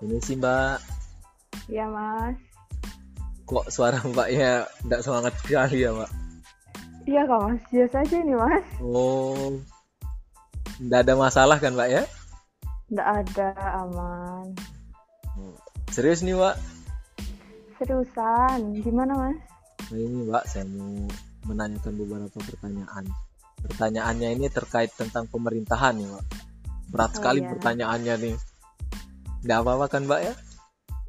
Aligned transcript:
Ini 0.00 0.16
sih 0.20 0.36
Mbak, 0.36 0.76
Iya 1.68 1.86
mas. 1.86 2.36
kok 3.44 3.66
suara 3.68 3.98
Mbaknya 4.02 4.64
tidak 4.86 5.00
semangat 5.04 5.34
sekali 5.44 5.84
ya 5.84 5.90
Mbak? 5.92 6.10
Iya 7.04 7.22
kak 7.26 7.40
mas, 7.42 7.62
biasa 7.68 7.96
aja 8.00 8.16
nih 8.20 8.36
mas. 8.38 8.64
Oh, 8.80 9.58
tidak 10.78 11.00
ada 11.04 11.14
masalah 11.18 11.56
kan 11.58 11.74
Mbak 11.74 11.88
ya? 11.90 12.02
Nggak 12.90 13.08
ada 13.24 13.48
aman. 13.84 14.46
Serius 15.90 16.22
nih 16.22 16.38
Mbak? 16.38 16.56
Seriusan, 17.76 18.60
gimana 18.80 19.12
mas? 19.16 19.38
Nah 19.90 19.98
ini 19.98 20.18
Mbak, 20.28 20.44
saya 20.46 20.64
mau 20.70 20.94
menanyakan 21.44 21.92
beberapa 21.98 22.38
pertanyaan. 22.40 23.04
Pertanyaannya 23.60 24.28
ini 24.38 24.46
terkait 24.48 24.94
tentang 24.96 25.28
pemerintahan 25.28 25.98
nih 25.98 26.08
Mbak. 26.08 26.24
Berat 26.90 27.10
Oh, 27.10 27.16
sekali 27.20 27.40
iya. 27.42 27.48
pertanyaannya 27.50 28.14
nih. 28.16 28.36
Tidak 29.40 29.58
apa-apa 29.64 29.86
kan 29.88 30.04
Mbak 30.04 30.20
ya? 30.20 30.34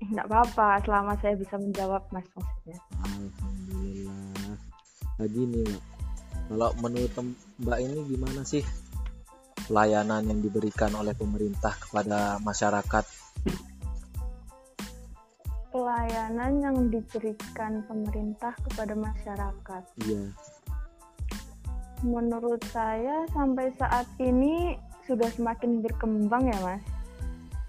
Eh, 0.01 0.07
Nggak 0.07 0.27
apa-apa, 0.31 0.67
selama 0.87 1.13
saya 1.19 1.35
bisa 1.35 1.55
menjawab 1.59 2.03
mas 2.15 2.25
maksudnya. 2.31 2.79
Alhamdulillah. 3.03 4.55
Nah 5.19 5.27
gini 5.27 5.61
Mbak, 5.67 5.83
kalau 6.51 6.69
menurut 6.79 7.13
Mbak 7.59 7.79
ini 7.83 7.97
gimana 8.07 8.41
sih 8.47 8.63
pelayanan 9.67 10.27
yang 10.27 10.39
diberikan 10.39 10.95
oleh 10.95 11.11
pemerintah 11.15 11.75
kepada 11.75 12.39
masyarakat? 12.39 13.05
Pelayanan 15.71 16.51
yang 16.59 16.77
diberikan 16.91 17.83
pemerintah 17.87 18.51
kepada 18.67 18.91
masyarakat. 18.95 19.83
Iya. 20.03 20.23
Menurut 22.03 22.59
saya 22.71 23.23
sampai 23.31 23.71
saat 23.79 24.07
ini 24.19 24.75
sudah 25.07 25.31
semakin 25.31 25.79
berkembang 25.83 26.47
ya 26.51 26.59
mas. 26.63 26.83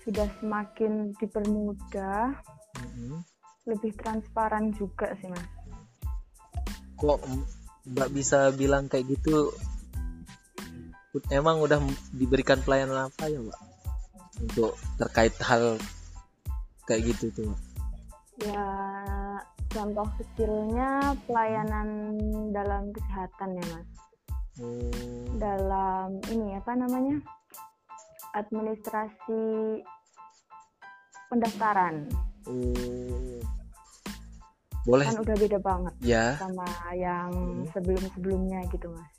Sudah 0.02 0.26
semakin 0.42 1.14
dipermudah, 1.22 2.34
Mm-mm. 2.82 3.22
lebih 3.70 3.94
transparan 3.94 4.74
juga 4.74 5.14
sih 5.22 5.30
mas. 5.30 5.46
Kok 6.98 7.22
Mbak 7.86 8.08
bisa 8.14 8.50
bilang 8.54 8.90
kayak 8.90 9.06
gitu? 9.10 9.50
Emang 11.28 11.60
udah 11.60 11.78
diberikan 12.14 12.58
pelayanan 12.66 13.10
apa 13.10 13.30
ya 13.30 13.38
Mbak? 13.38 13.60
Untuk 14.42 14.72
terkait 14.98 15.34
hal 15.44 15.78
kayak 16.90 17.14
gitu 17.14 17.30
tuh 17.34 17.44
Mbak? 17.50 17.62
Ya, 18.42 18.66
contoh 19.70 20.08
kecilnya 20.18 21.14
pelayanan 21.30 21.88
dalam 22.50 22.90
kesehatan 22.90 23.60
ya 23.60 23.64
mas. 23.70 23.88
Oh, 24.60 24.90
Dalam 25.38 26.18
ini 26.28 26.58
apa 26.58 26.72
namanya? 26.74 27.22
Administrasi 28.32 29.40
pendaftaran. 31.28 32.08
oh. 32.48 33.38
Boleh 34.82 35.06
Kan 35.06 35.22
udah 35.22 35.36
beda 35.38 35.58
banget 35.62 35.94
ya, 36.02 36.34
sama 36.42 36.66
yang 36.90 37.30
Hmm. 37.30 37.70
sebelum-sebelumnya 37.70 38.66
gitu 38.72 38.90
mas. 38.90 39.12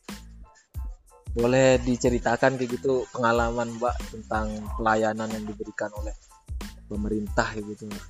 boleh 1.33 1.81
diceritakan 1.81 2.61
kayak 2.61 2.77
gitu 2.77 3.09
pengalaman 3.09 3.73
Mbak 3.81 3.95
tentang 4.13 4.53
pelayanan 4.77 5.25
yang 5.33 5.41
diberikan 5.49 5.89
oleh 5.97 6.13
pemerintah 6.85 7.49
kayak 7.49 7.73
gitu 7.73 7.89
Mbak. 7.89 8.05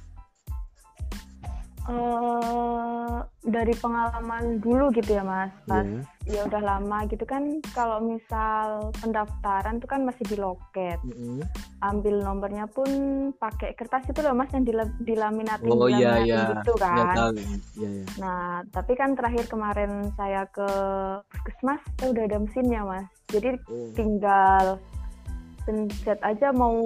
Eh 1.86 3.18
dari 3.44 3.76
pengalaman 3.76 4.58
dulu 4.58 4.88
gitu 4.92 5.14
ya 5.14 5.22
mas 5.22 5.52
pas 5.66 5.84
Iya. 6.24 6.40
ya 6.40 6.48
udah 6.48 6.62
lama 6.64 7.04
gitu 7.06 7.22
kan 7.22 7.44
kalau 7.70 8.00
misal 8.00 8.68
pendaftaran 8.96 9.76
tuh 9.78 9.86
kan 9.86 10.02
masih 10.02 10.24
di 10.24 10.40
loket 10.40 10.96
Mm-mm. 11.04 11.44
ambil 11.82 12.24
nomornya 12.24 12.64
pun 12.66 12.88
pakai 13.36 13.76
kertas 13.76 14.08
itu 14.08 14.24
loh 14.24 14.32
mas 14.32 14.48
yang 14.50 14.64
dila- 14.64 14.96
dilaminatin 14.98 15.68
Oh 15.68 15.92
iya 15.92 16.24
iya. 16.24 16.56
gitu 16.56 16.72
kan 16.78 17.12
tahu. 17.12 17.36
Iya 17.36 17.90
iya. 17.92 18.04
nah 18.16 18.42
tapi 18.72 18.96
kan 18.96 19.12
terakhir 19.14 19.44
kemarin 19.46 19.92
saya 20.16 20.48
ke 20.48 20.70
puskesmas 21.28 21.84
saya 22.00 22.10
udah 22.10 22.24
ada 22.24 22.38
mesinnya 22.40 22.82
mas 22.82 23.04
jadi 23.28 23.60
Oh. 23.66 23.92
tinggal 23.92 24.80
pencet 25.62 26.20
aja 26.22 26.52
mau 26.52 26.80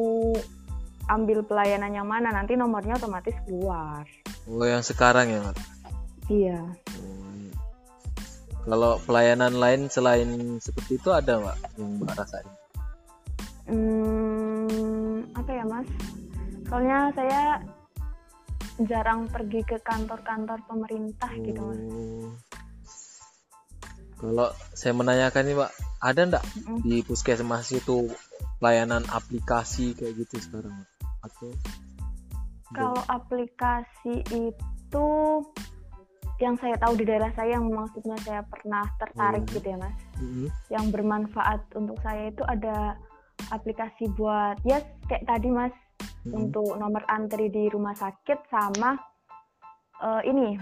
ambil 1.07 1.43
pelayanan 1.43 1.91
yang 1.91 2.07
mana 2.07 2.29
nanti 2.31 2.59
nomornya 2.59 2.99
otomatis 2.99 3.35
keluar 3.47 4.03
Oh 4.47 4.63
yang 4.63 4.83
sekarang 4.83 5.27
ya 5.27 5.39
Mbak. 5.43 5.57
iya 6.31 6.59
iya. 6.59 7.51
Kalau 8.67 8.99
pelayanan 8.99 9.55
lain 9.55 9.87
selain 9.87 10.59
seperti 10.59 10.99
itu 10.99 11.09
ada 11.15 11.39
Mbak 11.39 11.57
yang 11.79 11.91
Mbak 12.03 12.15
rasain? 12.19 12.47
Hmm, 13.67 15.23
apa 15.35 15.51
ya 15.51 15.63
mas? 15.63 15.87
Soalnya 16.67 16.99
saya 17.15 17.43
jarang 18.83 19.31
pergi 19.31 19.63
ke 19.63 19.79
kantor-kantor 19.79 20.59
pemerintah 20.67 21.31
gitu 21.39 21.59
mas. 21.63 21.79
Oh. 21.79 22.31
Kalau 24.17 24.49
saya 24.75 24.93
menanyakan 24.97 25.43
nih 25.47 25.55
Mbak, 25.55 25.71
ada 26.03 26.21
ndak 26.27 26.43
Mm-mm. 26.59 26.77
di 26.83 26.95
puskesmas 27.07 27.71
itu 27.71 28.11
pelayanan 28.59 29.07
aplikasi 29.07 29.95
kayak 29.95 30.27
gitu 30.27 30.43
sekarang 30.43 30.73
Atau 31.23 31.53
Kalau 32.75 32.99
aplikasi 33.07 34.27
itu 34.27 35.07
yang 36.37 36.53
saya 36.61 36.75
tahu 36.77 36.99
di 36.99 37.05
daerah 37.07 37.31
saya 37.33 37.57
yang 37.57 37.65
maksudnya 37.71 38.13
saya 38.21 38.43
pernah 38.45 38.85
tertarik 39.01 39.41
Hmm. 39.47 39.53
gitu 39.55 39.67
ya 39.71 39.77
mas. 39.79 39.97
Mm-mm. 40.19 40.47
Yang 40.69 40.85
bermanfaat 40.93 41.61
untuk 41.73 41.97
saya 42.03 42.29
itu 42.29 42.43
ada 42.45 42.99
aplikasi 43.49 44.11
buat 44.13 44.59
ya 44.67 44.83
kayak 45.07 45.25
tadi 45.25 45.49
mas 45.49 45.73
Mm-mm. 46.27 46.37
untuk 46.51 46.75
nomor 46.77 47.01
antri 47.07 47.47
di 47.49 47.71
rumah 47.71 47.95
sakit 47.95 48.51
sama 48.51 48.99
eh, 50.03 50.21
ini 50.29 50.59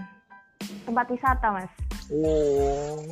tempat 0.86 1.10
wisata 1.10 1.48
mas. 1.52 1.72
Oh. 2.08 3.02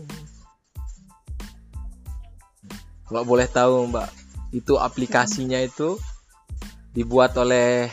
Kalau 3.04 3.22
boleh 3.28 3.44
tahu 3.50 3.92
Mbak, 3.92 4.08
itu 4.56 4.80
aplikasinya 4.80 5.60
itu 5.60 6.00
dibuat 6.94 7.34
oleh 7.36 7.90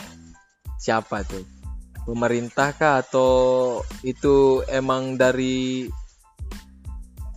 siapa 0.78 1.26
tuh? 1.26 1.42
Pemerintah 2.02 2.74
kah 2.74 3.02
atau 3.02 3.30
itu 4.02 4.62
emang 4.70 5.18
dari 5.18 5.86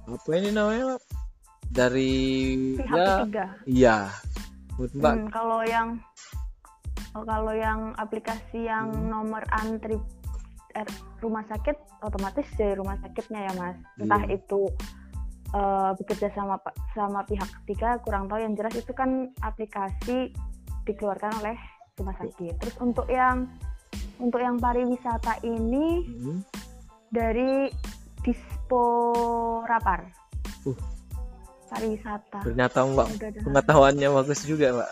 apa 0.05 0.29
ini 0.37 0.53
namanya? 0.53 0.97
Dari 1.65 2.13
Pihak 2.77 2.97
ya 2.97 3.09
ketiga. 3.25 3.45
iya. 3.65 3.97
Menurut 4.77 4.93
Mbak 4.95 5.15
Hmm, 5.17 5.27
kalau 5.33 5.61
yang 5.65 5.89
oh, 7.17 7.25
kalau 7.25 7.55
yang 7.57 7.93
aplikasi 7.97 8.69
yang 8.69 8.93
Hmm. 8.93 9.09
nomor 9.09 9.43
antri 9.53 9.97
er, 10.75 10.89
rumah 11.23 11.45
sakit 11.47 11.77
otomatis 12.03 12.45
dari 12.59 12.75
rumah 12.77 12.99
sakitnya 13.01 13.49
ya 13.49 13.53
mas. 13.57 13.77
Entah 13.97 14.23
Iya. 14.29 14.37
itu 14.37 14.63
eh, 15.55 15.91
bekerja 16.03 16.29
sama 16.35 16.59
sama 16.93 17.23
pihak 17.25 17.47
ketiga 17.63 17.97
kurang 18.03 18.27
tahu 18.27 18.43
yang 18.43 18.59
jelas 18.59 18.75
itu 18.75 18.91
kan 18.91 19.31
aplikasi 19.41 20.35
dikeluarkan 20.84 21.33
oleh 21.41 21.56
rumah 21.97 22.17
sakit. 22.17 22.55
Terus 22.61 22.77
untuk 22.81 23.06
yang 23.09 23.49
untuk 24.19 24.39
yang 24.39 24.56
pariwisata 24.59 25.43
ini 25.43 26.06
Mm-mm. 26.06 26.39
dari 27.11 27.69
Disporapar. 28.25 30.00
Uh. 30.65 30.77
Pariwisata. 31.69 32.41
ternyata 32.41 32.87
Mbak 32.87 33.09
pengetahuannya 33.44 34.09
bagus 34.15 34.47
juga 34.47 34.73
Mbak 34.73 34.91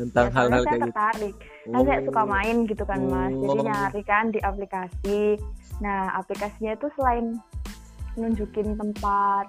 tentang 0.00 0.26
Ya, 0.30 0.34
hal-hal 0.38 0.62
kayak 0.62 0.72
gitu. 0.72 0.84
tertarik. 0.88 1.34
Kan 1.68 1.80
saya 1.84 2.00
suka 2.06 2.22
Oh. 2.24 2.28
main 2.30 2.56
gitu 2.64 2.84
kan 2.88 3.00
mas, 3.04 3.32
jadi 3.34 3.58
Oh. 3.60 3.64
nyari 3.66 4.02
kan 4.06 4.24
di 4.32 4.40
aplikasi. 4.40 5.20
Nah 5.84 6.16
aplikasinya 6.16 6.72
itu 6.72 6.86
selain 6.96 7.36
nunjukin 8.16 8.80
tempat 8.80 9.46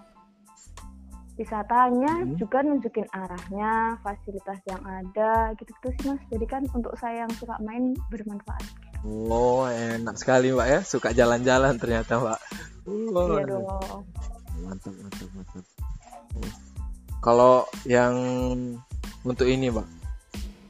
wisatanya, 1.41 2.13
Hmm. 2.21 2.37
juga 2.37 2.61
nunjukin 2.61 3.09
arahnya, 3.09 3.97
fasilitas 4.05 4.61
yang 4.69 4.81
ada, 4.85 5.57
gitu-gitu 5.57 5.89
sih 5.97 6.05
mas. 6.13 6.21
Jadi 6.29 6.45
kan 6.45 6.61
untuk 6.77 6.93
saya 7.01 7.25
yang 7.25 7.33
suka 7.33 7.57
main 7.65 7.97
bermanfaat. 8.13 8.61
Oh, 9.01 9.65
enak 9.65 10.13
sekali 10.21 10.53
Mbak 10.53 10.67
ya. 10.69 10.79
Suka 10.85 11.09
jalan-jalan 11.09 11.81
ternyata 11.81 12.21
Mbak. 12.21 12.39
Oh, 12.85 13.33
Iya 13.33 13.41
dong. 13.49 13.65
Mantap, 14.61 14.93
mantap, 14.93 15.29
mantap. 15.33 15.65
Kalau 17.21 17.65
yang 17.89 18.13
untuk 19.25 19.49
ini 19.49 19.73
Mbak, 19.73 19.87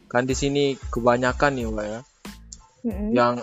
kan 0.08 0.24
di 0.24 0.36
sini 0.36 0.76
kebanyakan 0.80 1.52
nih 1.56 1.68
Mbak 1.68 1.88
ya, 1.88 2.00
Mm-mm. 2.88 3.10
yang 3.12 3.34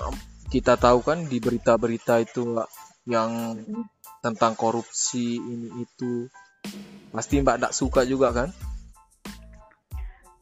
kita 0.48 0.80
tahu 0.80 1.04
kan 1.04 1.28
di 1.28 1.36
berita-berita 1.40 2.25
itu 2.25 2.48
Mbak, 2.48 2.69
yang 3.08 3.60
Mm-mm. 3.60 3.84
tentang 4.25 4.56
korupsi 4.56 5.36
ini 5.36 5.84
itu, 5.84 6.28
pasti 7.12 7.40
Mbak 7.43 7.56
tidak 7.58 7.75
suka 7.75 8.00
juga 8.06 8.28
kan? 8.31 8.49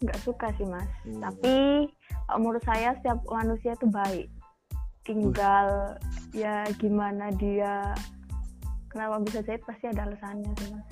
Nggak 0.03 0.19
suka 0.23 0.53
sih 0.61 0.67
mas. 0.69 0.89
Hmm. 1.09 1.21
Tapi 1.25 1.55
menurut 2.37 2.63
saya 2.67 2.93
setiap 3.01 3.25
manusia 3.31 3.73
itu 3.73 3.87
baik. 3.89 4.29
Tinggal 5.07 5.97
ya 6.37 6.67
gimana 6.77 7.33
dia 7.39 7.95
kenapa 8.93 9.23
bisa 9.25 9.41
jahit 9.47 9.63
pasti 9.65 9.89
ada 9.89 10.05
alasannya 10.05 10.53
sih 10.61 10.69
mas. 10.75 10.87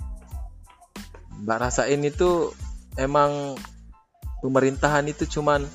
Mbak 1.45 1.59
rasain 1.61 2.01
itu 2.01 2.55
emang 2.97 3.59
pemerintahan 4.41 5.05
itu 5.11 5.27
cuman 5.29 5.67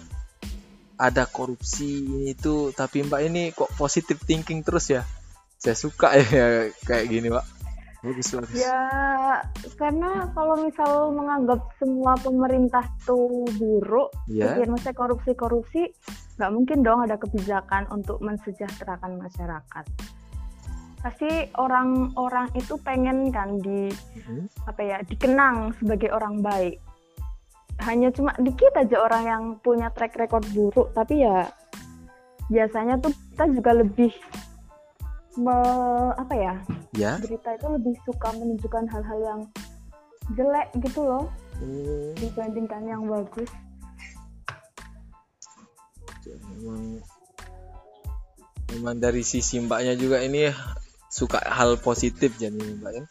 ada 0.99 1.23
korupsi 1.23 2.03
ini 2.03 2.35
itu 2.35 2.75
tapi 2.75 3.07
mbak 3.07 3.21
ini 3.23 3.55
kok 3.55 3.71
positive 3.79 4.19
thinking 4.27 4.61
terus 4.67 4.91
ya 4.91 5.07
saya 5.55 5.75
suka 5.75 6.11
ya 6.19 6.67
kayak 6.83 7.07
gini 7.07 7.31
pak 7.31 7.58
bagus 7.99 8.31
bagus 8.31 8.55
Ya, 8.55 8.81
karena 9.75 10.31
kalau 10.31 10.55
misal 10.63 11.11
menganggap 11.11 11.59
semua 11.77 12.15
pemerintah 12.19 12.83
tuh 13.03 13.43
buruk, 13.59 14.09
ya 14.31 14.55
Iya, 14.55 14.65
maksudnya 14.71 14.95
korupsi-korupsi, 14.95 15.91
nggak 16.39 16.51
mungkin 16.55 16.79
dong 16.81 17.03
ada 17.03 17.19
kebijakan 17.19 17.91
untuk 17.91 18.23
mensejahterakan 18.23 19.19
masyarakat. 19.19 19.85
Pasti 20.99 21.31
orang-orang 21.55 22.51
itu 22.59 22.75
pengen 22.83 23.31
kan 23.31 23.55
di 23.59 23.87
Mhm. 24.19 24.67
apa 24.67 24.81
ya 24.83 24.97
dikenang 25.03 25.71
sebagai 25.79 26.11
orang 26.11 26.43
baik. 26.43 26.79
Hanya 27.87 28.11
cuma 28.11 28.35
dikit 28.35 28.75
aja 28.75 28.99
orang 28.99 29.23
yang 29.23 29.43
punya 29.63 29.87
track 29.95 30.19
record 30.19 30.43
buruk, 30.51 30.91
tapi 30.91 31.23
ya 31.23 31.47
biasanya 32.51 32.99
tuh 32.99 33.15
kita 33.31 33.45
juga 33.55 33.71
lebih 33.79 34.11
me- 35.37 36.13
apa 36.17 36.33
ya 36.33 36.53
ya 36.97 37.11
berita 37.21 37.53
itu 37.53 37.67
lebih 37.69 37.93
suka 38.07 38.33
menunjukkan 38.33 38.85
hal-hal 38.89 39.19
yang 39.21 39.41
jelek 40.33 40.69
gitu 40.81 41.05
loh 41.05 41.25
oh 41.61 42.11
dibandingkan 42.17 42.83
yang 42.87 43.03
bagus. 43.05 43.49
memang 46.29 47.01
memang 48.69 48.95
dari 49.01 49.25
sisi 49.25 49.57
mbaknya 49.57 49.97
juga 49.97 50.21
ini 50.21 50.53
suka 51.09 51.41
hal 51.41 51.81
positif 51.81 52.37
jadi 52.37 52.57
mbak 52.81 52.93
ya 53.01 53.05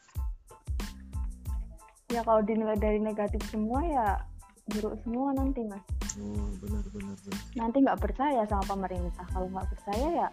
Ya 2.09 2.25
kalau 2.25 2.41
dinilai 2.41 2.79
dari 2.81 2.97
negatif 2.97 3.45
semua 3.53 3.85
ya 3.85 4.17
buruk 4.73 4.97
semua 5.05 5.29
nanti 5.37 5.61
mas. 5.69 5.85
oh 6.17 6.49
benar 6.65 6.85
benar 6.89 7.15
benar 7.21 7.41
Nanti 7.53 7.77
nggak 7.85 8.01
percaya 8.01 8.43
sama 8.49 8.65
pemerintah. 8.65 9.29
Kalau 9.29 9.45
nggak 9.53 9.69
percaya 9.77 10.09
ya 10.25 10.29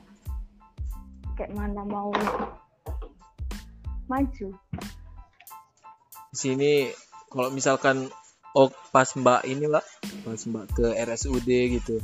kayak 1.36 1.52
mana 1.54 1.84
mau 1.84 2.10
maju. 4.08 4.48
di 6.32 6.38
sini 6.38 6.72
kalau 7.32 7.48
misalkan 7.52 8.12
oh 8.56 8.68
pas 8.92 9.08
mbak 9.16 9.48
ini 9.48 9.68
mbak 9.68 9.86
pas 10.24 10.42
mbak 10.48 10.66
ke 10.76 10.88
RSUD 10.96 11.48
gitu 11.80 11.98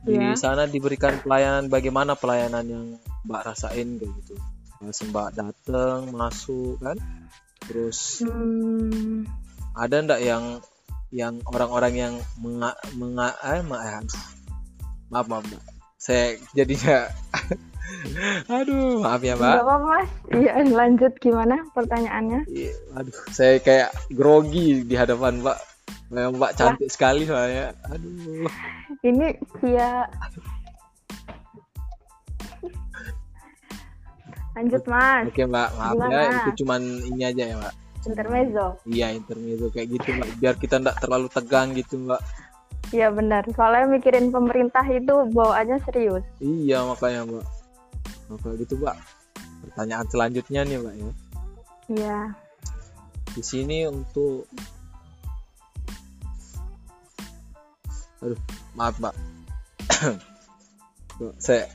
di 0.00 0.16
Iya. 0.16 0.32
sana 0.38 0.64
diberikan 0.64 1.18
pelayanan 1.20 1.68
bagaimana 1.68 2.14
pelayanan 2.16 2.64
yang 2.66 2.86
mbak 3.26 3.42
rasain 3.46 3.98
kayak 3.98 4.12
gitu 4.22 4.34
pas 4.80 4.98
mbak 5.06 5.28
dateng 5.36 6.14
masuk 6.14 6.78
kan 6.80 6.96
terus 7.68 8.24
Hmm, 8.24 9.28
ada 9.76 10.00
ndak 10.00 10.20
yang 10.24 10.44
yang 11.10 11.42
orang-orang 11.50 11.94
yang 11.98 12.14
menga, 12.38 12.70
menga 12.94 13.34
eh, 13.50 13.60
ma, 13.66 13.76
eh, 13.82 14.00
maaf 15.10 15.26
maaf 15.26 15.42
mbak 15.46 15.62
saya 15.98 16.38
jadinya 16.54 17.10
aduh 18.60 19.00
maaf 19.00 19.20
ya 19.20 19.34
mbak 19.34 19.54
nggak 19.54 19.64
apa 19.64 19.76
mas. 19.80 20.08
Iya 20.30 20.52
lanjut 20.66 21.12
gimana 21.18 21.56
pertanyaannya? 21.72 22.40
Iya, 22.46 22.72
aduh 22.94 23.16
saya 23.30 23.58
kayak 23.58 23.90
grogi 24.10 24.82
di 24.82 24.94
hadapan 24.94 25.40
mbak 25.40 25.58
Memang 26.10 26.34
mbak 26.36 26.54
cantik 26.54 26.90
sekali 26.90 27.22
soalnya 27.22 27.70
aduh 27.86 28.46
Ini 29.00 29.38
ya 29.64 30.06
lanjut 34.52 34.82
mas. 34.84 35.24
oke 35.30 35.42
mbak 35.46 35.68
maaf 35.72 35.94
ya 35.94 36.02
Gimana? 36.02 36.40
itu 36.42 36.50
cuman 36.62 36.80
ini 37.06 37.22
aja 37.22 37.44
ya 37.46 37.56
mbak 37.56 37.74
Intermezzo. 38.00 38.66
iya 38.88 39.06
intermezzo 39.12 39.68
kayak 39.70 39.88
gitu 39.92 40.08
mbak 40.12 40.28
biar 40.36 40.54
kita 40.56 40.74
ndak 40.78 40.98
terlalu 40.98 41.26
tegang 41.30 41.72
gitu 41.72 41.96
mbak 41.98 42.20
Iya 42.90 43.06
benar. 43.06 43.46
Soalnya 43.54 43.86
mikirin 43.86 44.34
pemerintah 44.34 44.82
itu 44.82 45.14
bawaannya 45.30 45.78
serius. 45.86 46.26
iya 46.42 46.82
makanya 46.82 47.22
mbak 47.22 47.46
maka 48.30 48.54
gitu 48.54 48.78
mbak 48.78 48.94
pertanyaan 49.66 50.06
selanjutnya 50.06 50.62
nih 50.62 50.78
mbak 50.78 50.94
ya. 50.94 51.10
Iya. 51.90 52.20
di 53.34 53.42
sini 53.42 53.86
untuk 53.90 54.46
aduh 58.22 58.38
maaf 58.78 58.94
mbak 59.02 59.14
saya 61.44 61.66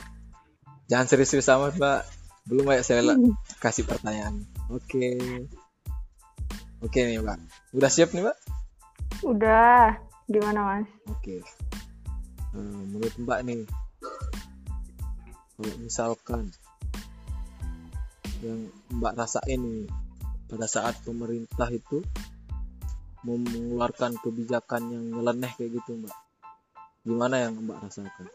jangan 0.92 1.06
serius-serius 1.08 1.48
amat 1.48 1.74
mbak 1.80 2.00
belum 2.48 2.68
ya 2.72 2.80
saya 2.80 3.04
kasih 3.64 3.84
pertanyaan. 3.84 4.40
Oke. 4.72 5.20
Oke 6.80 6.98
nih 7.04 7.20
mbak 7.20 7.40
udah 7.76 7.90
siap 7.90 8.12
nih 8.12 8.24
mbak 8.24 8.36
Udah. 9.24 9.98
Gimana 10.28 10.60
mas? 10.60 10.88
oke. 11.08 11.40
Eh, 12.52 12.80
menurut 12.92 13.14
mbak 13.16 13.40
nih 13.48 13.64
kalau 13.64 13.87
misalkan 15.58 16.54
yang 18.46 18.70
mbak 18.94 19.18
rasain 19.18 19.58
nih 19.58 19.90
pada 20.46 20.70
saat 20.70 20.94
pemerintah 21.02 21.66
itu 21.74 22.00
mengeluarkan 23.26 24.14
kebijakan 24.22 24.88
yang 24.94 25.04
nyeleneh 25.10 25.50
kayak 25.58 25.74
gitu 25.82 25.98
mbak. 25.98 26.14
Gimana 27.02 27.42
yang 27.42 27.58
mbak 27.58 27.82
rasakan? 27.82 28.26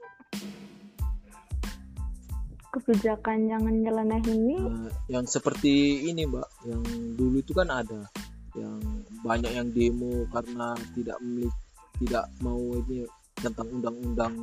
Kebijakan 2.74 3.48
yang 3.48 3.64
nyeleneh 3.64 4.22
ini? 4.28 4.58
Nah, 4.60 4.92
yang 5.08 5.24
seperti 5.24 6.04
ini 6.12 6.28
mbak 6.28 6.48
yang 6.68 6.84
dulu 7.16 7.40
itu 7.40 7.56
kan 7.56 7.72
ada. 7.72 8.12
Yang 8.54 8.84
banyak 9.24 9.52
yang 9.56 9.70
demo 9.72 10.28
karena 10.30 10.75
tidak 10.94 11.18
memiliki 11.24 11.64
tidak 12.04 12.25
mau 12.44 12.60
ini 12.60 13.08
tentang 13.38 13.70
undang-undang 13.70 14.34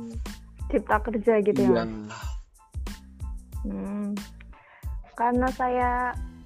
cipta 0.71 0.97
kerja 1.03 1.33
gitu 1.43 1.61
ya? 1.61 1.83
Iya? 1.83 1.83
Hmm. 3.67 4.17
Karena 5.13 5.47
saya 5.53 5.91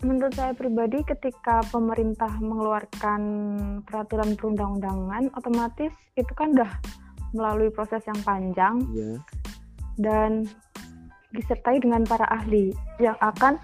menurut 0.04 0.36
saya 0.36 0.52
pribadi 0.52 1.02
ketika 1.08 1.64
pemerintah 1.72 2.30
mengeluarkan 2.38 3.22
peraturan 3.88 4.36
perundang-undangan 4.36 5.32
otomatis 5.34 5.92
itu 6.20 6.32
kan 6.36 6.52
udah 6.54 6.72
melalui 7.32 7.72
proses 7.74 8.04
yang 8.06 8.20
panjang 8.22 8.76
iya 8.94 9.18
dan 9.96 10.44
disertai 11.32 11.80
dengan 11.80 12.04
para 12.08 12.28
ahli 12.32 12.72
yang 13.00 13.16
akan 13.20 13.60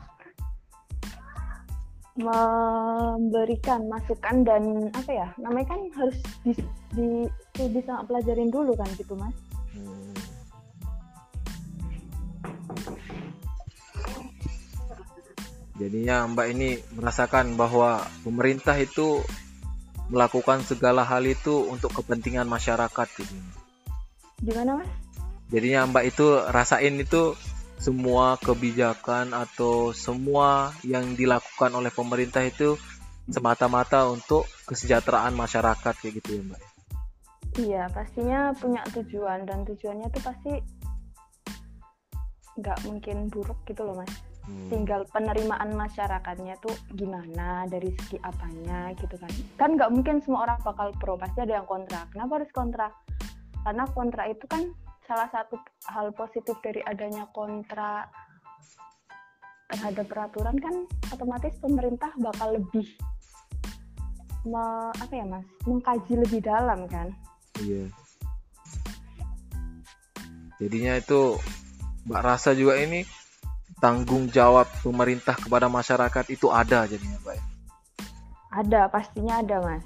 memberikan 2.19 3.87
masukan 3.87 4.43
dan 4.43 4.91
apa 4.91 5.11
ya 5.11 5.27
namanya 5.39 5.71
kan 5.71 5.81
harus 5.95 6.19
di, 6.43 6.51
di 7.55 7.65
bisa 7.71 8.03
pelajarin 8.03 8.51
dulu 8.51 8.75
kan 8.75 8.87
gitu 8.99 9.15
mas 9.15 9.35
Hmm. 9.71 10.11
Jadinya 15.81 16.29
Mbak 16.29 16.47
ini 16.53 16.77
merasakan 16.93 17.57
bahwa 17.57 18.05
pemerintah 18.21 18.77
itu 18.77 19.17
melakukan 20.13 20.61
segala 20.61 21.01
hal 21.01 21.25
itu 21.25 21.65
untuk 21.65 21.89
kepentingan 21.97 22.45
masyarakat 22.45 23.07
gitu. 23.17 23.33
gimana 24.45 24.77
mas 24.77 24.91
Jadinya 25.49 25.89
Mbak 25.89 26.05
itu 26.05 26.27
rasain 26.53 26.95
itu 27.01 27.33
semua 27.81 28.37
kebijakan 28.37 29.33
atau 29.33 29.89
semua 29.89 30.69
yang 30.85 31.17
dilakukan 31.17 31.73
oleh 31.73 31.89
pemerintah 31.89 32.45
itu 32.45 32.77
semata-mata 33.25 34.05
untuk 34.05 34.45
kesejahteraan 34.69 35.33
masyarakat 35.33 35.93
kayak 35.97 36.13
gitu 36.21 36.29
ya 36.37 36.41
Mbak. 36.45 36.61
Iya, 37.51 37.83
pastinya 37.91 38.53
punya 38.55 38.85
tujuan 38.95 39.43
dan 39.49 39.65
tujuannya 39.65 40.07
tuh 40.13 40.23
pasti 40.23 40.53
nggak 42.61 42.79
mungkin 42.85 43.27
buruk 43.33 43.59
gitu 43.65 43.81
loh 43.81 43.97
mas. 43.97 44.30
Hmm. 44.41 44.67
Tinggal 44.73 45.05
penerimaan 45.13 45.77
masyarakatnya 45.77 46.57
tuh 46.59 46.73
gimana 46.97 47.69
dari 47.69 47.93
segi 47.93 48.17
apanya 48.25 48.89
gitu 48.97 49.15
kan. 49.21 49.31
Kan 49.55 49.69
nggak 49.77 49.91
mungkin 49.93 50.17
semua 50.25 50.49
orang 50.49 50.59
bakal 50.65 50.89
pro, 50.97 51.13
pasti 51.15 51.45
ada 51.45 51.61
yang 51.61 51.67
kontra. 51.69 52.09
Kenapa 52.09 52.41
harus 52.41 52.51
kontra? 52.51 52.87
Karena 53.61 53.85
kontra 53.93 54.23
itu 54.25 54.45
kan 54.49 54.73
salah 55.05 55.29
satu 55.29 55.59
hal 55.91 56.09
positif 56.17 56.57
dari 56.65 56.81
adanya 56.87 57.27
kontra 57.35 58.07
terhadap 59.71 60.05
peraturan 60.07 60.55
kan 60.59 60.75
otomatis 61.15 61.55
pemerintah 61.63 62.11
bakal 62.19 62.59
lebih 62.59 62.87
me- 64.43 64.93
apa 64.95 65.13
ya 65.15 65.25
mas 65.27 65.47
mengkaji 65.63 66.13
lebih 66.19 66.39
dalam 66.43 66.87
kan 66.91 67.07
Iya. 67.59 67.91
Jadinya 70.57 70.93
itu 70.97 71.37
Mbak 72.07 72.21
rasa 72.21 72.57
juga 72.57 72.77
ini 72.81 73.05
tanggung 73.81 74.29
jawab 74.29 74.69
pemerintah 74.85 75.33
kepada 75.33 75.65
masyarakat 75.65 76.29
itu 76.29 76.47
ada 76.53 76.85
jadinya 76.85 77.17
Mbak. 77.25 77.35
ya? 77.35 77.43
Ada, 78.51 78.81
pastinya 78.87 79.41
ada, 79.41 79.57
Mas. 79.59 79.83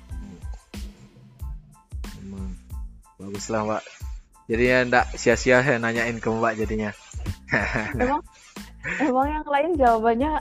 Emang 2.19 2.51
bagus 3.15 3.47
lah 3.47 3.61
Mbak. 3.63 3.83
Jadinya 4.45 4.77
enggak 4.85 5.05
sia-sia 5.15 5.63
saya 5.63 5.79
nanyain 5.79 6.19
ke 6.19 6.27
Mbak 6.27 6.53
jadinya. 6.59 6.91
Emang 8.03 8.21
emang 9.01 9.27
yang 9.31 9.47
lain 9.47 9.71
jawabannya 9.79 10.31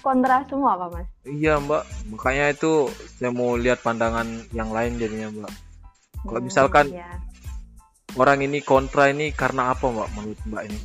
kontra 0.00 0.42
semua, 0.50 0.74
Pak, 0.80 0.88
Mas? 0.90 1.06
Iya 1.22 1.60
Mbak, 1.60 1.84
makanya 2.10 2.46
itu 2.50 2.88
saya 3.20 3.30
mau 3.30 3.54
lihat 3.54 3.84
pandangan 3.84 4.26
yang 4.50 4.72
lain 4.72 4.98
jadinya 4.98 5.28
Mbak. 5.30 5.52
Kalau 6.24 6.40
Hmm, 6.40 6.46
misalkan 6.48 6.86
iya. 6.88 7.20
orang 8.16 8.40
ini 8.40 8.64
kontra 8.64 9.12
ini 9.12 9.28
karena 9.34 9.74
apa 9.74 9.86
mbak 9.90 10.08
menurut 10.16 10.40
mbak 10.48 10.62
ini 10.70 10.80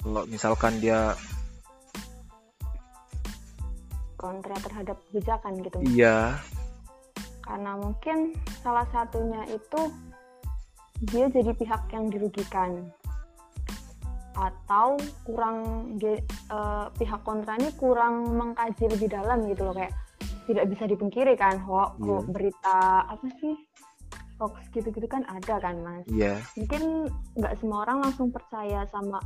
kalau 0.00 0.22
misalkan 0.30 0.80
dia 0.80 1.12
kontra 4.18 4.58
terhadap 4.60 4.98
kebijakan 5.08 5.54
gitu. 5.62 5.78
Iya. 5.86 6.36
Karena 7.46 7.78
mungkin 7.80 8.36
salah 8.60 8.84
satunya 8.92 9.46
itu 9.48 9.80
dia 11.08 11.30
jadi 11.30 11.54
pihak 11.54 11.88
yang 11.94 12.10
dirugikan. 12.10 12.90
Atau 14.34 14.98
kurang 15.24 15.90
uh, 16.50 16.90
pihak 16.98 17.20
kontra 17.22 17.56
ini 17.56 17.70
kurang 17.78 18.36
mengkaji 18.36 18.90
lebih 18.90 19.08
dalam 19.08 19.46
gitu 19.48 19.64
loh 19.64 19.74
kayak 19.74 19.94
tidak 20.50 20.64
bisa 20.70 20.84
dipungkiri 20.88 21.34
kan 21.38 21.60
hoax 21.62 21.96
yeah. 22.02 22.22
berita 22.28 22.78
apa 23.06 23.26
sih? 23.40 23.54
Hoax 24.38 24.70
gitu-gitu 24.70 25.06
kan 25.10 25.26
ada 25.26 25.58
kan 25.58 25.78
mas. 25.82 26.06
Yeah. 26.10 26.38
mungkin 26.54 27.10
nggak 27.34 27.54
semua 27.58 27.86
orang 27.86 28.06
langsung 28.06 28.30
percaya 28.30 28.86
sama 28.90 29.18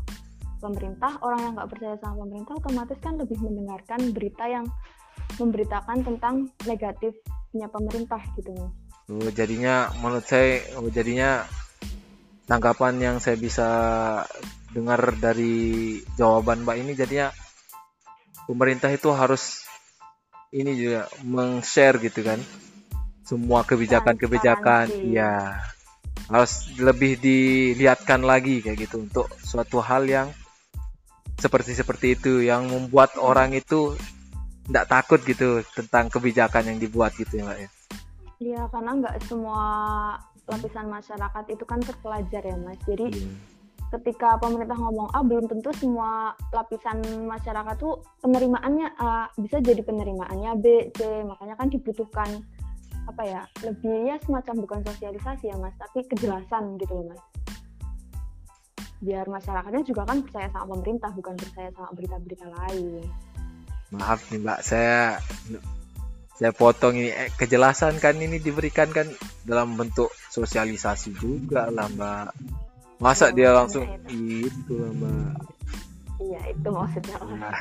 pemerintah 0.63 1.19
orang 1.27 1.41
yang 1.43 1.53
nggak 1.59 1.71
percaya 1.75 1.97
sama 1.99 2.23
pemerintah 2.23 2.55
otomatis 2.63 2.99
kan 3.03 3.15
lebih 3.19 3.39
mendengarkan 3.43 4.01
berita 4.15 4.45
yang 4.47 4.67
memberitakan 5.37 5.99
tentang 6.07 6.35
negatifnya 6.63 7.67
pemerintah 7.67 8.23
gitu 8.39 8.55
mas. 8.55 8.73
Oh, 9.11 9.31
jadinya 9.35 9.91
menurut 9.99 10.23
saya 10.23 10.63
oh, 10.79 10.87
jadinya 10.87 11.43
tanggapan 12.47 12.95
yang 13.03 13.17
saya 13.19 13.35
bisa 13.35 13.69
dengar 14.71 15.19
dari 15.19 15.99
jawaban 16.15 16.63
Mbak 16.63 16.77
ini 16.79 16.93
jadinya 16.95 17.29
pemerintah 18.47 18.89
itu 18.95 19.11
harus 19.11 19.67
ini 20.55 20.79
juga 20.79 21.11
meng-share 21.27 21.99
gitu 21.99 22.23
kan 22.23 22.39
semua 23.27 23.65
kebijakan-kebijakan. 23.65 24.93
ya 25.11 25.61
harus 26.29 26.73
lebih 26.81 27.21
dilihatkan 27.21 28.25
lagi 28.25 28.65
kayak 28.65 28.89
gitu 28.89 29.05
untuk 29.05 29.27
suatu 29.43 29.83
hal 29.85 30.09
yang 30.09 30.29
seperti 31.43 31.75
seperti 31.75 32.07
itu 32.15 32.47
yang 32.47 32.71
membuat 32.71 33.19
orang 33.19 33.51
itu 33.59 33.99
tidak 34.71 34.87
takut 34.87 35.21
gitu 35.27 35.67
tentang 35.75 36.07
kebijakan 36.07 36.71
yang 36.71 36.79
dibuat 36.79 37.11
gitu 37.19 37.43
ya 37.43 37.51
mbak 37.51 37.59
ya. 37.59 37.71
Iya 38.39 38.63
karena 38.71 38.91
nggak 39.03 39.17
semua 39.27 39.63
lapisan 40.47 40.87
masyarakat 40.87 41.45
itu 41.51 41.65
kan 41.67 41.83
terpelajar 41.83 42.43
ya 42.47 42.57
mas. 42.63 42.79
Jadi 42.87 43.11
hmm 43.11 43.53
ketika 43.93 44.41
pemerintah 44.41 44.73
ngomong 44.73 45.13
A 45.13 45.21
belum 45.21 45.53
tentu 45.53 45.69
semua 45.77 46.33
lapisan 46.49 47.05
masyarakat 47.29 47.77
tuh 47.77 48.01
penerimaannya 48.25 48.89
A 48.97 49.29
bisa 49.37 49.61
jadi 49.61 49.85
penerimaannya 49.85 50.57
B 50.65 50.89
C 50.97 51.21
makanya 51.29 51.61
kan 51.61 51.69
dibutuhkan 51.69 52.41
apa 53.05 53.23
ya 53.27 53.43
lebih 53.61 54.09
ya 54.09 54.17
semacam 54.25 54.65
bukan 54.65 54.81
sosialisasi 54.89 55.53
ya 55.53 55.57
mas 55.61 55.77
tapi 55.77 56.09
kejelasan 56.09 56.81
gitu 56.81 56.93
loh 56.97 57.13
mas 57.13 57.23
biar 59.03 59.27
masyarakatnya 59.27 59.83
juga 59.83 60.07
kan 60.07 60.23
percaya 60.23 60.47
sama 60.55 60.79
pemerintah 60.79 61.11
bukan 61.11 61.35
percaya 61.35 61.69
sama 61.75 61.91
berita-berita 61.91 62.47
lain. 62.47 63.03
Maaf 63.91 64.31
nih 64.31 64.39
mbak. 64.39 64.59
Saya 64.63 65.19
saya 66.39 66.51
potong 66.55 66.95
ini. 66.97 67.11
Eh, 67.11 67.29
kejelasan 67.35 67.99
kan 67.99 68.15
ini 68.17 68.39
diberikan 68.39 68.89
kan 68.95 69.11
dalam 69.43 69.75
bentuk 69.75 70.15
sosialisasi 70.31 71.19
juga 71.19 71.67
lah 71.69 71.91
mbak. 71.91 72.31
Masa 73.03 73.35
dia 73.35 73.51
langsung 73.51 73.91
itu 74.07 74.75
mbak? 74.79 75.35
Iya 76.23 76.41
itu 76.55 76.69
maksudnya. 76.71 77.17
Nah. 77.27 77.55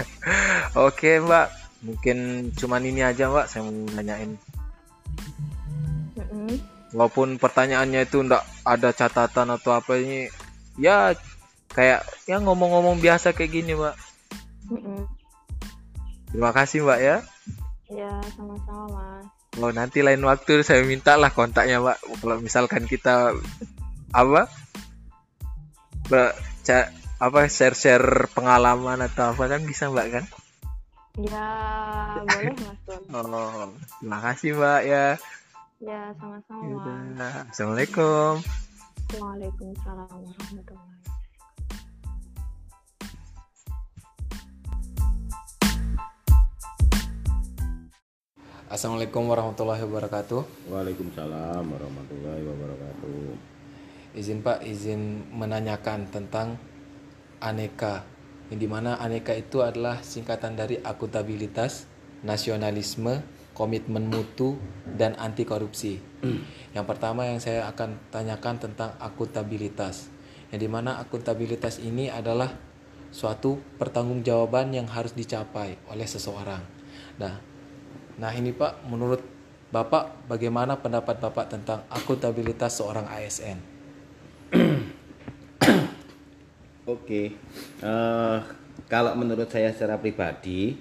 oke 0.88 1.10
mbak. 1.28 1.46
Mungkin 1.84 2.18
cuman 2.56 2.88
ini 2.88 3.04
aja 3.04 3.28
mbak. 3.28 3.52
Saya 3.52 3.68
mau 3.68 3.72
nanyain. 3.92 4.40
Walaupun 6.94 7.42
pertanyaannya 7.42 8.06
itu 8.06 8.22
ndak 8.22 8.46
ada 8.62 8.94
catatan 8.94 9.50
atau 9.50 9.74
apa 9.74 9.98
ini 9.98 10.30
ya 10.78 11.14
kayak 11.74 12.06
ya 12.30 12.38
ngomong-ngomong 12.38 13.02
biasa 13.02 13.34
kayak 13.34 13.52
gini 13.52 13.74
mbak. 13.74 13.94
Mm-hmm. 14.70 15.00
terima 16.32 16.50
kasih 16.54 16.86
mbak 16.86 17.00
ya. 17.02 17.16
Ya 17.90 18.10
sama-sama 18.34 18.84
mas. 18.90 19.26
Oh 19.58 19.70
nanti 19.70 20.02
lain 20.02 20.22
waktu 20.26 20.66
saya 20.66 20.82
mintalah 20.86 21.30
kontaknya 21.34 21.82
mbak. 21.82 21.98
Kalau 22.22 22.38
misalkan 22.42 22.86
kita 22.86 23.34
apa? 24.14 24.46
Ca, 26.64 26.78
apa 27.20 27.40
share 27.50 27.76
share 27.76 28.30
pengalaman 28.32 29.02
atau 29.04 29.34
apa 29.34 29.44
kan 29.50 29.62
bisa 29.66 29.90
mbak 29.90 30.06
kan? 30.10 30.24
Ya 31.14 31.48
boleh 32.26 32.54
mas 32.58 32.80
oh 33.14 33.70
terima 34.02 34.18
kasih 34.30 34.58
mbak 34.58 34.82
ya. 34.86 35.06
Ya 35.82 36.00
sama-sama 36.16 36.64
ya, 37.18 37.44
assalamualaikum 37.50 38.40
waalaikumsalam 39.12 40.08
warahmatullahi 40.08 41.02
Assalamualaikum 48.64 49.30
warahmatullahi 49.30 49.86
wabarakatuh. 49.86 50.66
Waalaikumsalam 50.66 51.62
warahmatullahi 51.62 52.42
wabarakatuh. 52.42 53.38
Izin 54.18 54.42
Pak 54.42 54.66
izin 54.66 55.30
menanyakan 55.30 56.10
tentang 56.10 56.58
aneka. 57.38 58.02
Yang 58.50 58.58
di 58.58 58.68
mana 58.68 58.98
aneka 58.98 59.30
itu 59.36 59.62
adalah 59.62 60.02
singkatan 60.02 60.58
dari 60.58 60.82
akuntabilitas 60.82 61.86
nasionalisme 62.26 63.22
komitmen 63.54 64.10
mutu 64.10 64.58
dan 64.84 65.14
anti 65.16 65.46
korupsi 65.46 66.02
yang 66.76 66.84
pertama 66.84 67.24
yang 67.24 67.38
saya 67.38 67.70
akan 67.70 67.96
tanyakan 68.10 68.58
tentang 68.60 68.92
akuntabilitas 68.98 70.10
yang 70.50 70.60
di 70.60 70.68
mana 70.68 70.98
akuntabilitas 71.00 71.80
ini 71.80 72.10
adalah 72.10 72.50
suatu 73.14 73.62
pertanggungjawaban 73.78 74.74
yang 74.74 74.90
harus 74.90 75.14
dicapai 75.14 75.78
oleh 75.86 76.06
seseorang. 76.06 76.66
Nah 77.22 77.38
nah 78.18 78.30
ini 78.34 78.50
Pak 78.50 78.86
menurut 78.90 79.22
Bapak 79.70 80.30
bagaimana 80.30 80.78
pendapat 80.78 81.18
Bapak 81.18 81.50
tentang 81.50 81.82
akuntabilitas 81.90 82.78
seorang 82.78 83.10
ASN 83.10 83.74
Oke, 86.84 87.32
uh, 87.80 88.38
kalau 88.92 89.16
menurut 89.16 89.48
saya 89.48 89.72
secara 89.72 89.96
pribadi 89.96 90.76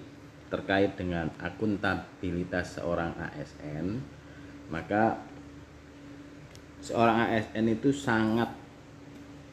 terkait 0.53 0.93
dengan 0.93 1.33
akuntabilitas 1.41 2.77
seorang 2.77 3.17
ASN, 3.17 3.97
maka 4.69 5.17
seorang 6.77 7.33
ASN 7.33 7.73
itu 7.73 7.89
sangat 7.89 8.53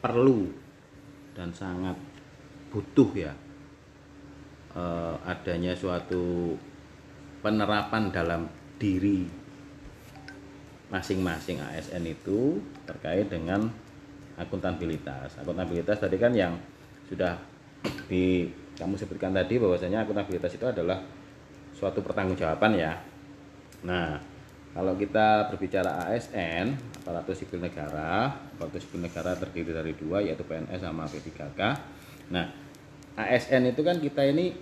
perlu 0.04 0.52
dan 1.33 1.57
sangat 1.57 1.97
butuh 2.69 3.09
ya 3.16 3.33
uh, 4.76 5.16
adanya 5.25 5.73
suatu 5.73 6.52
penerapan 7.40 8.12
dalam 8.12 8.45
diri 8.76 9.25
masing-masing 10.92 11.64
ASN 11.64 12.04
itu 12.12 12.61
terkait 12.85 13.30
dengan 13.33 13.73
akuntabilitas. 14.37 15.40
Akuntabilitas 15.40 15.97
tadi 15.97 16.21
kan 16.21 16.37
yang 16.37 16.61
sudah 17.09 17.40
di 18.04 18.45
kamu 18.80 18.96
sebutkan 18.96 19.37
tadi 19.37 19.60
bahwasanya 19.60 20.08
akuntabilitas 20.08 20.56
itu 20.56 20.64
adalah 20.64 21.04
suatu 21.76 22.00
pertanggungjawaban 22.00 22.80
ya. 22.80 22.96
Nah, 23.84 24.16
kalau 24.72 24.96
kita 24.96 25.52
berbicara 25.52 26.08
ASN, 26.08 26.80
aparatur 27.04 27.37
sipil 27.37 27.60
negara, 27.60 28.32
aparatur 28.56 28.80
sipil 28.80 29.04
negara 29.04 29.37
terdiri 29.37 29.76
dari 29.76 29.92
dua 29.92 30.25
yaitu 30.25 30.40
PNS 30.49 30.80
sama 30.80 31.04
P3K. 31.04 31.60
Nah, 32.32 32.49
ASN 33.20 33.68
itu 33.68 33.84
kan 33.84 34.00
kita 34.00 34.25
ini 34.25 34.56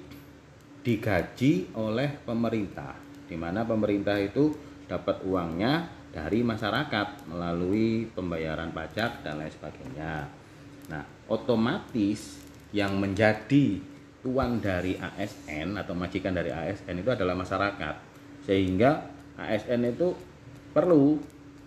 digaji 0.82 1.70
oleh 1.78 2.18
pemerintah, 2.26 2.98
di 3.30 3.38
mana 3.38 3.62
pemerintah 3.62 4.18
itu 4.18 4.50
dapat 4.88 5.22
uangnya 5.22 5.86
dari 6.10 6.40
masyarakat 6.42 7.28
melalui 7.28 8.08
pembayaran 8.10 8.72
pajak 8.72 9.22
dan 9.22 9.38
lain 9.38 9.52
sebagainya. 9.52 10.26
Nah, 10.88 11.04
otomatis 11.28 12.40
yang 12.72 12.96
menjadi 12.96 13.97
tuan 14.28 14.60
dari 14.60 15.00
ASN 15.00 15.72
atau 15.80 15.96
majikan 15.96 16.36
dari 16.36 16.52
ASN 16.52 17.00
itu 17.00 17.08
adalah 17.08 17.32
masyarakat. 17.32 17.94
Sehingga 18.44 19.08
ASN 19.40 19.88
itu 19.88 20.12
perlu 20.76 21.16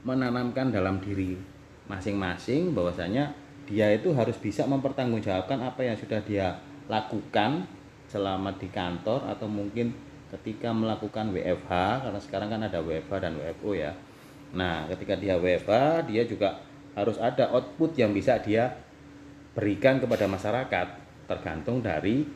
menanamkan 0.05 0.69
dalam 0.69 1.01
diri 1.01 1.33
masing-masing 1.89 2.77
bahwasanya 2.77 3.33
dia 3.65 3.89
itu 3.89 4.13
harus 4.13 4.37
bisa 4.37 4.69
mempertanggungjawabkan 4.69 5.57
apa 5.65 5.81
yang 5.81 5.97
sudah 5.97 6.21
dia 6.21 6.61
lakukan 6.85 7.65
selama 8.05 8.53
di 8.61 8.69
kantor 8.69 9.25
atau 9.25 9.49
mungkin 9.49 9.89
ketika 10.29 10.69
melakukan 10.69 11.33
WFH 11.33 12.05
karena 12.05 12.19
sekarang 12.21 12.49
kan 12.53 12.61
ada 12.69 12.77
WFH 12.77 13.13
dan 13.17 13.33
WFO 13.41 13.73
ya 13.73 13.91
Nah, 14.51 14.87
ketika 14.91 15.15
dia 15.15 15.39
WFH, 15.39 16.07
dia 16.11 16.23
juga 16.27 16.59
harus 16.91 17.15
ada 17.23 17.47
output 17.55 17.95
yang 17.95 18.11
bisa 18.11 18.35
dia 18.43 18.67
berikan 19.55 19.99
kepada 19.99 20.27
masyarakat 20.27 20.87
tergantung 21.27 21.79
dari 21.79 22.27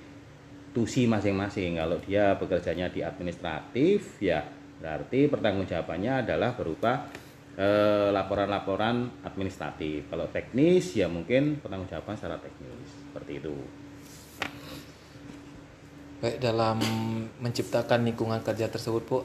tusi 0.75 1.08
masing-masing. 1.08 1.79
Kalau 1.79 1.96
dia 2.03 2.36
bekerjanya 2.36 2.91
di 2.91 3.00
administratif, 3.00 4.20
ya 4.20 4.44
berarti 4.84 5.32
pertanggungjawabannya 5.32 6.27
adalah 6.27 6.51
berupa 6.51 7.08
eh, 7.55 8.12
laporan-laporan 8.12 9.24
administratif. 9.24 10.12
Kalau 10.12 10.27
teknis 10.27 10.91
ya 11.00 11.08
mungkin 11.08 11.63
pertanggungjawaban 11.63 12.20
secara 12.20 12.36
teknis 12.44 12.84
seperti 13.08 13.39
itu. 13.39 13.55
Baik 16.20 16.44
dalam 16.44 16.79
menciptakan 17.39 18.03
lingkungan 18.08 18.44
kerja 18.44 18.67
tersebut, 18.67 19.03
Bu, 19.08 19.24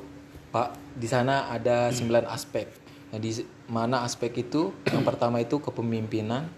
Pak, 0.50 0.75
di 0.99 1.07
sana 1.07 1.50
ada 1.50 1.90
9 1.90 2.26
aspek. 2.26 2.66
Nah, 3.11 3.19
di 3.19 3.30
mana 3.71 4.02
aspek 4.02 4.30
itu? 4.42 4.75
Yang 4.90 5.02
pertama 5.07 5.38
itu 5.38 5.62
kepemimpinan, 5.62 6.50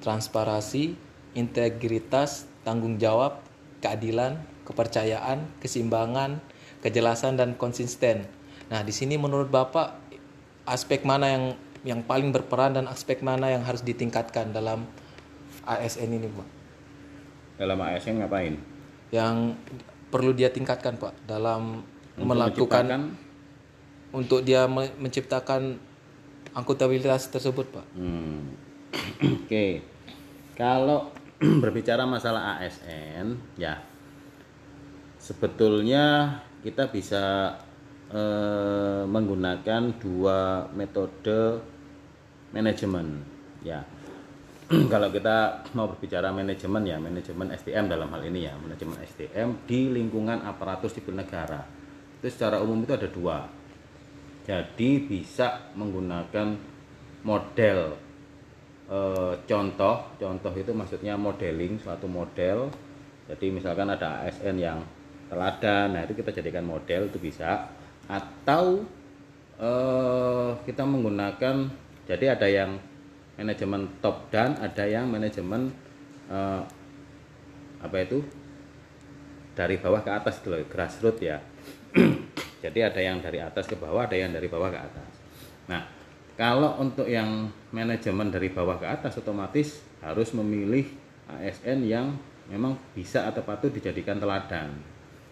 transparansi, 0.00 0.96
integritas, 1.36 2.48
tanggung 2.64 2.96
jawab, 2.96 3.43
keadilan, 3.84 4.40
kepercayaan, 4.64 5.60
keseimbangan, 5.60 6.40
kejelasan 6.80 7.36
dan 7.36 7.52
konsisten. 7.54 8.24
Nah, 8.72 8.80
di 8.80 8.96
sini 8.96 9.20
menurut 9.20 9.52
Bapak 9.52 10.00
aspek 10.64 11.04
mana 11.04 11.28
yang 11.28 11.44
yang 11.84 12.00
paling 12.00 12.32
berperan 12.32 12.72
dan 12.72 12.88
aspek 12.88 13.20
mana 13.20 13.52
yang 13.52 13.60
harus 13.60 13.84
ditingkatkan 13.84 14.56
dalam 14.56 14.88
ASN 15.68 16.08
ini, 16.08 16.32
Pak? 16.32 16.48
Dalam 17.60 17.76
ASN 17.76 18.24
ngapain? 18.24 18.56
Yang 19.12 19.60
perlu 20.08 20.32
dia 20.32 20.48
tingkatkan, 20.48 20.96
Pak, 20.96 21.28
dalam 21.28 21.84
Untuk 22.16 22.24
melakukan 22.24 22.84
menciptakan- 22.88 23.12
untuk 24.16 24.40
dia 24.40 24.64
me- 24.64 24.96
menciptakan 24.96 25.76
akuntabilitas 26.56 27.28
tersebut, 27.28 27.68
Pak. 27.68 27.86
Hmm. 27.92 28.56
Oke, 29.44 29.84
kalau 30.56 31.12
berbicara 31.62 32.08
masalah 32.08 32.58
ASN, 32.60 33.56
ya. 33.60 33.76
Sebetulnya 35.20 36.36
kita 36.60 36.88
bisa 36.88 37.56
eh, 38.12 39.02
menggunakan 39.04 39.82
dua 40.00 40.68
metode 40.72 41.60
manajemen, 42.52 43.20
ya. 43.60 43.84
kalau 44.92 45.12
kita 45.12 45.68
mau 45.76 45.84
berbicara 45.92 46.32
manajemen 46.32 46.88
ya 46.88 46.96
manajemen 46.96 47.52
SDM 47.52 47.84
dalam 47.84 48.08
hal 48.08 48.24
ini 48.24 48.48
ya. 48.48 48.56
Manajemen 48.56 48.96
SDM 49.04 49.68
di 49.68 49.92
lingkungan 49.92 50.40
aparatur 50.40 50.88
sipil 50.88 51.12
negara. 51.12 51.60
Itu 52.20 52.28
secara 52.32 52.64
umum 52.64 52.80
itu 52.80 52.92
ada 52.96 53.08
dua. 53.08 53.44
Jadi 54.44 54.90
bisa 55.04 55.72
menggunakan 55.72 56.56
model 57.24 57.96
eh, 58.90 59.32
contoh 59.48 59.96
contoh 60.20 60.52
itu 60.56 60.72
maksudnya 60.74 61.14
modeling 61.16 61.80
suatu 61.80 62.04
model. 62.08 62.68
Jadi 63.24 63.48
misalkan 63.48 63.88
ada 63.88 64.28
ASN 64.28 64.60
yang 64.60 64.78
teladan 65.32 65.96
nah 65.96 66.04
itu 66.04 66.12
kita 66.12 66.30
jadikan 66.30 66.64
model 66.64 67.08
itu 67.08 67.18
bisa. 67.20 67.68
Atau 68.08 68.84
eh, 69.56 70.50
kita 70.68 70.84
menggunakan 70.84 71.70
jadi 72.04 72.36
ada 72.36 72.48
yang 72.48 72.76
manajemen 73.34 73.88
top 73.98 74.30
down 74.30 74.54
ada 74.60 74.84
yang 74.84 75.08
manajemen 75.08 75.72
eh, 76.28 76.62
apa 77.80 77.96
itu? 78.00 78.20
Dari 79.54 79.78
bawah 79.78 80.02
ke 80.02 80.10
atas 80.10 80.42
loh 80.50 80.58
grassroots 80.66 81.22
ya. 81.22 81.38
Jadi 82.64 82.80
ada 82.80 82.96
yang 82.96 83.22
dari 83.22 83.38
atas 83.38 83.70
ke 83.70 83.76
bawah 83.78 84.08
ada 84.08 84.16
yang 84.18 84.34
dari 84.34 84.50
bawah 84.50 84.66
ke 84.66 84.80
atas. 84.82 85.12
Nah 85.70 85.93
kalau 86.34 86.78
untuk 86.82 87.06
yang 87.06 87.50
manajemen 87.70 88.30
dari 88.30 88.50
bawah 88.50 88.78
ke 88.78 88.86
atas 88.86 89.18
otomatis 89.18 89.82
harus 90.02 90.34
memilih 90.34 90.86
ASN 91.30 91.86
yang 91.86 92.14
memang 92.50 92.76
bisa 92.92 93.26
atau 93.30 93.40
patut 93.46 93.70
dijadikan 93.70 94.18
teladan 94.18 94.74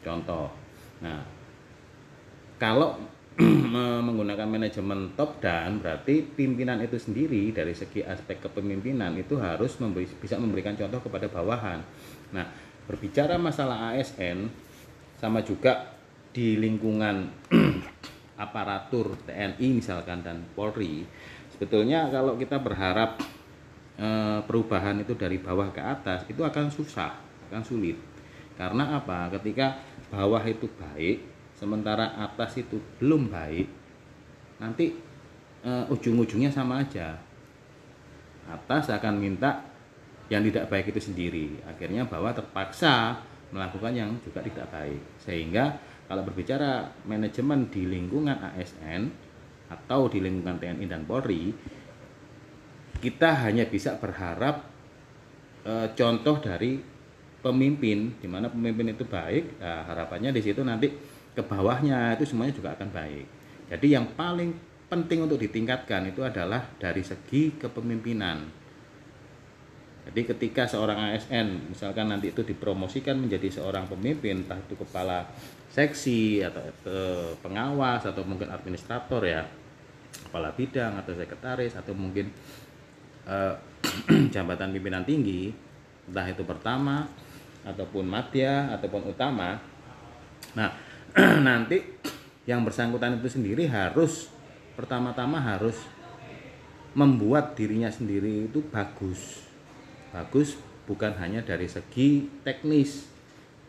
contoh 0.00 0.48
nah 1.02 1.22
kalau 2.62 2.94
menggunakan 4.06 4.44
manajemen 4.44 5.16
top 5.16 5.40
down 5.40 5.80
berarti 5.80 6.20
pimpinan 6.20 6.84
itu 6.84 7.00
sendiri 7.00 7.48
dari 7.48 7.72
segi 7.72 8.04
aspek 8.04 8.44
kepemimpinan 8.44 9.16
itu 9.16 9.40
harus 9.40 9.80
memberi, 9.80 10.04
bisa 10.20 10.36
memberikan 10.36 10.76
contoh 10.76 11.00
kepada 11.00 11.32
bawahan. 11.32 11.80
Nah, 12.36 12.44
berbicara 12.84 13.40
masalah 13.40 13.96
ASN 13.96 14.52
sama 15.16 15.40
juga 15.40 15.96
di 16.36 16.60
lingkungan 16.60 17.32
aparatur 18.42 19.14
TNI 19.22 19.68
misalkan 19.78 20.26
dan 20.26 20.42
Polri, 20.58 21.06
sebetulnya 21.54 22.10
kalau 22.10 22.34
kita 22.34 22.58
berharap 22.58 23.22
eh, 24.02 24.40
perubahan 24.42 24.98
itu 24.98 25.14
dari 25.14 25.38
bawah 25.38 25.70
ke 25.70 25.78
atas 25.78 26.26
itu 26.26 26.42
akan 26.42 26.66
susah, 26.74 27.14
akan 27.50 27.62
sulit. 27.62 27.94
Karena 28.58 28.98
apa? 28.98 29.30
Ketika 29.38 29.78
bawah 30.10 30.42
itu 30.42 30.66
baik, 30.74 31.32
sementara 31.62 32.18
atas 32.18 32.58
itu 32.58 32.82
belum 32.98 33.30
baik 33.30 33.70
nanti 34.58 34.98
eh, 35.62 35.84
ujung-ujungnya 35.94 36.50
sama 36.50 36.82
aja 36.82 37.14
atas 38.50 38.90
akan 38.90 39.22
minta 39.22 39.62
yang 40.26 40.42
tidak 40.42 40.66
baik 40.66 40.90
itu 40.90 40.98
sendiri 40.98 41.62
akhirnya 41.62 42.02
bawah 42.02 42.34
terpaksa 42.34 43.22
melakukan 43.54 43.94
yang 43.94 44.10
juga 44.26 44.42
tidak 44.42 44.66
baik 44.74 44.98
sehingga 45.22 45.78
kalau 46.12 46.28
berbicara 46.28 46.92
manajemen 47.08 47.72
di 47.72 47.88
lingkungan 47.88 48.36
ASN 48.36 49.08
atau 49.72 50.12
di 50.12 50.20
lingkungan 50.20 50.60
TNI 50.60 50.84
dan 50.84 51.08
Polri 51.08 51.48
kita 53.00 53.48
hanya 53.48 53.64
bisa 53.64 53.96
berharap 53.96 54.60
eh, 55.64 55.88
contoh 55.96 56.36
dari 56.36 56.76
pemimpin 57.40 58.20
di 58.20 58.28
mana 58.28 58.52
pemimpin 58.52 58.92
itu 58.92 59.08
baik 59.08 59.56
nah, 59.56 59.88
harapannya 59.88 60.36
di 60.36 60.44
situ 60.44 60.60
nanti 60.60 60.92
ke 61.32 61.40
bawahnya 61.40 62.20
itu 62.20 62.28
semuanya 62.28 62.60
juga 62.60 62.76
akan 62.76 62.92
baik. 62.92 63.26
Jadi 63.72 63.86
yang 63.96 64.12
paling 64.12 64.52
penting 64.92 65.24
untuk 65.24 65.40
ditingkatkan 65.40 66.12
itu 66.12 66.20
adalah 66.20 66.60
dari 66.76 67.00
segi 67.00 67.56
kepemimpinan. 67.56 68.61
Jadi 70.02 70.26
ketika 70.34 70.66
seorang 70.66 71.14
ASN 71.14 71.70
misalkan 71.70 72.10
nanti 72.10 72.34
itu 72.34 72.42
dipromosikan 72.42 73.14
menjadi 73.14 73.62
seorang 73.62 73.86
pemimpin, 73.86 74.42
entah 74.42 74.58
itu 74.58 74.74
kepala 74.74 75.22
seksi 75.70 76.42
atau 76.42 76.62
eh, 76.90 77.30
pengawas 77.38 78.02
atau 78.02 78.26
mungkin 78.26 78.50
administrator 78.50 79.22
ya, 79.22 79.46
kepala 80.26 80.50
bidang 80.58 80.98
atau 80.98 81.14
sekretaris 81.14 81.78
atau 81.78 81.94
mungkin 81.94 82.34
eh, 83.30 83.54
jabatan 84.34 84.74
pimpinan 84.74 85.06
tinggi, 85.06 85.54
entah 86.10 86.26
itu 86.26 86.42
pertama 86.42 87.06
ataupun 87.62 88.02
madya 88.02 88.74
ataupun 88.74 89.06
utama. 89.06 89.54
Nah, 90.58 90.74
nanti 91.46 91.78
yang 92.42 92.66
bersangkutan 92.66 93.22
itu 93.22 93.30
sendiri 93.30 93.70
harus 93.70 94.34
pertama-tama 94.74 95.38
harus 95.38 95.78
membuat 96.92 97.54
dirinya 97.54 97.88
sendiri 97.88 98.50
itu 98.50 98.58
bagus. 98.66 99.51
Bagus 100.12 100.60
bukan 100.84 101.16
hanya 101.18 101.40
dari 101.40 101.66
segi 101.66 102.28
teknis 102.44 103.08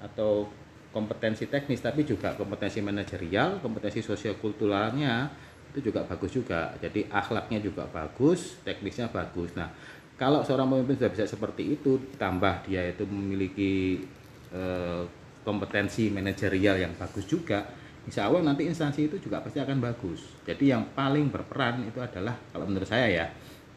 atau 0.03 0.51
kompetensi 0.93 1.49
teknis 1.49 1.81
tapi 1.81 2.05
juga 2.05 2.37
kompetensi 2.37 2.83
manajerial, 2.83 3.57
kompetensi 3.63 4.05
sosial-kulturalnya 4.05 5.31
itu 5.73 5.89
juga 5.89 6.05
bagus 6.05 6.31
juga. 6.37 6.77
Jadi 6.77 7.09
akhlaknya 7.09 7.57
juga 7.57 7.89
bagus, 7.89 8.61
teknisnya 8.61 9.09
bagus. 9.09 9.57
Nah, 9.57 9.73
kalau 10.13 10.45
seorang 10.45 10.69
pemimpin 10.69 11.01
sudah 11.01 11.11
bisa 11.11 11.25
seperti 11.25 11.73
itu, 11.73 11.97
tambah 12.21 12.61
dia 12.69 12.85
itu 12.85 13.09
memiliki 13.09 14.05
eh, 14.53 15.03
kompetensi 15.41 16.13
manajerial 16.13 16.77
yang 16.77 16.93
bagus 16.93 17.25
juga, 17.25 17.65
insya 18.05 18.29
Allah 18.29 18.45
nanti 18.45 18.69
instansi 18.69 19.09
itu 19.09 19.17
juga 19.17 19.41
pasti 19.41 19.57
akan 19.57 19.81
bagus. 19.81 20.21
Jadi 20.45 20.69
yang 20.69 20.93
paling 20.93 21.33
berperan 21.33 21.89
itu 21.89 21.97
adalah 21.97 22.37
kalau 22.53 22.69
menurut 22.69 22.85
saya 22.85 23.09
ya, 23.09 23.25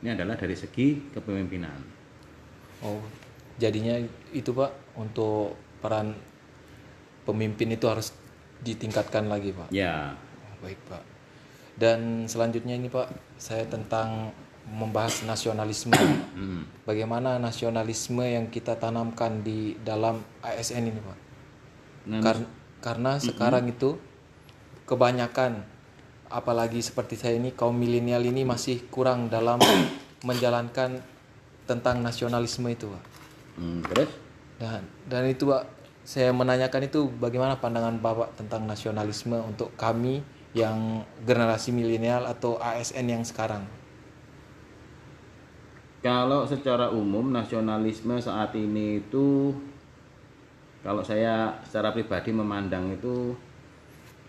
ini 0.04 0.12
adalah 0.12 0.36
dari 0.36 0.52
segi 0.52 1.16
kepemimpinan. 1.16 1.95
Oh, 2.86 3.02
jadinya 3.58 3.98
itu 4.30 4.54
Pak 4.54 4.94
untuk 4.94 5.58
peran 5.82 6.14
pemimpin 7.26 7.74
itu 7.74 7.90
harus 7.90 8.14
ditingkatkan 8.62 9.26
lagi 9.26 9.50
Pak. 9.50 9.68
Ya, 9.74 10.14
Oh, 10.46 10.54
baik 10.62 10.78
Pak. 10.86 11.02
Dan 11.76 12.24
selanjutnya 12.30 12.78
ini 12.78 12.86
Pak, 12.88 13.10
saya 13.36 13.66
tentang 13.66 14.30
membahas 14.66 15.26
nasionalisme. 15.26 15.94
hmm. 16.38 16.86
Bagaimana 16.86 17.42
nasionalisme 17.42 18.22
yang 18.22 18.46
kita 18.48 18.78
tanamkan 18.78 19.42
di 19.42 19.74
dalam 19.82 20.22
ASN 20.46 20.86
ini 20.86 21.00
Pak? 21.02 21.18
Nah, 22.06 22.22
Kar- 22.22 22.50
karena 22.80 23.18
sekarang 23.18 23.66
itu 23.66 23.98
kebanyakan 24.86 25.66
apalagi 26.30 26.78
seperti 26.78 27.18
saya 27.18 27.34
ini 27.38 27.50
kaum 27.50 27.74
milenial 27.74 28.22
ini 28.22 28.46
masih 28.46 28.86
kurang 28.90 29.26
dalam 29.26 29.58
menjalankan 30.28 31.02
tentang 31.66 32.00
nasionalisme 32.00 32.66
itu 32.70 32.86
Pak. 32.88 33.04
hmm, 33.58 33.80
terus 33.90 34.10
Dan 34.56 34.82
dan 35.10 35.22
itu 35.28 35.50
Pak, 35.50 35.68
saya 36.06 36.32
menanyakan 36.32 36.88
itu 36.88 37.10
bagaimana 37.20 37.60
pandangan 37.60 37.98
Bapak 38.00 38.38
tentang 38.38 38.64
nasionalisme 38.64 39.36
untuk 39.42 39.74
kami 39.76 40.22
yang 40.56 41.04
generasi 41.26 41.74
milenial 41.74 42.24
atau 42.24 42.56
ASN 42.56 43.12
yang 43.12 43.26
sekarang. 43.26 43.66
kalau 46.06 46.46
secara 46.46 46.86
umum 46.94 47.34
nasionalisme 47.34 48.14
saat 48.22 48.54
ini 48.54 49.02
itu 49.02 49.50
kalau 50.86 51.02
saya 51.02 51.50
secara 51.66 51.90
pribadi 51.90 52.30
memandang 52.30 52.94
itu 52.94 53.34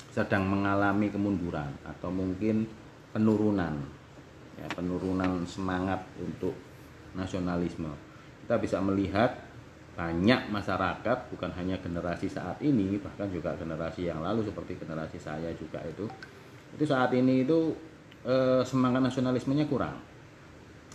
sedang 0.09 0.49
mengalami 0.49 1.13
kemunduran 1.13 1.69
atau 1.85 2.09
mungkin 2.09 2.65
penurunan 3.13 3.77
ya 4.57 4.65
penurunan 4.73 5.45
semangat 5.45 6.01
untuk 6.17 6.57
nasionalisme 7.17 7.89
kita 8.45 8.55
bisa 8.61 8.77
melihat 8.79 9.33
banyak 9.97 10.53
masyarakat 10.53 11.33
bukan 11.33 11.49
hanya 11.57 11.81
generasi 11.81 12.29
saat 12.29 12.61
ini 12.61 13.01
bahkan 13.01 13.25
juga 13.33 13.57
generasi 13.57 14.05
yang 14.05 14.21
lalu 14.21 14.45
seperti 14.45 14.77
generasi 14.77 15.17
saya 15.17 15.49
juga 15.57 15.81
itu 15.89 16.05
itu 16.77 16.85
saat 16.85 17.09
ini 17.17 17.41
itu 17.41 17.73
eh, 18.21 18.61
semangat 18.61 19.01
nasionalismenya 19.01 19.65
kurang 19.65 19.97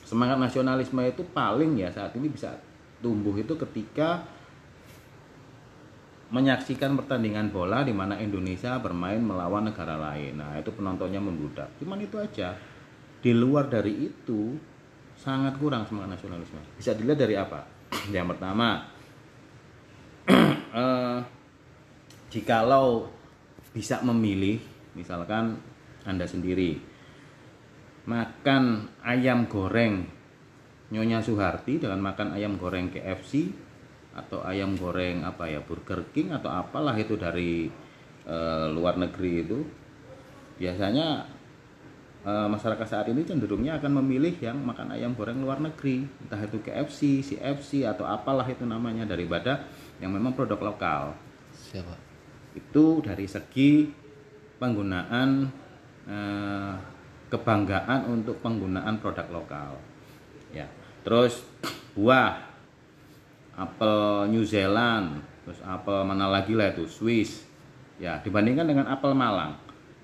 semangat 0.07 0.39
nasionalisme 0.39 1.03
itu 1.03 1.27
paling 1.35 1.75
ya 1.83 1.91
saat 1.91 2.15
ini 2.15 2.31
bisa 2.31 2.55
tumbuh 3.03 3.35
itu 3.35 3.59
ketika 3.59 4.23
menyaksikan 6.33 6.97
pertandingan 6.97 7.53
bola 7.53 7.85
di 7.85 7.93
mana 7.93 8.17
Indonesia 8.17 8.81
bermain 8.81 9.21
melawan 9.21 9.69
negara 9.69 10.01
lain. 10.01 10.41
Nah, 10.41 10.57
itu 10.57 10.73
penontonnya 10.73 11.21
membludak. 11.21 11.77
Cuman 11.77 12.01
itu 12.01 12.17
aja. 12.17 12.57
Di 13.21 13.37
luar 13.37 13.69
dari 13.69 14.09
itu 14.09 14.57
sangat 15.23 15.55
kurang 15.63 15.87
semangat 15.87 16.19
nasionalisme. 16.19 16.59
Bisa 16.75 16.99
dilihat 16.99 17.23
dari 17.23 17.39
apa? 17.39 17.63
Yang 18.15 18.35
pertama, 18.35 18.83
eh, 20.83 21.19
jikalau 22.35 23.07
bisa 23.71 24.03
memilih, 24.03 24.59
misalkan 24.99 25.63
Anda 26.03 26.27
sendiri 26.27 26.93
makan 28.03 28.91
ayam 29.07 29.47
goreng 29.47 30.11
Nyonya 30.93 31.25
Suharti 31.25 31.79
dengan 31.79 32.03
makan 32.05 32.37
ayam 32.37 32.59
goreng 32.61 32.93
KFC 32.93 33.49
atau 34.13 34.45
ayam 34.45 34.77
goreng 34.77 35.25
apa 35.25 35.49
ya 35.49 35.65
Burger 35.65 36.05
King 36.13 36.37
atau 36.37 36.53
apalah 36.53 36.93
itu 37.01 37.17
dari 37.17 37.65
e, 38.29 38.37
luar 38.69 39.01
negeri 39.01 39.33
itu 39.41 39.65
biasanya 40.61 41.32
e, 42.23 42.33
masyarakat 42.49 42.87
saat 42.87 43.07
ini 43.11 43.27
cenderungnya 43.27 43.79
akan 43.83 44.03
memilih 44.03 44.35
yang 44.39 44.59
makan 44.63 44.95
ayam 44.95 45.13
goreng 45.13 45.43
luar 45.43 45.59
negeri 45.59 46.07
entah 46.23 46.39
itu 46.39 46.59
KFC, 46.63 47.23
CFC 47.23 47.85
atau 47.87 48.07
apalah 48.07 48.47
itu 48.47 48.63
namanya 48.63 49.07
daripada 49.07 49.67
yang 49.99 50.15
memang 50.15 50.35
produk 50.35 50.59
lokal. 50.59 51.03
Siapa? 51.55 51.95
Itu 52.55 53.03
dari 53.05 53.27
segi 53.27 53.91
penggunaan 54.59 55.51
e, 56.07 56.19
kebanggaan 57.33 58.13
untuk 58.13 58.39
penggunaan 58.45 59.01
produk 59.01 59.27
lokal. 59.33 59.73
Ya. 60.53 60.69
Terus 61.03 61.43
buah 61.97 62.53
apel 63.57 64.29
New 64.33 64.45
Zealand, 64.45 65.25
terus 65.45 65.61
apel 65.65 66.05
mana 66.05 66.29
lagi 66.29 66.53
lah 66.53 66.73
itu 66.73 66.85
Swiss. 66.89 67.49
Ya, 68.01 68.19
dibandingkan 68.19 68.67
dengan 68.67 68.87
apel 68.91 69.15
Malang, 69.15 69.62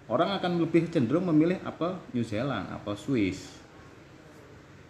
orang 0.08 0.40
akan 0.40 0.64
lebih 0.64 0.88
cenderung 0.88 1.28
memilih 1.28 1.60
apel 1.62 2.00
New 2.16 2.24
Zealand, 2.24 2.72
apel 2.72 2.96
Swiss. 2.96 3.60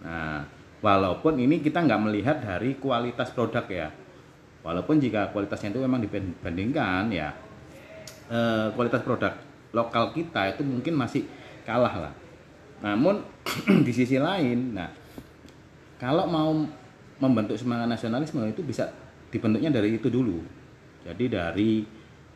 Nah, 0.02 0.46
walaupun 0.78 1.42
ini 1.42 1.58
kita 1.58 1.82
nggak 1.82 2.02
melihat 2.06 2.36
dari 2.38 2.78
kualitas 2.78 3.34
produk 3.34 3.66
ya. 3.66 3.90
Walaupun 4.62 5.02
jika 5.02 5.30
kualitasnya 5.34 5.74
itu 5.74 5.80
memang 5.82 6.02
dibandingkan 6.02 7.10
ya, 7.10 7.34
eh, 8.30 8.66
kualitas 8.74 9.02
produk 9.02 9.34
lokal 9.74 10.14
kita 10.14 10.54
itu 10.54 10.62
mungkin 10.62 10.94
masih 10.94 11.26
kalah 11.66 12.08
lah. 12.08 12.14
Namun 12.78 13.22
di 13.86 13.92
sisi 13.94 14.22
lain, 14.22 14.78
nah 14.78 14.90
kalau 15.98 16.30
mau 16.30 16.54
membentuk 17.18 17.58
semangat 17.58 17.90
nasionalisme 17.90 18.38
itu 18.46 18.62
bisa 18.62 18.86
dibentuknya 19.34 19.74
dari 19.74 19.98
itu 19.98 20.06
dulu. 20.06 20.38
Jadi 21.02 21.24
dari 21.26 21.82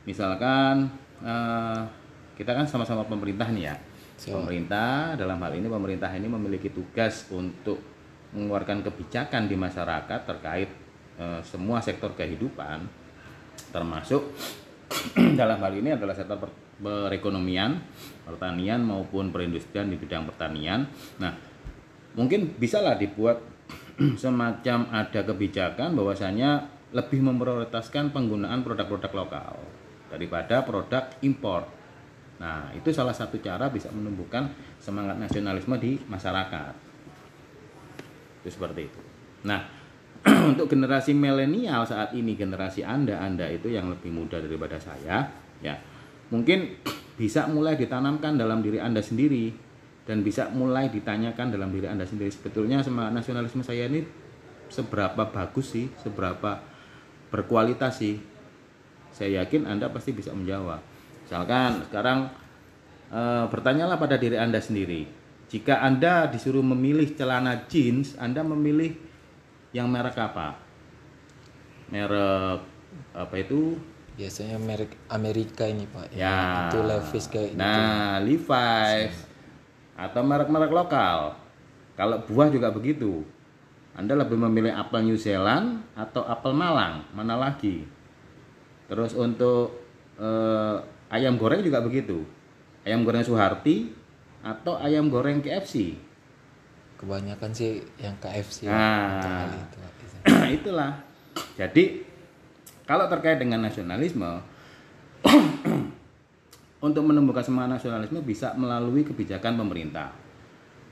misalkan 0.02 0.90
uh, 1.22 2.01
kita 2.42 2.58
kan 2.58 2.66
sama-sama 2.66 3.06
pemerintah 3.06 3.46
nih 3.54 3.70
ya. 3.70 3.74
So. 4.18 4.34
Pemerintah 4.34 5.14
dalam 5.14 5.38
hal 5.38 5.54
ini 5.54 5.70
pemerintah 5.70 6.10
ini 6.10 6.26
memiliki 6.26 6.74
tugas 6.74 7.30
untuk 7.30 7.78
mengeluarkan 8.34 8.82
kebijakan 8.82 9.46
di 9.46 9.54
masyarakat 9.54 10.20
terkait 10.26 10.70
uh, 11.22 11.38
semua 11.46 11.78
sektor 11.78 12.10
kehidupan 12.18 12.82
termasuk 13.70 14.34
dalam 15.40 15.62
hal 15.62 15.72
ini 15.72 15.94
adalah 15.94 16.12
sektor 16.12 16.36
perekonomian, 16.82 17.78
pertanian 18.26 18.82
maupun 18.82 19.30
perindustrian 19.30 19.86
di 19.86 19.96
bidang 19.96 20.26
pertanian. 20.26 20.88
Nah, 21.22 21.32
mungkin 22.18 22.58
bisalah 22.58 22.98
dibuat 22.98 23.38
semacam 24.22 24.90
ada 24.90 25.20
kebijakan 25.22 25.94
bahwasanya 25.94 26.66
lebih 26.92 27.24
memprioritaskan 27.24 28.12
penggunaan 28.12 28.60
produk-produk 28.60 29.12
lokal 29.16 29.56
daripada 30.12 30.60
produk 30.60 31.08
impor. 31.24 31.64
Nah, 32.42 32.74
itu 32.74 32.90
salah 32.90 33.14
satu 33.14 33.38
cara 33.38 33.70
bisa 33.70 33.86
menumbuhkan 33.94 34.50
semangat 34.82 35.14
nasionalisme 35.14 35.78
di 35.78 35.94
masyarakat. 36.10 36.74
Itu 38.42 38.50
seperti 38.50 38.90
itu. 38.90 39.00
Nah, 39.46 39.62
untuk 40.50 40.66
generasi 40.66 41.14
milenial 41.14 41.86
saat 41.86 42.10
ini, 42.18 42.34
generasi 42.34 42.82
Anda, 42.82 43.22
Anda 43.22 43.46
itu 43.46 43.70
yang 43.70 43.86
lebih 43.94 44.10
muda 44.10 44.42
daripada 44.42 44.74
saya, 44.82 45.30
ya. 45.62 45.78
Mungkin 46.34 46.82
bisa 47.22 47.46
mulai 47.46 47.78
ditanamkan 47.78 48.34
dalam 48.34 48.58
diri 48.58 48.82
Anda 48.82 48.98
sendiri 48.98 49.54
dan 50.02 50.26
bisa 50.26 50.50
mulai 50.50 50.90
ditanyakan 50.90 51.54
dalam 51.54 51.70
diri 51.70 51.86
Anda 51.86 52.02
sendiri 52.02 52.34
sebetulnya 52.34 52.82
semangat 52.82 53.22
nasionalisme 53.22 53.62
saya 53.62 53.86
ini 53.86 54.02
seberapa 54.66 55.30
bagus 55.30 55.78
sih, 55.78 55.86
seberapa 56.02 56.58
berkualitas 57.30 58.02
sih. 58.02 58.18
Saya 59.14 59.46
yakin 59.46 59.70
Anda 59.70 59.94
pasti 59.94 60.10
bisa 60.10 60.34
menjawab. 60.34 60.91
Misalkan 61.32 61.80
sekarang 61.88 62.28
e, 63.08 63.20
bertanyalah 63.48 63.96
pada 63.96 64.20
diri 64.20 64.36
Anda 64.36 64.60
sendiri. 64.60 65.08
Jika 65.48 65.80
Anda 65.80 66.28
disuruh 66.28 66.60
memilih 66.60 67.16
celana 67.16 67.64
jeans, 67.72 68.20
Anda 68.20 68.44
memilih 68.44 68.92
yang 69.72 69.88
merek 69.88 70.20
apa? 70.20 70.60
Merek 71.88 72.60
apa 73.16 73.34
itu? 73.40 73.80
Biasanya 74.12 74.60
merek 74.60 74.92
Amerika 75.08 75.64
ini, 75.64 75.88
Pak. 75.88 76.12
Ya. 76.12 76.68
Itu 76.68 76.84
Levi's 76.84 77.24
kayak 77.32 77.56
Nah, 77.56 78.20
gitu. 78.20 78.28
Levi's 78.28 79.16
atau 79.96 80.20
merek-merek 80.20 80.68
lokal. 80.68 81.32
Kalau 81.96 82.20
buah 82.28 82.52
juga 82.52 82.68
begitu. 82.68 83.24
Anda 83.96 84.20
lebih 84.20 84.36
memilih 84.36 84.76
apel 84.76 85.08
New 85.08 85.16
Zealand 85.16 85.80
atau 85.96 86.28
apel 86.28 86.52
Malang, 86.52 87.08
mana 87.16 87.40
lagi? 87.40 87.88
Terus 88.84 89.16
untuk 89.16 89.80
eh, 90.20 90.91
ayam 91.12 91.36
goreng 91.36 91.60
juga 91.60 91.84
begitu. 91.84 92.24
Ayam 92.82 93.04
goreng 93.04 93.22
Suharti 93.22 93.92
atau 94.42 94.80
ayam 94.80 95.12
goreng 95.12 95.44
KFC? 95.44 95.94
Kebanyakan 96.98 97.52
sih 97.52 97.84
yang 98.00 98.16
KFC. 98.18 98.66
Nah, 98.66 99.46
itu. 99.52 99.78
itulah. 100.58 100.98
Jadi 101.54 102.02
kalau 102.88 103.06
terkait 103.06 103.38
dengan 103.38 103.62
nasionalisme 103.62 104.42
untuk 106.86 107.02
menumbuhkan 107.06 107.46
semangat 107.46 107.78
nasionalisme 107.78 108.18
bisa 108.26 108.56
melalui 108.58 109.06
kebijakan 109.06 109.54
pemerintah. 109.54 110.10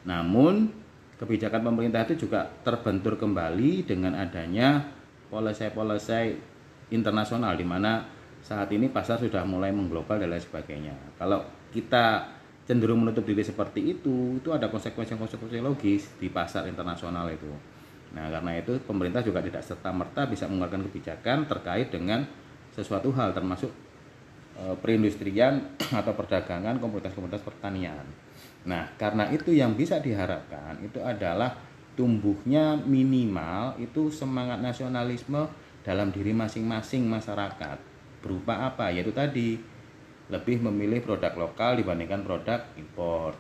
Namun, 0.07 0.71
kebijakan 1.19 1.67
pemerintah 1.67 2.07
itu 2.07 2.27
juga 2.29 2.47
terbentur 2.63 3.19
kembali 3.19 3.85
dengan 3.85 4.15
adanya 4.15 4.87
polisi-polisi 5.29 6.39
internasional 6.95 7.55
di 7.59 7.67
mana 7.67 8.20
saat 8.40 8.68
ini 8.72 8.88
pasar 8.88 9.20
sudah 9.20 9.44
mulai 9.44 9.70
mengglobal 9.70 10.16
dan 10.16 10.33
lain 10.33 10.42
sebagainya. 10.42 10.96
Kalau 11.20 11.44
kita 11.70 12.26
cenderung 12.64 13.05
menutup 13.05 13.24
diri 13.26 13.44
seperti 13.44 13.98
itu, 13.98 14.40
itu 14.40 14.48
ada 14.50 14.70
konsekuensi-konsekuensi 14.70 15.61
logis 15.61 16.09
di 16.18 16.31
pasar 16.31 16.66
internasional 16.66 17.29
itu. 17.31 17.50
Nah, 18.11 18.26
karena 18.26 18.59
itu 18.59 18.74
pemerintah 18.83 19.22
juga 19.22 19.38
tidak 19.38 19.62
serta-merta 19.62 20.26
bisa 20.26 20.50
mengeluarkan 20.50 20.83
kebijakan 20.90 21.46
terkait 21.46 21.94
dengan 21.94 22.26
sesuatu 22.74 23.14
hal 23.14 23.31
termasuk 23.31 23.70
Eh, 24.61 24.76
perindustrian 24.76 25.72
atau 26.00 26.12
perdagangan 26.12 26.76
komunitas-komunitas 26.76 27.40
pertanian. 27.40 28.05
Nah, 28.68 28.92
karena 29.00 29.33
itu 29.33 29.57
yang 29.57 29.72
bisa 29.72 29.96
diharapkan 30.05 30.76
itu 30.85 31.00
adalah 31.00 31.57
tumbuhnya 31.96 32.76
minimal 32.76 33.81
itu 33.81 34.12
semangat 34.12 34.61
nasionalisme 34.61 35.48
dalam 35.81 36.12
diri 36.12 36.37
masing-masing 36.37 37.09
masyarakat. 37.09 37.89
Berupa 38.21 38.69
apa? 38.73 38.93
Yaitu 38.93 39.13
tadi 39.13 39.57
lebih 40.31 40.63
memilih 40.63 41.03
produk 41.03 41.35
lokal 41.35 41.81
dibandingkan 41.81 42.23
produk 42.23 42.61
impor. 42.79 43.35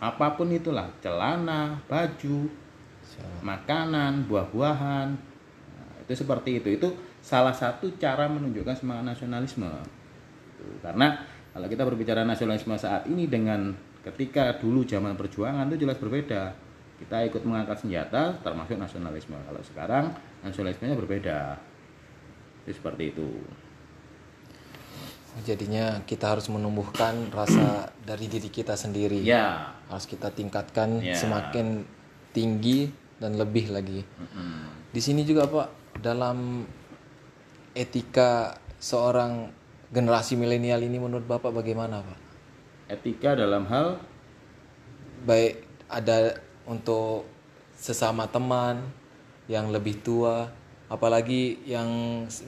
Apa 0.00 0.38
pun 0.38 0.48
itulah, 0.48 0.88
celana, 1.04 1.76
baju, 1.84 2.48
makanan, 3.44 4.24
buah-buahan. 4.24 5.08
Nah, 5.76 5.92
itu 6.06 6.12
seperti 6.14 6.62
itu. 6.62 6.68
Itu 6.78 6.88
salah 7.20 7.52
satu 7.52 7.92
cara 8.00 8.24
menunjukkan 8.30 8.72
semangat 8.72 9.12
nasionalisme 9.12 9.68
gitu. 10.60 10.68
Karena 10.84 11.20
kalau 11.50 11.66
kita 11.66 11.82
berbicara 11.88 12.22
nasionalisme 12.22 12.76
saat 12.76 13.08
ini 13.08 13.26
dengan 13.26 13.72
ketika 14.04 14.56
dulu 14.56 14.84
zaman 14.84 15.16
perjuangan 15.16 15.68
itu 15.72 15.84
jelas 15.84 15.96
berbeda. 15.96 16.52
Kita 17.00 17.16
ikut 17.24 17.40
mengangkat 17.48 17.80
senjata 17.80 18.36
termasuk 18.44 18.76
nasionalisme. 18.76 19.36
Kalau 19.36 19.62
sekarang 19.64 20.12
nasionalismenya 20.44 20.96
berbeda. 21.00 21.56
Jadi 22.64 22.72
seperti 22.76 23.04
itu. 23.16 23.28
Jadinya 25.42 26.04
kita 26.04 26.36
harus 26.36 26.46
menumbuhkan 26.48 27.32
rasa 27.32 27.88
dari 28.08 28.28
diri 28.28 28.48
kita 28.48 28.76
sendiri. 28.76 29.20
Ya. 29.24 29.72
Harus 29.88 30.06
kita 30.06 30.30
tingkatkan 30.30 31.00
Ya. 31.00 31.16
semakin 31.16 31.82
tinggi 32.30 32.92
dan 33.18 33.36
lebih 33.36 33.72
lagi. 33.72 34.00
Mm-mm. 34.06 34.90
Di 34.90 35.00
sini 35.02 35.22
juga 35.22 35.46
Pak 35.46 35.98
dalam 36.00 36.64
etika 37.74 38.56
seorang 38.78 39.50
generasi 39.90 40.34
milenial 40.34 40.80
ini 40.82 40.98
menurut 40.98 41.26
Bapak 41.26 41.52
bagaimana 41.52 42.00
Pak? 42.02 42.18
Etika 42.90 43.38
dalam 43.38 43.66
hal 43.70 43.98
Baik 45.20 45.62
ada 45.86 46.40
untuk 46.64 47.28
sesama 47.76 48.24
teman 48.24 48.80
yang 49.52 49.68
lebih 49.68 50.00
tua, 50.00 50.48
apalagi 50.88 51.60
yang 51.68 51.88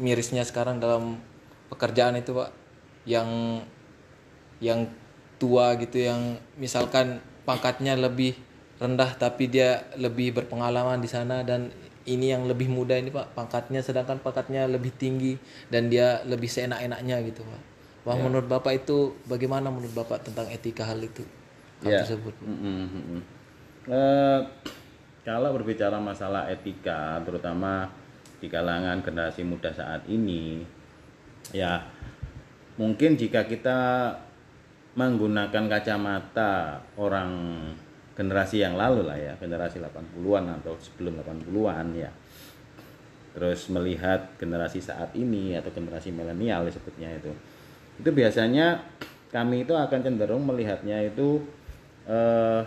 mirisnya 0.00 0.40
sekarang 0.40 0.80
dalam 0.80 1.20
pekerjaan 1.68 2.16
itu 2.16 2.32
Pak, 2.32 2.48
yang 3.08 3.60
yang 4.62 4.86
tua 5.42 5.74
gitu 5.80 5.98
yang 5.98 6.38
misalkan 6.54 7.18
pangkatnya 7.42 7.98
lebih 7.98 8.38
rendah 8.78 9.14
tapi 9.18 9.50
dia 9.50 9.86
lebih 9.98 10.34
berpengalaman 10.34 11.02
di 11.02 11.10
sana 11.10 11.42
dan 11.42 11.70
ini 12.06 12.34
yang 12.34 12.46
lebih 12.50 12.66
muda 12.66 12.98
ini 12.98 13.14
Pak 13.14 13.34
pangkatnya 13.34 13.82
sedangkan 13.82 14.18
pangkatnya 14.22 14.66
lebih 14.66 14.90
tinggi 14.94 15.38
dan 15.70 15.86
dia 15.86 16.22
lebih 16.26 16.50
seenak-enaknya 16.50 17.22
gitu 17.30 17.46
Pak. 17.46 17.62
Wah 18.02 18.18
menurut 18.18 18.50
Bapak 18.50 18.82
itu 18.82 19.14
bagaimana 19.30 19.70
menurut 19.70 19.94
Bapak 19.94 20.26
tentang 20.26 20.50
etika 20.50 20.82
hal 20.82 20.98
itu? 20.98 21.22
Hal 21.86 21.90
Ya. 21.94 21.98
tersebut. 22.02 22.34
Mm-mm, 22.42 22.82
mm-mm. 22.90 23.20
Eh, 23.86 24.40
kalau 25.22 25.54
berbicara 25.54 26.02
masalah 26.02 26.50
etika, 26.50 27.22
terutama 27.22 27.86
di 28.42 28.50
kalangan 28.50 28.98
generasi 29.06 29.46
muda 29.46 29.70
saat 29.70 30.02
ini, 30.10 30.66
ya 31.54 31.78
mungkin 32.76 33.16
jika 33.18 33.44
kita 33.44 33.78
menggunakan 34.92 35.64
kacamata 35.72 36.80
orang 37.00 37.30
generasi 38.12 38.60
yang 38.60 38.76
lalu 38.76 39.08
lah 39.08 39.16
ya, 39.16 39.32
generasi 39.40 39.80
80-an 39.80 40.60
atau 40.60 40.76
sebelum 40.76 41.16
80-an 41.24 41.86
ya. 41.96 42.10
Terus 43.32 43.72
melihat 43.72 44.36
generasi 44.36 44.84
saat 44.84 45.16
ini 45.16 45.56
atau 45.56 45.72
generasi 45.72 46.12
milenial 46.12 46.68
disebutnya 46.68 47.08
itu. 47.16 47.32
Itu 47.96 48.12
biasanya 48.12 48.84
kami 49.32 49.64
itu 49.64 49.72
akan 49.72 50.00
cenderung 50.04 50.44
melihatnya 50.44 51.00
itu 51.08 51.40
eh, 52.04 52.60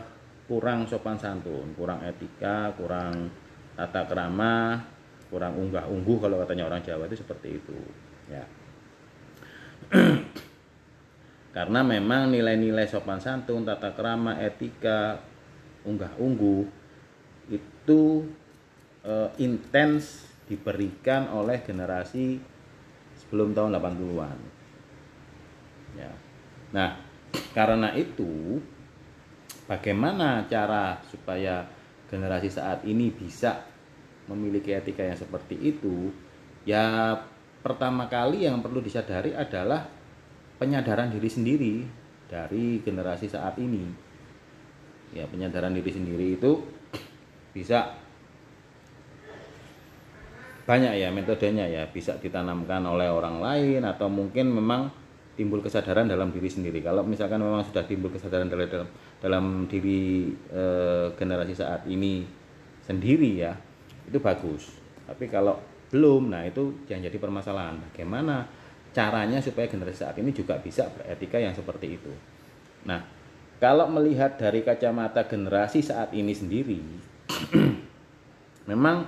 kurang 0.49 0.89
sopan 0.89 1.21
santun, 1.21 1.69
kurang 1.77 2.01
etika, 2.01 2.73
kurang 2.73 3.29
tata 3.77 4.09
krama, 4.09 4.81
kurang 5.29 5.53
unggah 5.53 5.85
ungguh 5.85 6.17
kalau 6.17 6.41
katanya 6.41 6.65
orang 6.65 6.81
Jawa 6.81 7.05
itu 7.05 7.21
seperti 7.21 7.61
itu. 7.61 7.77
Ya. 8.25 8.41
Karena 11.55 11.79
memang 11.81 12.31
nilai-nilai 12.31 12.87
sopan 12.87 13.23
santun, 13.23 13.63
tata 13.63 13.95
krama, 13.95 14.35
etika, 14.43 15.23
unggah 15.87 16.11
ungguh 16.19 16.67
itu 17.47 18.25
eh, 19.05 19.29
intens 19.39 20.25
diberikan 20.45 21.29
oleh 21.31 21.61
generasi 21.61 22.37
sebelum 23.17 23.55
tahun 23.55 23.77
80-an. 23.77 24.37
Ya. 25.95 26.11
Nah, 26.75 26.99
karena 27.55 27.95
itu 27.95 28.59
bagaimana 29.65 30.45
cara 30.45 30.99
supaya 31.09 31.65
generasi 32.11 32.51
saat 32.51 32.83
ini 32.85 33.09
bisa 33.09 33.63
memiliki 34.27 34.75
etika 34.75 35.01
yang 35.01 35.17
seperti 35.17 35.55
itu? 35.57 36.11
Ya 36.65 37.15
pertama 37.65 38.05
kali 38.05 38.45
yang 38.45 38.61
perlu 38.61 38.77
disadari 38.77 39.33
adalah 39.33 39.89
penyadaran 40.61 41.09
diri 41.09 41.25
sendiri 41.25 41.73
dari 42.29 42.77
generasi 42.85 43.25
saat 43.25 43.57
ini. 43.57 43.89
Ya, 45.17 45.25
penyadaran 45.25 45.73
diri 45.73 45.89
sendiri 45.89 46.37
itu 46.37 46.61
bisa 47.57 47.97
banyak 50.69 50.93
ya 50.93 51.09
metodenya 51.09 51.65
ya. 51.65 51.89
Bisa 51.89 52.21
ditanamkan 52.21 52.85
oleh 52.85 53.09
orang 53.09 53.41
lain 53.41 53.81
atau 53.81 54.13
mungkin 54.13 54.53
memang 54.53 54.93
timbul 55.33 55.65
kesadaran 55.65 56.05
dalam 56.05 56.29
diri 56.29 56.45
sendiri. 56.45 56.85
Kalau 56.85 57.01
misalkan 57.01 57.41
memang 57.41 57.65
sudah 57.65 57.81
timbul 57.89 58.13
kesadaran 58.13 58.45
dalam 58.45 58.69
dalam, 58.69 58.89
dalam 59.17 59.45
diri 59.65 60.29
eh, 60.53 61.09
generasi 61.17 61.57
saat 61.57 61.89
ini 61.89 62.21
sendiri 62.85 63.41
ya 63.41 63.57
itu 64.05 64.21
bagus. 64.21 64.69
Tapi 65.09 65.25
kalau 65.33 65.57
belum. 65.95 66.35
Nah 66.35 66.43
itu 66.43 66.83
yang 66.91 66.99
jadi 66.99 67.15
permasalahan. 67.15 67.79
Bagaimana 67.79 68.43
caranya 68.91 69.39
supaya 69.39 69.71
generasi 69.71 70.03
saat 70.03 70.19
ini 70.19 70.35
juga 70.35 70.59
bisa 70.59 70.91
beretika 70.91 71.39
yang 71.39 71.55
seperti 71.55 71.95
itu? 71.95 72.11
Nah 72.83 73.15
kalau 73.63 73.87
melihat 73.87 74.35
dari 74.35 74.61
kacamata 74.61 75.23
generasi 75.25 75.79
saat 75.79 76.11
ini 76.11 76.35
sendiri 76.35 76.79
memang 78.69 79.07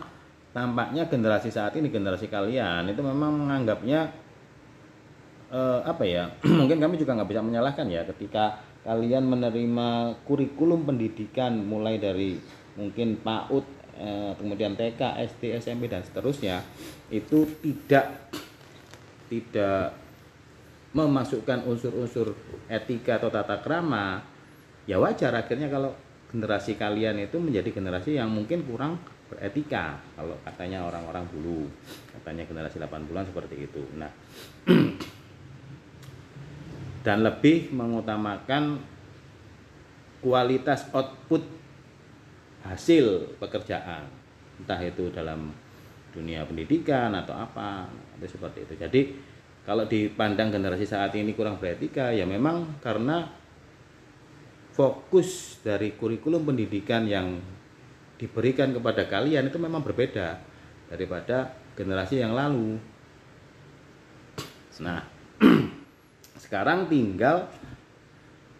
tampaknya 0.55 1.05
generasi 1.11 1.51
saat 1.51 1.75
ini 1.75 1.91
generasi 1.91 2.31
kalian 2.31 2.87
itu 2.87 3.01
memang 3.03 3.43
menganggapnya 3.43 4.09
eh, 5.51 5.79
apa 5.83 6.03
ya 6.07 6.31
mungkin 6.59 6.79
kami 6.79 6.95
juga 6.95 7.19
nggak 7.19 7.29
bisa 7.29 7.43
menyalahkan 7.43 7.87
ya 7.91 8.07
ketika 8.15 8.63
kalian 8.87 9.27
menerima 9.27 10.15
kurikulum 10.23 10.87
pendidikan 10.87 11.59
mulai 11.59 11.99
dari 11.99 12.39
mungkin 12.79 13.19
PAUD 13.19 13.76
kemudian 14.37 14.77
TK 14.77 15.01
SD 15.37 15.57
SMP 15.57 15.89
dan 15.89 16.05
seterusnya 16.05 16.61
itu 17.09 17.47
tidak 17.63 18.29
tidak 19.27 19.97
memasukkan 20.95 21.67
unsur-unsur 21.67 22.33
etika 22.71 23.19
atau 23.19 23.29
tata 23.29 23.59
krama 23.59 24.23
ya 24.87 24.97
wajar 24.97 25.35
akhirnya 25.35 25.67
kalau 25.67 25.91
generasi 26.31 26.75
kalian 26.79 27.19
itu 27.23 27.37
menjadi 27.39 27.69
generasi 27.71 28.19
yang 28.19 28.31
mungkin 28.31 28.63
kurang 28.63 28.99
beretika 29.27 29.99
kalau 30.15 30.39
katanya 30.47 30.87
orang-orang 30.87 31.27
dulu 31.35 31.67
katanya 32.15 32.47
generasi 32.47 32.79
80-an 32.79 33.25
seperti 33.27 33.55
itu. 33.67 33.83
Nah 33.99 34.11
dan 37.05 37.23
lebih 37.23 37.71
mengutamakan 37.71 38.79
kualitas 40.19 40.87
output 40.91 41.56
hasil 42.67 43.37
pekerjaan 43.39 44.05
entah 44.59 44.81
itu 44.83 45.09
dalam 45.13 45.53
dunia 46.11 46.43
pendidikan 46.43 47.13
atau 47.13 47.35
apa 47.37 47.87
itu 48.17 48.37
seperti 48.37 48.65
itu 48.65 48.73
jadi 48.75 49.01
kalau 49.67 49.83
dipandang 49.83 50.51
generasi 50.51 50.87
saat 50.87 51.11
ini 51.19 51.35
kurang 51.35 51.59
beretika 51.59 52.15
ya 52.15 52.23
memang 52.23 52.79
karena 52.79 53.27
fokus 54.77 55.57
dari 55.65 55.97
kurikulum 55.97 56.45
pendidikan 56.45 57.09
yang 57.09 57.41
diberikan 58.21 58.69
kepada 58.73 59.09
kalian 59.09 59.49
itu 59.49 59.57
memang 59.57 59.81
berbeda 59.81 60.37
daripada 60.89 61.53
generasi 61.73 62.21
yang 62.21 62.37
lalu. 62.37 62.77
Nah, 64.81 65.01
sekarang 66.43 66.85
tinggal 66.89 67.49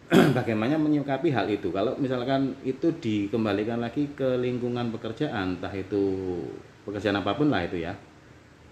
bagaimana 0.38 0.80
menyikapi 0.80 1.28
hal 1.28 1.48
itu. 1.52 1.68
Kalau 1.68 1.96
misalkan 2.00 2.56
itu 2.64 2.88
dikembalikan 2.96 3.80
lagi 3.80 4.08
ke 4.16 4.40
lingkungan 4.40 4.88
pekerjaan, 4.92 5.60
entah 5.60 5.72
itu 5.72 6.40
pekerjaan 6.88 7.20
apa 7.20 7.36
pun 7.36 7.52
lah 7.52 7.68
itu 7.68 7.84
ya, 7.84 7.92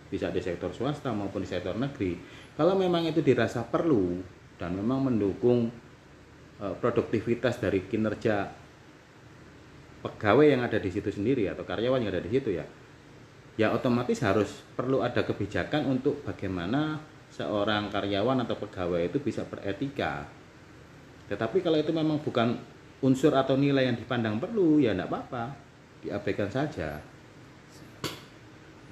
bisa 0.08 0.32
di 0.32 0.40
sektor 0.40 0.72
swasta 0.72 1.12
maupun 1.12 1.44
di 1.44 1.48
sektor 1.48 1.76
negeri. 1.76 2.16
Kalau 2.56 2.72
memang 2.72 3.04
itu 3.04 3.20
dirasa 3.20 3.68
perlu 3.68 4.16
dan 4.56 4.72
memang 4.72 5.12
mendukung 5.12 5.68
eh, 6.64 6.74
produktivitas 6.80 7.60
dari 7.60 7.84
kinerja 7.84 8.48
pegawai 10.00 10.46
yang 10.56 10.62
ada 10.64 10.80
di 10.80 10.88
situ 10.88 11.12
sendiri 11.12 11.50
atau 11.52 11.66
karyawan 11.66 12.00
yang 12.00 12.12
ada 12.14 12.22
di 12.22 12.30
situ 12.30 12.54
ya 12.54 12.64
ya 13.56 13.72
otomatis 13.72 14.20
harus 14.20 14.62
perlu 14.76 15.00
ada 15.00 15.24
kebijakan 15.24 15.88
untuk 15.88 16.20
bagaimana 16.22 17.00
seorang 17.32 17.88
karyawan 17.88 18.44
atau 18.44 18.54
pegawai 18.60 19.08
itu 19.08 19.18
bisa 19.18 19.42
beretika 19.48 20.28
tetapi 21.26 21.58
kalau 21.62 21.78
itu 21.78 21.90
memang 21.90 22.22
bukan 22.22 22.54
unsur 23.02 23.34
atau 23.34 23.58
nilai 23.58 23.90
yang 23.90 23.98
dipandang 23.98 24.38
perlu 24.38 24.78
ya 24.78 24.94
tidak 24.94 25.10
apa-apa. 25.10 25.44
Diabaikan 26.06 26.50
saja. 26.50 27.02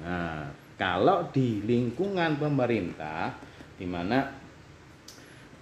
Nah 0.02 0.50
kalau 0.74 1.30
di 1.30 1.62
lingkungan 1.62 2.34
pemerintah 2.36 3.30
di 3.78 3.86
mana 3.86 4.26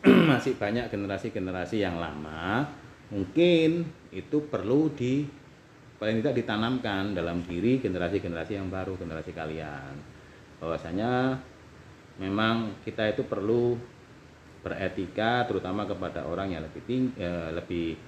masih 0.33 0.57
banyak 0.57 0.89
generasi-generasi 0.89 1.85
yang 1.85 2.01
lama 2.01 2.67
mungkin 3.13 3.85
itu 4.09 4.49
perlu 4.49 4.89
di 4.97 5.29
paling 6.01 6.19
tidak 6.19 6.43
ditanamkan 6.43 7.13
dalam 7.15 7.45
diri 7.45 7.79
generasi-generasi 7.79 8.59
yang 8.59 8.73
baru 8.73 8.97
generasi 8.97 9.31
kalian. 9.37 9.95
Bahwasanya 10.59 11.37
memang 12.19 12.75
kita 12.83 13.13
itu 13.13 13.23
perlu 13.23 13.77
beretika 14.63 15.45
terutama 15.51 15.85
kepada 15.85 16.23
orang 16.25 16.55
yang 16.55 16.63
lebih 16.63 16.83
tinggi, 16.87 17.19
lebih 17.53 17.99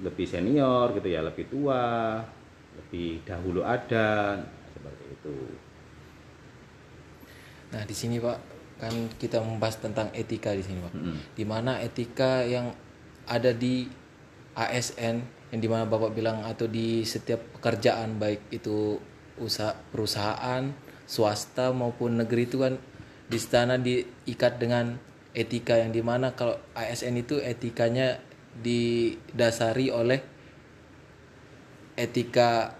lebih 0.00 0.26
senior 0.26 0.90
gitu 0.96 1.08
ya 1.08 1.20
lebih 1.22 1.46
tua 1.46 2.18
lebih 2.74 3.22
dahulu 3.22 3.62
ada 3.62 4.40
seperti 4.74 5.04
itu 5.14 5.36
Nah, 7.70 7.86
di 7.86 7.94
sini 7.94 8.18
Pak 8.18 8.38
kan 8.80 8.94
kita 9.20 9.44
membahas 9.44 9.76
tentang 9.76 10.08
etika 10.16 10.56
di 10.56 10.64
sini 10.64 10.80
pak 10.80 10.96
Mm-mm. 10.96 11.36
di 11.36 11.44
mana 11.44 11.84
etika 11.84 12.40
yang 12.48 12.72
ada 13.28 13.52
di 13.52 13.84
ASN 14.56 15.20
yang 15.52 15.60
di 15.60 15.68
mana 15.68 15.84
bapak 15.84 16.16
bilang 16.16 16.40
atau 16.48 16.64
di 16.64 17.04
setiap 17.04 17.60
pekerjaan 17.60 18.16
baik 18.16 18.48
itu 18.48 18.96
usaha 19.36 19.76
perusahaan 19.92 20.72
swasta 21.04 21.76
maupun 21.76 22.24
negeri 22.24 22.48
itu 22.48 22.56
kan 22.56 22.80
di 23.28 23.36
sana 23.36 23.76
diikat 23.76 24.56
dengan 24.56 24.96
etika 25.32 25.78
yang 25.78 25.94
di 25.94 26.02
mana 26.02 26.34
kalau 26.34 26.58
ASN 26.74 27.22
itu 27.22 27.38
etikanya 27.38 28.18
didasari 28.58 29.94
oleh 29.94 30.18
etika 31.94 32.74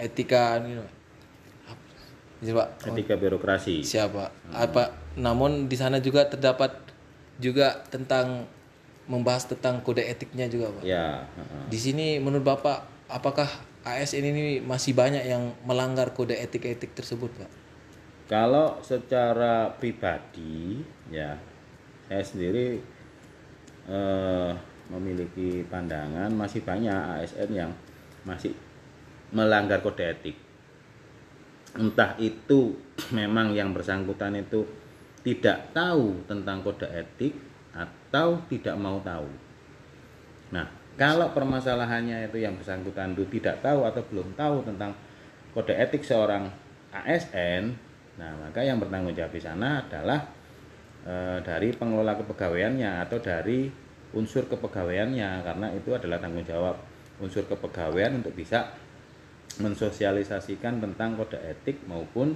etika 0.00 0.58
ini 0.58 0.82
Pak. 0.82 0.90
Apa? 1.70 1.84
Ini, 2.42 2.50
Pak. 2.50 2.68
etika 2.90 3.14
birokrasi 3.14 3.86
siapa 3.86 4.34
apa 4.50 4.90
namun 5.14 5.70
di 5.70 5.76
sana 5.78 6.02
juga 6.02 6.26
terdapat 6.26 6.74
juga 7.38 7.86
tentang 7.90 8.50
membahas 9.06 9.46
tentang 9.46 9.82
kode 9.82 10.02
etiknya 10.02 10.46
juga 10.50 10.70
pak 10.74 10.82
ya 10.82 11.26
di 11.70 11.78
sini 11.78 12.18
menurut 12.18 12.42
bapak 12.42 12.86
apakah 13.10 13.46
ASN 13.82 14.22
ini 14.22 14.62
masih 14.62 14.94
banyak 14.94 15.26
yang 15.26 15.54
melanggar 15.66 16.14
kode 16.14 16.34
etik-etik 16.38 16.94
tersebut 16.94 17.30
pak 17.38 17.50
Kalau 18.30 18.80
secara 18.80 19.76
pribadi, 19.76 20.80
ya 21.12 21.36
saya 22.12 22.24
sendiri 22.28 22.76
eh, 23.88 24.50
memiliki 24.92 25.64
pandangan 25.64 26.28
masih 26.28 26.60
banyak 26.60 26.92
ASN 26.92 27.48
yang 27.56 27.72
masih 28.28 28.52
melanggar 29.32 29.80
kode 29.80 30.04
etik. 30.04 30.36
Entah 31.72 32.12
itu 32.20 32.76
memang 33.16 33.56
yang 33.56 33.72
bersangkutan 33.72 34.36
itu 34.36 34.68
tidak 35.24 35.72
tahu 35.72 36.20
tentang 36.28 36.60
kode 36.60 36.84
etik 36.92 37.32
atau 37.72 38.44
tidak 38.52 38.76
mau 38.76 39.00
tahu. 39.00 39.32
Nah, 40.52 40.68
kalau 41.00 41.32
permasalahannya 41.32 42.28
itu 42.28 42.44
yang 42.44 42.60
bersangkutan 42.60 43.16
itu 43.16 43.24
tidak 43.40 43.64
tahu 43.64 43.88
atau 43.88 44.04
belum 44.12 44.36
tahu 44.36 44.68
tentang 44.68 44.92
kode 45.56 45.72
etik 45.72 46.04
seorang 46.04 46.52
ASN, 46.92 47.72
nah 48.20 48.36
maka 48.36 48.60
yang 48.60 48.76
bertanggung 48.76 49.16
jawab 49.16 49.32
di 49.32 49.40
sana 49.40 49.80
adalah 49.80 50.41
eh, 51.06 51.38
dari 51.42 51.68
pengelola 51.74 52.18
kepegawaiannya 52.18 53.06
atau 53.08 53.18
dari 53.18 53.70
unsur 54.12 54.44
kepegawaiannya 54.46 55.40
karena 55.42 55.66
itu 55.72 55.90
adalah 55.96 56.20
tanggung 56.20 56.44
jawab 56.44 56.76
unsur 57.22 57.46
kepegawaian 57.48 58.20
untuk 58.20 58.36
bisa 58.36 58.72
mensosialisasikan 59.60 60.80
tentang 60.80 61.16
kode 61.16 61.38
etik 61.40 61.84
maupun 61.88 62.34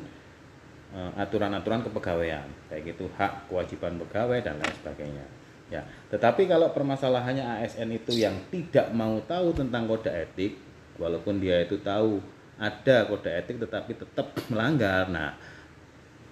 eh, 0.93 1.13
aturan-aturan 1.21 1.85
kepegawaian 1.87 2.47
baik 2.69 2.97
itu 2.97 3.09
hak 3.17 3.49
kewajiban 3.49 3.99
pegawai 4.07 4.39
dan 4.43 4.57
lain 4.61 4.75
sebagainya. 4.83 5.27
Ya 5.67 5.83
tetapi 6.15 6.47
kalau 6.47 6.71
permasalahannya 6.71 7.43
ASN 7.43 7.91
itu 7.91 8.15
yang 8.15 8.39
tidak 8.55 8.95
mau 8.95 9.19
tahu 9.27 9.51
tentang 9.51 9.91
kode 9.91 10.15
etik 10.15 10.55
walaupun 10.95 11.43
dia 11.43 11.67
itu 11.67 11.77
tahu 11.83 12.23
ada 12.57 13.05
kode 13.05 13.29
etik 13.29 13.61
tetapi 13.61 13.93
tetap 13.99 14.33
melanggar 14.49 15.11
nah 15.13 15.37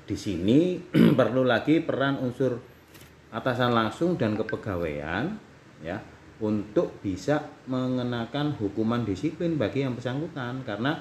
di 0.04 0.16
sini 0.16 0.76
perlu 1.18 1.44
lagi 1.44 1.80
peran 1.80 2.20
unsur 2.20 2.60
atasan 3.32 3.72
langsung 3.72 4.14
dan 4.14 4.36
kepegawaian 4.36 5.34
ya 5.82 5.98
untuk 6.38 7.00
bisa 7.00 7.40
mengenakan 7.70 8.54
hukuman 8.58 9.02
disiplin 9.02 9.56
bagi 9.56 9.86
yang 9.86 9.96
bersangkutan 9.96 10.62
karena 10.62 11.00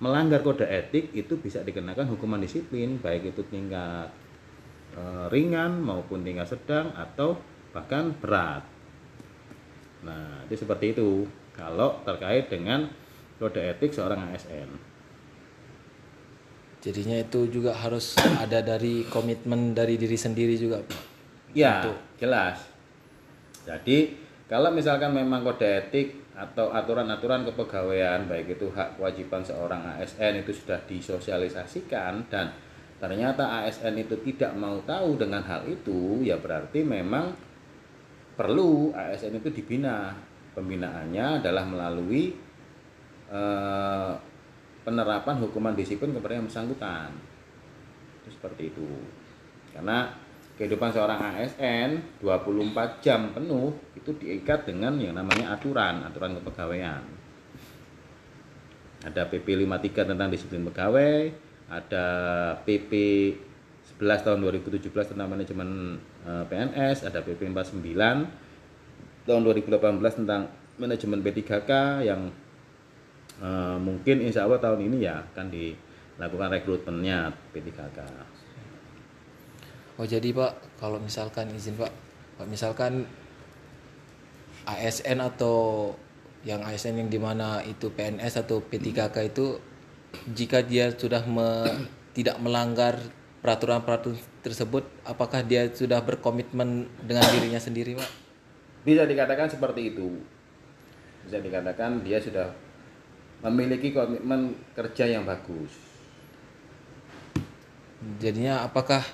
melanggar 0.00 0.40
kode 0.40 0.64
etik 0.64 1.12
itu 1.12 1.36
bisa 1.40 1.60
dikenakan 1.64 2.08
hukuman 2.08 2.40
disiplin 2.40 3.00
baik 3.00 3.36
itu 3.36 3.42
tingkat 3.48 4.08
eh, 4.96 5.26
ringan 5.32 5.80
maupun 5.80 6.24
tingkat 6.24 6.48
sedang 6.48 6.92
atau 6.96 7.36
bahkan 7.70 8.10
berat. 8.18 8.66
Nah, 10.02 10.42
itu 10.48 10.64
seperti 10.64 10.96
itu 10.96 11.28
kalau 11.54 12.00
terkait 12.02 12.50
dengan 12.50 12.88
kode 13.38 13.60
etik 13.60 13.92
seorang 13.94 14.32
ASN. 14.32 14.89
Jadinya 16.80 17.16
itu 17.20 17.46
juga 17.52 17.76
harus 17.76 18.16
ada 18.40 18.64
dari 18.64 19.04
komitmen 19.06 19.76
dari 19.76 20.00
diri 20.00 20.16
sendiri 20.16 20.56
juga 20.56 20.80
pak 20.80 21.10
Ya, 21.50 21.82
Untuk- 21.82 21.98
jelas. 22.14 22.62
Jadi, 23.66 24.14
kalau 24.46 24.70
misalkan 24.70 25.10
memang 25.10 25.42
kode 25.42 25.66
etik 25.66 26.14
atau 26.30 26.70
aturan-aturan 26.70 27.42
kepegawaian 27.42 28.24
baik 28.30 28.54
itu 28.54 28.70
hak 28.70 28.96
kewajiban 28.96 29.42
seorang 29.42 29.82
ASN 29.98 30.40
itu 30.46 30.54
sudah 30.54 30.78
disosialisasikan 30.86 32.30
dan 32.30 32.54
ternyata 33.02 33.66
ASN 33.66 33.98
itu 33.98 34.14
tidak 34.22 34.54
mau 34.54 34.78
tahu 34.86 35.18
dengan 35.18 35.42
hal 35.42 35.66
itu, 35.66 36.22
ya 36.22 36.38
berarti 36.38 36.86
memang 36.86 37.34
perlu 38.38 38.94
ASN 38.94 39.42
itu 39.42 39.50
dibina. 39.50 40.14
Pembinaannya 40.50 41.42
adalah 41.42 41.62
melalui 41.62 42.34
eh, 43.30 44.12
penerapan 44.84 45.36
hukuman 45.40 45.76
disiplin 45.76 46.12
kepada 46.16 46.40
yang 46.40 46.46
bersangkutan. 46.48 47.12
Itu 48.22 48.28
seperti 48.32 48.72
itu. 48.72 48.88
Karena 49.70 50.10
kehidupan 50.60 50.92
seorang 50.92 51.20
ASN 51.20 52.20
24 52.20 53.00
jam 53.00 53.32
penuh 53.32 53.72
itu 53.96 54.12
diikat 54.12 54.68
dengan 54.68 54.92
yang 55.00 55.16
namanya 55.16 55.56
aturan, 55.56 56.04
aturan 56.04 56.36
kepegawaian. 56.36 57.00
Ada 59.00 59.24
PP 59.32 59.64
53 59.64 60.12
tentang 60.12 60.28
disiplin 60.28 60.60
pegawai, 60.68 61.32
ada 61.72 62.06
PP 62.68 62.92
11 63.96 64.20
tahun 64.20 64.38
2017 64.44 64.92
tentang 64.92 65.28
manajemen 65.32 65.96
eh, 66.28 66.44
PNS, 66.44 67.08
ada 67.08 67.24
PP 67.24 67.48
49 67.48 67.80
tahun 69.24 69.40
2018 69.48 70.20
tentang 70.24 70.52
manajemen 70.76 71.24
P3K 71.24 71.70
yang 72.04 72.28
eh, 73.40 73.76
mungkin 73.80 74.16
insya 74.20 74.44
Allah 74.46 74.60
tahun 74.60 74.86
ini 74.86 75.04
ya 75.04 75.20
akan 75.32 75.46
dilakukan 75.48 76.48
rekrutmennya 76.60 77.32
P3K. 77.52 77.98
oh 80.00 80.06
jadi 80.08 80.28
pak 80.32 80.52
kalau 80.80 80.96
misalkan 80.96 81.52
izin 81.52 81.76
pak 81.76 81.92
pak 82.40 82.46
misalkan 82.48 83.04
ASN 84.64 85.20
atau 85.20 85.92
yang 86.44 86.64
ASN 86.64 86.96
yang 87.04 87.10
di 87.12 87.20
mana 87.20 87.60
itu 87.64 87.92
PNS 87.92 88.44
atau 88.44 88.64
P3K 88.64 89.16
itu 89.28 89.60
jika 90.32 90.64
dia 90.64 90.88
sudah 90.92 91.24
me- 91.28 91.88
tidak 92.16 92.40
melanggar 92.40 92.96
peraturan-peraturan 93.40 94.20
tersebut 94.40 94.84
apakah 95.04 95.44
dia 95.44 95.68
sudah 95.68 96.00
berkomitmen 96.00 96.88
dengan 97.04 97.24
dirinya 97.32 97.60
sendiri 97.60 97.96
pak 97.96 98.10
Bisa 98.80 99.04
dikatakan 99.04 99.44
seperti 99.44 99.92
itu. 99.92 100.16
Bisa 101.28 101.36
dikatakan 101.36 102.00
dia 102.00 102.16
sudah 102.16 102.48
memiliki 103.44 103.92
komitmen 103.96 104.52
kerja 104.76 105.08
yang 105.08 105.24
bagus. 105.24 105.72
jadinya 108.16 108.64
apakah 108.64 109.04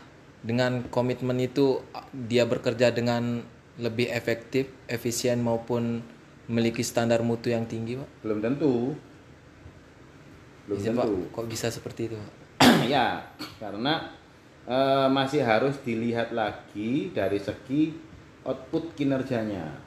dengan 0.47 0.87
komitmen 0.95 1.43
itu 1.43 1.83
dia 2.15 2.47
bekerja 2.47 2.95
dengan 2.95 3.43
lebih 3.83 4.09
efektif 4.15 4.71
efisien 4.87 5.43
maupun 5.43 6.01
memiliki 6.47 6.87
standar 6.87 7.21
mutu 7.27 7.51
yang 7.51 7.67
tinggi 7.67 7.99
pak 7.99 8.09
Belum 8.23 8.39
tentu. 8.39 8.95
Belum 10.71 10.79
pak 10.79 11.07
tentu. 11.11 11.35
kok 11.35 11.47
bisa 11.51 11.67
seperti 11.69 12.01
itu 12.11 12.17
pak 12.17 12.31
ya, 12.95 13.21
karena 13.59 14.07
eh, 14.65 15.09
masih 15.11 15.43
harus 15.43 15.77
dilihat 15.83 16.31
lagi 16.33 17.11
dari 17.11 17.37
segi 17.43 17.93
output 18.47 18.95
kinerjanya. 18.95 19.86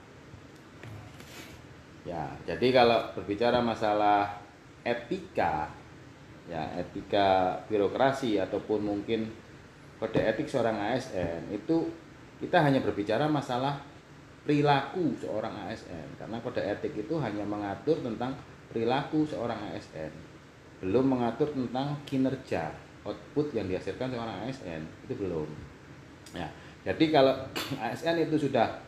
Ya, 2.09 2.25
jadi 2.41 2.73
kalau 2.73 3.13
berbicara 3.13 3.61
masalah 3.61 4.41
etika, 4.81 5.69
ya 6.49 6.65
etika 6.81 7.61
birokrasi 7.69 8.41
ataupun 8.41 8.81
mungkin 8.81 9.29
kode 10.01 10.17
etik 10.17 10.49
seorang 10.49 10.79
ASN 10.89 11.53
itu 11.53 11.85
kita 12.41 12.65
hanya 12.65 12.81
berbicara 12.81 13.29
masalah 13.29 13.77
perilaku 14.41 15.13
seorang 15.21 15.69
ASN 15.69 16.17
karena 16.17 16.41
kode 16.41 16.63
etik 16.63 17.05
itu 17.05 17.19
hanya 17.21 17.45
mengatur 17.45 18.01
tentang 18.01 18.33
perilaku 18.73 19.27
seorang 19.27 19.59
ASN 19.69 20.09
belum 20.79 21.05
mengatur 21.13 21.51
tentang 21.51 21.93
kinerja 22.07 22.71
output 23.03 23.51
yang 23.53 23.67
dihasilkan 23.67 24.09
seorang 24.09 24.47
ASN 24.47 24.81
itu 25.05 25.13
belum. 25.19 25.49
Ya 26.33 26.47
jadi 26.87 27.05
kalau 27.11 27.35
ASN 27.83 28.23
itu 28.23 28.49
sudah 28.49 28.79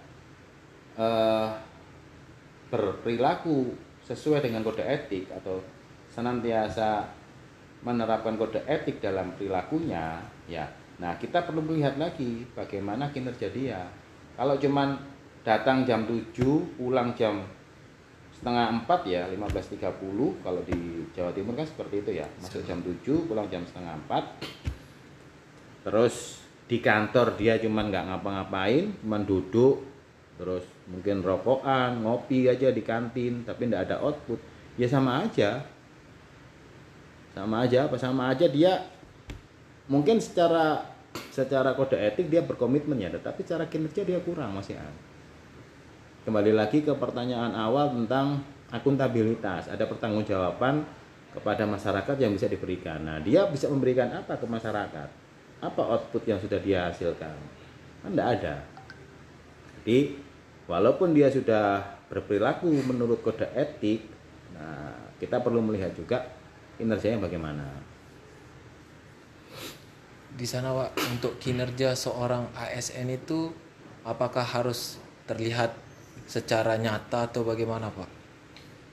eh, 0.95 1.49
berperilaku 2.72 3.76
sesuai 4.07 4.47
dengan 4.47 4.63
kode 4.63 4.82
etik 4.82 5.28
atau 5.30 5.59
senantiasa 6.09 7.05
menerapkan 7.84 8.39
kode 8.39 8.63
etik 8.65 9.03
dalam 9.03 9.36
perilakunya 9.36 10.24
ya. 10.47 10.65
Nah 11.03 11.19
kita 11.19 11.43
perlu 11.43 11.61
melihat 11.61 11.99
lagi 11.99 12.47
bagaimana 12.55 13.11
kinerja 13.11 13.51
dia. 13.51 13.84
Kalau 14.39 14.55
cuman 14.55 14.95
datang 15.43 15.84
jam 15.84 16.07
7 16.07 16.80
pulang 16.80 17.11
jam 17.13 17.43
setengah 18.32 18.74
empat 18.82 19.05
ya 19.05 19.28
15.30 19.30 19.78
kalau 20.41 20.61
di 20.65 21.05
Jawa 21.13 21.30
Timur 21.36 21.53
kan 21.53 21.67
seperti 21.67 22.01
itu 22.01 22.11
ya. 22.24 22.26
Masuk 22.39 22.63
jam 22.63 22.80
7 22.80 23.28
pulang 23.28 23.45
jam 23.51 23.61
setengah 23.67 23.99
empat. 24.05 24.24
Terus 25.82 26.41
di 26.72 26.80
kantor 26.80 27.36
dia 27.36 27.59
cuman 27.59 27.91
nggak 27.91 28.05
ngapa-ngapain 28.07 28.95
cuman 29.03 29.28
duduk 29.28 29.84
terus 30.39 30.63
mungkin 30.91 31.23
rokokan 31.23 32.03
ngopi 32.03 32.51
aja 32.51 32.69
di 32.69 32.83
kantin 32.83 33.47
tapi 33.47 33.71
nggak 33.71 33.87
ada 33.87 33.97
output. 34.03 34.37
Ya 34.75 34.87
sama 34.91 35.23
aja. 35.23 35.63
Sama 37.31 37.63
aja 37.63 37.87
apa? 37.87 37.95
Sama 37.95 38.27
aja 38.29 38.45
dia 38.51 38.83
mungkin 39.87 40.19
secara 40.19 40.83
secara 41.31 41.75
kode 41.75 41.95
etik 41.95 42.27
dia 42.27 42.43
berkomitmen 42.43 42.95
ya 42.99 43.11
tetapi 43.11 43.43
secara 43.43 43.67
kinerja 43.67 44.07
dia 44.07 44.19
kurang 44.23 44.55
masih 44.55 44.79
ada 44.79 45.11
kembali 46.21 46.53
lagi 46.53 46.85
ke 46.85 46.93
pertanyaan 46.95 47.53
awal 47.57 47.89
tentang 47.93 48.45
akuntabilitas. 48.69 49.67
Ada 49.67 49.89
pertanggungjawaban 49.89 50.85
kepada 51.31 51.63
masyarakat 51.65 52.15
yang 52.21 52.31
bisa 52.35 52.45
diberikan. 52.47 53.01
Nah 53.01 53.17
dia 53.23 53.47
bisa 53.49 53.67
memberikan 53.71 54.11
apa 54.13 54.37
ke 54.37 54.45
masyarakat? 54.45 55.09
Apa 55.61 55.81
output 55.81 56.23
yang 56.25 56.37
sudah 56.41 56.57
dia 56.61 56.89
hasilkan? 56.89 57.35
Kan 58.05 58.11
tidak 58.13 58.27
ada. 58.39 58.55
Jadi 59.81 60.17
walaupun 60.66 61.14
dia 61.16 61.32
sudah 61.32 61.82
berperilaku 62.12 62.70
menurut 62.86 63.24
kode 63.24 63.47
etik 63.55 64.05
nah 64.53 64.93
kita 65.18 65.39
perlu 65.41 65.62
melihat 65.64 65.93
juga 65.95 66.28
kinerjanya 66.78 67.22
bagaimana 67.22 67.66
di 70.32 70.47
sana 70.47 70.72
Pak 70.72 70.91
untuk 71.12 71.38
kinerja 71.38 71.93
seorang 71.93 72.49
ASN 72.55 73.12
itu 73.12 73.51
apakah 74.07 74.41
harus 74.41 74.97
terlihat 75.28 75.76
secara 76.26 76.80
nyata 76.80 77.28
atau 77.28 77.43
bagaimana 77.43 77.91
Pak? 77.91 78.09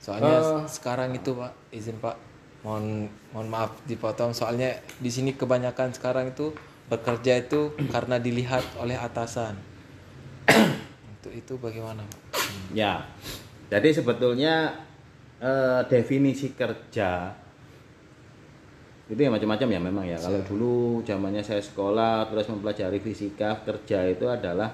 Soalnya 0.03 0.39
Eh. 0.39 0.67
sekarang 0.67 1.15
itu 1.15 1.33
Pak 1.39 1.55
izin 1.71 2.03
Pak 2.03 2.17
mohon 2.67 3.07
mohon 3.31 3.49
maaf 3.49 3.71
dipotong 3.87 4.35
soalnya 4.35 4.75
di 4.99 5.09
sini 5.15 5.31
kebanyakan 5.39 5.95
sekarang 5.95 6.35
itu 6.35 6.51
bekerja 6.91 7.39
itu 7.39 7.71
karena 7.95 8.19
dilihat 8.19 8.67
oleh 8.83 8.99
atasan. 8.99 9.55
Untuk 11.19 11.35
itu 11.35 11.55
bagaimana? 11.59 12.07
Ya, 12.71 13.03
jadi 13.67 13.91
sebetulnya 13.91 14.71
eh, 15.43 15.83
definisi 15.91 16.55
kerja 16.55 17.35
itu 19.09 19.19
ya 19.19 19.33
macam-macam 19.33 19.69
ya 19.73 19.81
memang 19.83 20.05
ya. 20.07 20.15
Kalau 20.21 20.41
dulu 20.47 21.03
zamannya 21.03 21.43
saya 21.43 21.59
sekolah 21.59 22.31
terus 22.31 22.47
mempelajari 22.47 23.03
fisika, 23.03 23.59
kerja 23.67 24.07
itu 24.07 24.31
adalah 24.31 24.71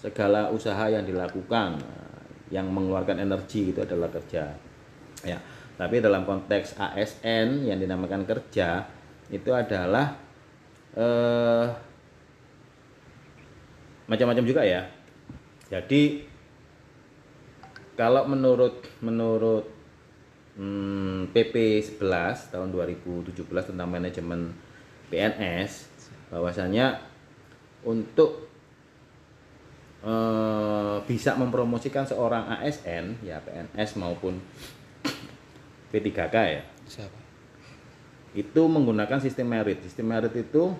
segala 0.00 0.48
usaha 0.48 0.88
yang 0.88 1.04
dilakukan 1.04 1.76
yang 2.48 2.70
mengeluarkan 2.70 3.20
energi 3.20 3.74
itu 3.74 3.84
adalah 3.84 4.08
kerja. 4.08 4.56
Ya, 5.26 5.36
tapi 5.76 6.00
dalam 6.00 6.24
konteks 6.24 6.80
ASN 6.80 7.68
yang 7.68 7.76
dinamakan 7.76 8.24
kerja 8.24 8.88
itu 9.28 9.50
adalah 9.52 10.16
eh, 10.96 11.66
macam-macam 14.08 14.44
juga 14.48 14.64
ya. 14.64 15.03
Jadi 15.68 16.24
kalau 17.94 18.26
menurut 18.26 18.84
menurut 19.00 19.64
hmm, 20.58 21.30
PP 21.30 21.80
11 22.00 22.52
tahun 22.52 22.68
2017 22.74 23.38
tentang 23.46 23.88
manajemen 23.88 24.50
PNS 25.08 25.88
bahwasanya 26.28 26.98
untuk 27.86 28.50
eh, 30.02 30.96
bisa 31.06 31.38
mempromosikan 31.38 32.02
seorang 32.08 32.50
ASN 32.60 33.22
ya 33.22 33.38
PNS 33.44 33.94
maupun 34.00 34.42
P3K 35.94 36.34
ya 36.34 36.64
Siapa? 36.84 37.24
itu 38.34 38.62
menggunakan 38.66 39.22
sistem 39.22 39.54
merit. 39.54 39.78
Sistem 39.86 40.10
merit 40.10 40.34
itu 40.34 40.74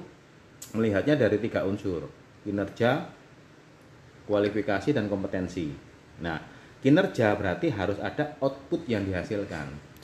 melihatnya 0.74 1.14
dari 1.14 1.38
tiga 1.38 1.62
unsur: 1.62 2.10
kinerja, 2.42 3.06
kualifikasi, 4.24 4.96
dan 4.96 5.08
kompetensi. 5.08 5.68
Nah, 6.20 6.40
kinerja 6.80 7.36
berarti 7.36 7.72
harus 7.72 7.98
ada 8.00 8.36
output 8.40 8.84
yang 8.88 9.04
dihasilkan. 9.04 9.94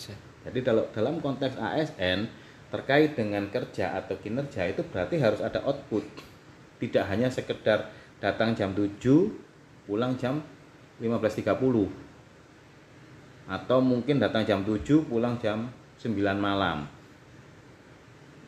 Jadi 0.40 0.60
kalau 0.64 0.88
dalam 0.96 1.20
konteks 1.20 1.60
ASN 1.60 2.24
terkait 2.72 3.12
dengan 3.18 3.44
kerja 3.52 3.98
atau 3.98 4.16
kinerja 4.16 4.70
itu 4.70 4.80
berarti 4.86 5.20
harus 5.20 5.44
ada 5.44 5.60
output. 5.66 6.06
Tidak 6.80 7.04
hanya 7.04 7.28
sekedar 7.28 7.92
datang 8.22 8.56
jam 8.56 8.72
7, 8.72 8.96
pulang 9.84 10.16
jam 10.16 10.40
15.30. 11.02 11.90
Atau 13.50 13.78
mungkin 13.82 14.16
datang 14.16 14.46
jam 14.48 14.64
7, 14.64 15.04
pulang 15.04 15.36
jam 15.42 15.68
9 16.00 16.16
malam. 16.40 16.88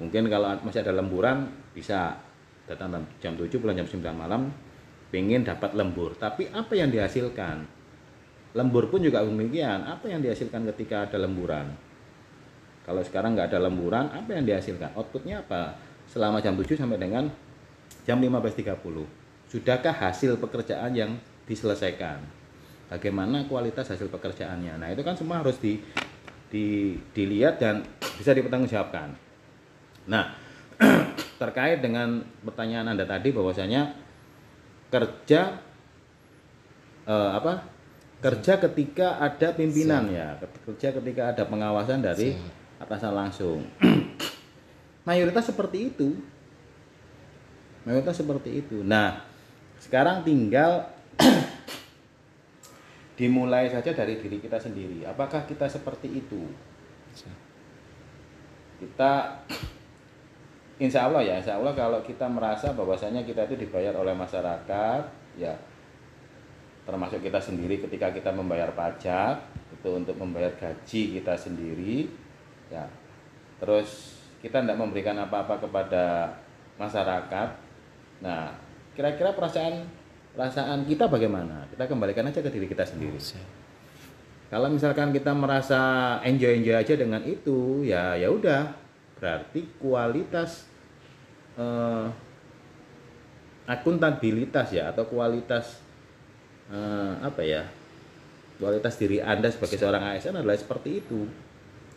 Mungkin 0.01 0.33
kalau 0.33 0.57
masih 0.64 0.81
ada 0.81 0.97
lemburan 0.97 1.53
bisa 1.77 2.16
datang 2.64 3.05
jam 3.20 3.37
7, 3.37 3.53
pulang 3.61 3.77
jam 3.77 3.85
9 3.85 4.01
malam, 4.16 4.49
pengen 5.13 5.45
dapat 5.45 5.77
lembur. 5.77 6.17
Tapi 6.17 6.49
apa 6.49 6.73
yang 6.73 6.89
dihasilkan? 6.89 7.69
Lembur 8.57 8.89
pun 8.89 9.05
juga 9.05 9.21
demikian. 9.21 9.85
Apa 9.85 10.09
yang 10.09 10.25
dihasilkan 10.25 10.65
ketika 10.73 11.05
ada 11.07 11.21
lemburan? 11.21 11.69
Kalau 12.83 13.05
sekarang 13.05 13.37
nggak 13.37 13.53
ada 13.53 13.61
lemburan, 13.69 14.09
apa 14.11 14.33
yang 14.33 14.49
dihasilkan? 14.49 14.97
Outputnya 14.97 15.45
apa? 15.45 15.77
Selama 16.09 16.41
jam 16.41 16.57
7 16.57 16.75
sampai 16.75 16.99
dengan 16.99 17.29
jam 18.09 18.19
15.30. 18.19 18.75
Sudahkah 19.53 19.95
hasil 19.95 20.41
pekerjaan 20.41 20.91
yang 20.97 21.21
diselesaikan? 21.47 22.25
Bagaimana 22.89 23.45
kualitas 23.49 23.89
hasil 23.89 24.09
pekerjaannya? 24.09 24.81
Nah, 24.81 24.89
itu 24.93 25.01
kan 25.01 25.17
semua 25.17 25.41
harus 25.41 25.57
di, 25.57 25.81
di, 26.53 26.97
dilihat 27.17 27.57
dan 27.57 27.85
bisa 28.17 28.37
dipertanggungjawabkan. 28.37 29.17
Nah, 30.09 30.37
terkait 31.41 31.81
dengan 31.81 32.21
pertanyaan 32.45 32.93
Anda 32.93 33.09
tadi 33.09 33.33
bahwasanya 33.33 34.02
kerja 34.93 35.57
eh, 37.09 37.30
apa? 37.32 37.64
Kerja 38.22 38.61
ketika 38.62 39.18
ada 39.18 39.51
pimpinan 39.51 40.07
ya, 40.12 40.38
kerja 40.62 40.95
ketika 40.95 41.34
ada 41.34 41.43
pengawasan 41.43 42.05
dari 42.05 42.38
atasan 42.78 43.16
langsung. 43.16 43.66
Mayoritas 45.09 45.51
seperti 45.51 45.90
itu. 45.90 46.14
Mayoritas 47.82 48.14
seperti 48.14 48.62
itu. 48.62 48.78
Nah, 48.86 49.26
sekarang 49.82 50.22
tinggal 50.22 50.86
dimulai 53.18 53.66
saja 53.74 53.90
dari 53.90 54.22
diri 54.22 54.38
kita 54.38 54.62
sendiri. 54.62 55.03
Apakah 55.03 55.43
kita 55.43 55.66
seperti 55.66 56.22
itu? 56.22 56.47
Kita 58.78 59.43
Insya 60.83 61.07
Allah 61.07 61.22
ya, 61.22 61.39
Insya 61.39 61.62
Allah 61.62 61.70
kalau 61.78 62.03
kita 62.03 62.26
merasa 62.26 62.74
bahwasanya 62.74 63.22
kita 63.22 63.47
itu 63.47 63.55
dibayar 63.55 63.95
oleh 63.95 64.11
masyarakat, 64.18 65.03
ya 65.39 65.55
termasuk 66.83 67.22
kita 67.22 67.39
sendiri 67.39 67.78
ketika 67.78 68.11
kita 68.11 68.35
membayar 68.35 68.74
pajak 68.74 69.39
itu 69.70 69.87
untuk 69.95 70.18
membayar 70.18 70.51
gaji 70.59 71.22
kita 71.22 71.39
sendiri, 71.39 72.11
ya 72.66 72.83
terus 73.62 74.18
kita 74.43 74.59
tidak 74.59 74.74
memberikan 74.74 75.14
apa-apa 75.22 75.62
kepada 75.62 76.35
masyarakat. 76.83 77.49
Nah, 78.26 78.51
kira-kira 78.99 79.39
perasaan 79.39 79.87
perasaan 80.35 80.83
kita 80.83 81.07
bagaimana? 81.07 81.62
Kita 81.70 81.87
kembalikan 81.87 82.26
aja 82.26 82.43
ke 82.43 82.51
diri 82.51 82.66
kita 82.66 82.83
sendiri. 82.83 83.22
Kalau 84.51 84.66
misalkan 84.66 85.14
kita 85.14 85.30
merasa 85.30 86.18
enjoy 86.26 86.59
enjoy 86.59 86.74
aja 86.74 86.99
dengan 86.99 87.22
itu, 87.22 87.87
ya 87.87 88.18
ya 88.18 88.35
udah, 88.35 88.74
berarti 89.22 89.62
kualitas 89.78 90.72
eh, 91.59 92.07
akuntabilitas 93.69 94.73
ya 94.75 94.91
atau 94.91 95.07
kualitas 95.09 95.81
eh, 96.71 97.15
apa 97.23 97.43
ya 97.43 97.65
kualitas 98.61 98.95
diri 99.01 99.19
anda 99.19 99.51
sebagai 99.51 99.79
seorang 99.81 100.03
ASN 100.15 100.39
adalah 100.39 100.55
seperti 100.55 101.03
itu. 101.03 101.27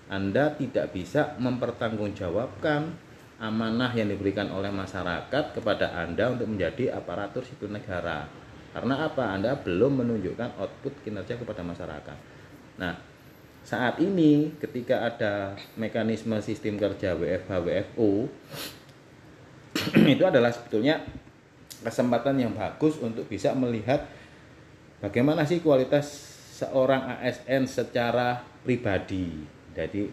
Anda 0.06 0.54
tidak 0.54 0.94
bisa 0.94 1.34
mempertanggungjawabkan 1.42 2.94
amanah 3.42 3.92
yang 3.98 4.08
diberikan 4.14 4.48
oleh 4.54 4.72
masyarakat 4.72 5.58
kepada 5.58 5.92
Anda 5.98 6.32
untuk 6.32 6.48
menjadi 6.48 6.96
aparatur 6.96 7.44
sipil 7.44 7.74
negara. 7.74 8.30
Karena 8.72 9.08
apa? 9.08 9.34
Anda 9.34 9.58
belum 9.58 10.04
menunjukkan 10.04 10.60
output 10.60 10.94
kinerja 11.04 11.40
kepada 11.40 11.66
masyarakat. 11.66 12.18
Nah, 12.80 12.94
saat 13.66 13.98
ini 13.98 14.54
ketika 14.62 15.10
ada 15.10 15.58
mekanisme 15.74 16.38
sistem 16.44 16.78
kerja 16.78 17.18
WFH 17.18 17.52
WFO 17.66 18.30
itu 20.14 20.24
adalah 20.26 20.50
sebetulnya 20.50 21.02
kesempatan 21.82 22.42
yang 22.42 22.52
bagus 22.58 22.98
untuk 22.98 23.30
bisa 23.30 23.54
melihat 23.54 24.10
bagaimana 25.04 25.46
sih 25.46 25.62
kualitas 25.62 26.08
seorang 26.56 27.20
ASN 27.20 27.68
secara 27.68 28.42
pribadi. 28.64 29.44
Jadi 29.76 30.08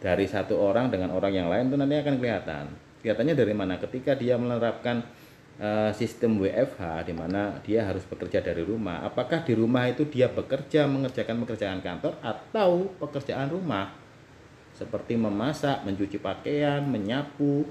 dari 0.00 0.24
satu 0.24 0.56
orang 0.56 0.88
dengan 0.88 1.12
orang 1.12 1.32
yang 1.34 1.48
lain 1.50 1.68
itu 1.68 1.76
nanti 1.76 1.96
akan 1.98 2.14
kelihatan. 2.16 2.64
Kelihatannya 3.02 3.34
dari 3.36 3.54
mana? 3.56 3.74
Ketika 3.76 4.16
dia 4.16 4.38
menerapkan 4.38 5.02
eh, 5.60 5.92
sistem 5.92 6.40
WFH 6.40 7.04
di 7.04 7.12
mana 7.12 7.60
dia 7.60 7.84
harus 7.84 8.06
bekerja 8.08 8.40
dari 8.40 8.64
rumah. 8.64 9.04
Apakah 9.04 9.44
di 9.44 9.52
rumah 9.52 9.90
itu 9.90 10.08
dia 10.08 10.32
bekerja 10.32 10.88
mengerjakan 10.88 11.44
pekerjaan 11.44 11.80
kantor 11.84 12.16
atau 12.24 12.88
pekerjaan 12.96 13.52
rumah? 13.52 13.92
Seperti 14.72 15.12
memasak, 15.20 15.84
mencuci 15.84 16.16
pakaian, 16.16 16.80
menyapu, 16.80 17.68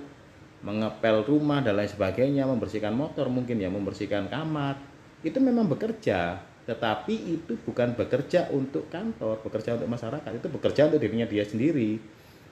mengepel 0.59 1.23
rumah 1.23 1.63
dan 1.63 1.79
lain 1.79 1.87
sebagainya, 1.87 2.43
membersihkan 2.43 2.91
motor 2.91 3.31
mungkin 3.31 3.59
ya, 3.59 3.71
membersihkan 3.71 4.27
kamar. 4.27 4.75
Itu 5.23 5.39
memang 5.39 5.67
bekerja, 5.67 6.39
tetapi 6.67 7.15
itu 7.15 7.55
bukan 7.63 7.95
bekerja 7.95 8.51
untuk 8.51 8.87
kantor, 8.91 9.39
bekerja 9.43 9.79
untuk 9.79 9.89
masyarakat, 9.91 10.31
itu 10.35 10.47
bekerja 10.51 10.91
untuk 10.91 10.99
dirinya 10.99 11.27
dia 11.27 11.43
sendiri. 11.47 11.99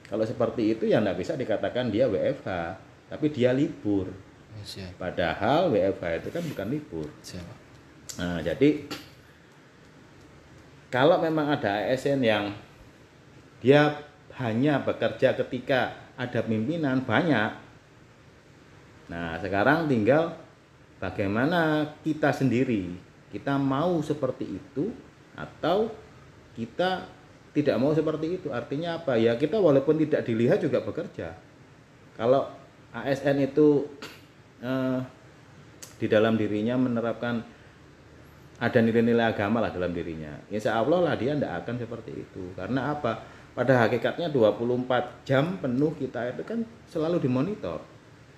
Kalau 0.08 0.24
seperti 0.24 0.72
itu 0.72 0.88
ya 0.88 1.04
nggak 1.04 1.20
bisa 1.20 1.36
dikatakan 1.36 1.92
dia 1.92 2.08
WFH, 2.08 2.48
tapi 3.12 3.28
dia 3.28 3.52
libur. 3.52 4.08
Padahal 4.96 5.70
WFH 5.72 6.24
itu 6.24 6.30
kan 6.32 6.44
bukan 6.48 6.68
libur. 6.72 7.08
Nah, 8.18 8.40
jadi 8.40 8.88
kalau 10.88 11.20
memang 11.20 11.52
ada 11.52 11.84
ASN 11.92 12.24
yang 12.24 12.56
dia 13.60 14.00
hanya 14.40 14.80
bekerja 14.80 15.36
ketika 15.36 15.94
ada 16.16 16.40
pimpinan 16.42 17.04
banyak. 17.04 17.67
Nah, 19.08 19.40
sekarang 19.40 19.88
tinggal 19.88 20.36
bagaimana 21.00 21.94
kita 22.04 22.32
sendiri. 22.36 22.92
Kita 23.28 23.60
mau 23.60 24.00
seperti 24.04 24.48
itu 24.48 24.92
atau 25.36 25.92
kita 26.56 27.06
tidak 27.52 27.76
mau 27.80 27.92
seperti 27.92 28.40
itu. 28.40 28.48
Artinya 28.52 29.02
apa? 29.02 29.20
Ya 29.20 29.36
kita 29.36 29.60
walaupun 29.60 30.00
tidak 30.00 30.24
dilihat 30.28 30.64
juga 30.64 30.84
bekerja. 30.84 31.36
Kalau 32.16 32.50
ASN 32.96 33.46
itu 33.46 33.86
eh, 34.64 35.00
di 35.98 36.08
dalam 36.10 36.38
dirinya 36.38 36.78
menerapkan 36.78 37.42
ada 38.58 38.80
nilai-nilai 38.82 39.38
agama 39.38 39.62
lah 39.62 39.70
dalam 39.70 39.94
dirinya. 39.94 40.34
Insya 40.50 40.82
Allah 40.82 41.12
lah 41.12 41.14
dia 41.14 41.38
tidak 41.38 41.66
akan 41.66 41.76
seperti 41.78 42.12
itu. 42.26 42.54
Karena 42.58 42.94
apa? 42.94 43.22
Pada 43.54 43.86
hakikatnya 43.86 44.30
24 44.30 45.26
jam 45.26 45.58
penuh 45.58 45.94
kita 45.98 46.34
itu 46.34 46.42
kan 46.46 46.62
selalu 46.90 47.22
dimonitor. 47.22 47.82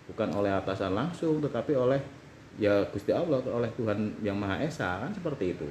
Bukan 0.10 0.30
oleh 0.34 0.49
atasan 0.49 0.97
langsung, 0.97 1.39
tetapi 1.39 1.78
oleh 1.78 2.01
ya 2.57 2.84
Gusti 2.89 3.14
Allah, 3.14 3.39
oleh 3.45 3.70
Tuhan 3.78 4.20
yang 4.26 4.36
Maha 4.36 4.66
Esa 4.66 5.05
kan 5.05 5.14
seperti 5.14 5.55
itu. 5.55 5.70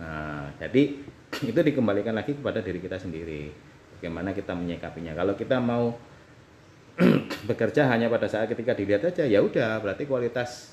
Nah, 0.00 0.48
jadi 0.56 0.98
itu 1.50 1.60
dikembalikan 1.60 2.16
lagi 2.16 2.32
kepada 2.34 2.64
diri 2.64 2.80
kita 2.80 2.96
sendiri. 2.96 3.52
Bagaimana 3.98 4.34
kita 4.34 4.56
menyikapinya. 4.56 5.12
Kalau 5.14 5.36
kita 5.36 5.60
mau 5.62 5.94
bekerja 7.48 7.86
hanya 7.92 8.08
pada 8.08 8.26
saat 8.26 8.48
ketika 8.50 8.72
dilihat 8.72 9.04
aja, 9.04 9.24
ya 9.28 9.38
udah 9.44 9.78
berarti 9.78 10.08
kualitas 10.08 10.72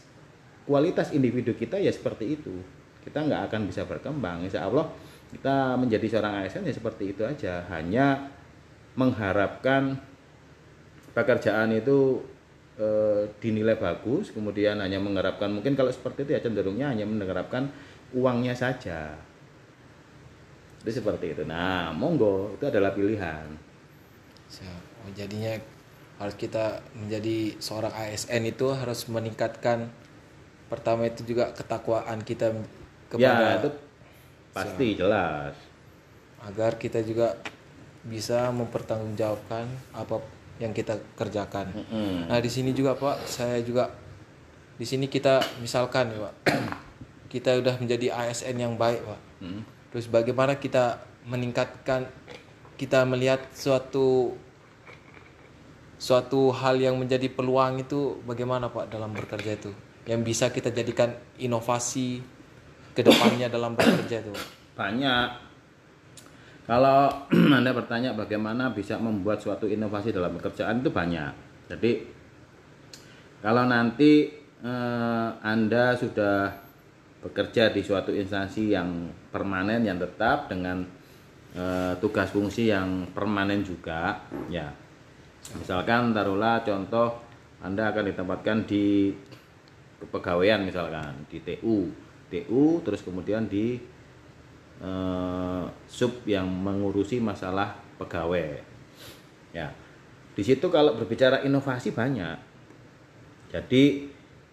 kualitas 0.69 1.09
individu 1.17 1.57
kita 1.57 1.81
ya 1.81 1.89
seperti 1.89 2.37
itu 2.37 2.53
kita 3.01 3.25
nggak 3.25 3.49
akan 3.49 3.61
bisa 3.65 3.89
berkembang 3.89 4.45
insya 4.45 4.69
Allah 4.69 4.85
kita 5.33 5.73
menjadi 5.81 6.05
seorang 6.05 6.45
ASN 6.45 6.69
ya 6.69 6.73
seperti 6.77 7.09
itu 7.09 7.25
aja 7.25 7.65
hanya 7.73 8.29
mengharapkan 8.93 9.97
pekerjaan 11.17 11.73
itu 11.73 12.21
e, 12.79 12.87
dinilai 13.43 13.75
bagus 13.75 14.31
kemudian 14.31 14.79
hanya 14.79 14.97
mengharapkan 14.97 15.51
mungkin 15.51 15.75
kalau 15.75 15.91
seperti 15.91 16.23
itu 16.23 16.31
ya 16.33 16.41
cenderungnya 16.41 16.87
hanya 16.95 17.03
mengharapkan 17.03 17.67
uangnya 18.15 18.55
saja. 18.55 19.19
Itu 20.81 21.03
seperti 21.03 21.35
itu. 21.35 21.43
Nah 21.43 21.91
monggo 21.91 22.55
itu 22.55 22.65
adalah 22.65 22.95
pilihan. 22.95 23.45
Siap. 24.47 24.81
Oh, 25.05 25.11
jadinya 25.13 25.53
harus 26.19 26.35
kita 26.35 26.83
menjadi 26.95 27.55
seorang 27.63 27.93
ASN 27.95 28.43
itu 28.47 28.67
harus 28.75 29.07
meningkatkan 29.07 29.87
pertama 30.67 31.07
itu 31.07 31.23
juga 31.23 31.55
ketakwaan 31.55 32.19
kita 32.21 32.51
kepada 33.07 33.23
ya 33.23 33.59
itu 33.63 33.69
pasti 34.51 34.87
jelas. 34.99 35.55
Agar 36.43 36.75
kita 36.75 37.03
juga 37.03 37.39
bisa 38.03 38.47
mempertanggungjawabkan 38.51 39.67
apa 39.91 40.23
yang 40.59 40.75
kita 40.75 40.99
kerjakan. 41.15 41.71
Mm-mm. 41.71 42.27
Nah 42.27 42.39
di 42.43 42.51
sini 42.51 42.75
juga 42.75 42.93
Pak, 42.93 43.25
saya 43.25 43.63
juga 43.63 43.89
di 44.75 44.85
sini 44.87 45.07
kita 45.07 45.39
misalkan 45.63 46.11
ya 46.11 46.27
Pak, 46.27 46.33
kita 47.33 47.57
udah 47.57 47.79
menjadi 47.79 48.11
ASN 48.11 48.59
yang 48.59 48.75
baik 48.75 49.01
Pak. 49.01 49.19
Mm. 49.39 49.61
Terus 49.89 50.05
bagaimana 50.11 50.59
kita 50.59 50.99
meningkatkan 51.25 52.11
kita 52.79 53.03
melihat 53.03 53.43
suatu 53.55 54.35
suatu 55.99 56.55
hal 56.55 56.79
yang 56.79 56.95
menjadi 56.95 57.27
peluang 57.27 57.83
itu 57.83 58.23
bagaimana 58.23 58.71
Pak 58.71 58.87
dalam 58.87 59.11
bekerja 59.11 59.59
itu 59.59 59.71
yang 60.07 60.23
bisa 60.23 60.47
kita 60.47 60.71
jadikan 60.71 61.11
inovasi 61.35 62.23
ke 62.95 63.03
depannya 63.03 63.51
dalam 63.51 63.75
bekerja 63.75 64.23
itu 64.23 64.31
Pak? 64.31 64.47
banyak 64.79 65.48
kalau 66.69 67.09
anda 67.57 67.73
bertanya 67.73 68.13
bagaimana 68.13 68.69
bisa 68.69 69.01
membuat 69.01 69.41
suatu 69.41 69.65
inovasi 69.65 70.13
dalam 70.13 70.37
pekerjaan 70.37 70.85
itu 70.85 70.93
banyak. 70.93 71.33
Jadi 71.65 71.91
kalau 73.41 73.65
nanti 73.65 74.29
eh, 74.61 75.29
anda 75.41 75.97
sudah 75.97 76.53
bekerja 77.25 77.73
di 77.73 77.81
suatu 77.81 78.13
instansi 78.13 78.69
yang 78.69 79.09
permanen 79.33 79.81
yang 79.81 79.97
tetap 79.97 80.45
dengan 80.45 80.85
eh, 81.57 81.97
tugas 81.97 82.29
fungsi 82.29 82.69
yang 82.69 83.09
permanen 83.17 83.65
juga 83.65 84.21
ya. 84.53 84.69
Misalkan 85.57 86.13
taruhlah 86.13 86.61
contoh 86.61 87.17
anda 87.65 87.89
akan 87.89 88.13
ditempatkan 88.13 88.69
di 88.69 89.09
kepegawaian 90.05 90.63
misalkan 90.63 91.25
di 91.27 91.41
TU 91.41 91.89
TU 92.29 92.79
terus 92.85 93.01
kemudian 93.01 93.49
di 93.49 93.75
eh, 94.79 95.63
sub 95.87 96.23
yang 96.25 96.47
mengurusi 96.47 97.19
masalah 97.19 97.75
pegawai. 97.99 98.59
Ya. 99.51 99.73
Di 100.33 100.43
situ 100.45 100.71
kalau 100.71 100.95
berbicara 100.95 101.43
inovasi 101.43 101.91
banyak. 101.91 102.37
Jadi 103.49 104.07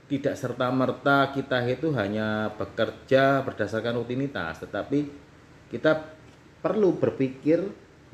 tidak 0.07 0.35
serta 0.39 0.71
merta 0.71 1.31
kita 1.35 1.67
itu 1.67 1.91
hanya 1.95 2.51
bekerja 2.55 3.43
berdasarkan 3.43 3.99
rutinitas, 3.99 4.63
tetapi 4.63 5.07
kita 5.71 5.99
perlu 6.63 6.95
berpikir 6.99 7.63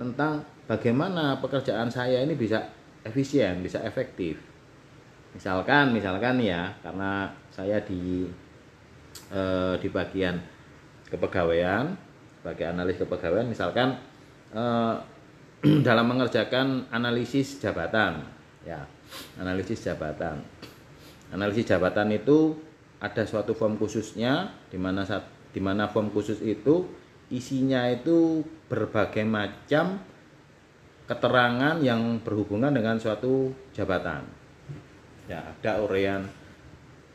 tentang 0.01 0.45
bagaimana 0.65 1.37
pekerjaan 1.39 1.93
saya 1.93 2.25
ini 2.25 2.33
bisa 2.33 2.65
efisien, 3.05 3.61
bisa 3.61 3.85
efektif. 3.85 4.41
Misalkan, 5.33 5.93
misalkan 5.93 6.41
ya, 6.41 6.77
karena 6.85 7.29
saya 7.53 7.81
di 7.85 8.29
eh, 9.33 9.75
di 9.81 9.89
bagian 9.89 10.41
kepegawaian 11.09 11.93
sebagai 12.43 12.67
analis 12.67 12.99
kepegawaian 12.99 13.47
misalkan 13.47 14.03
eh, 14.51 14.95
dalam 15.87 16.11
mengerjakan 16.11 16.91
analisis 16.91 17.63
jabatan 17.63 18.27
ya 18.67 18.83
analisis 19.39 19.85
jabatan. 19.85 20.41
Analisis 21.33 21.65
jabatan 21.69 22.13
itu 22.13 22.57
ada 23.01 23.25
suatu 23.25 23.57
form 23.57 23.81
khususnya 23.81 24.53
di 24.69 24.77
mana 24.77 25.03
di 25.53 25.61
mana 25.61 25.89
form 25.89 26.13
khusus 26.13 26.41
itu 26.45 26.87
isinya 27.33 27.89
itu 27.89 28.45
berbagai 28.69 29.25
macam 29.25 30.01
keterangan 31.09 31.81
yang 31.81 32.21
berhubungan 32.21 32.73
dengan 32.73 33.01
suatu 33.01 33.53
jabatan. 33.73 34.23
Ya 35.27 35.41
ada 35.41 35.81
uraian 35.81 36.29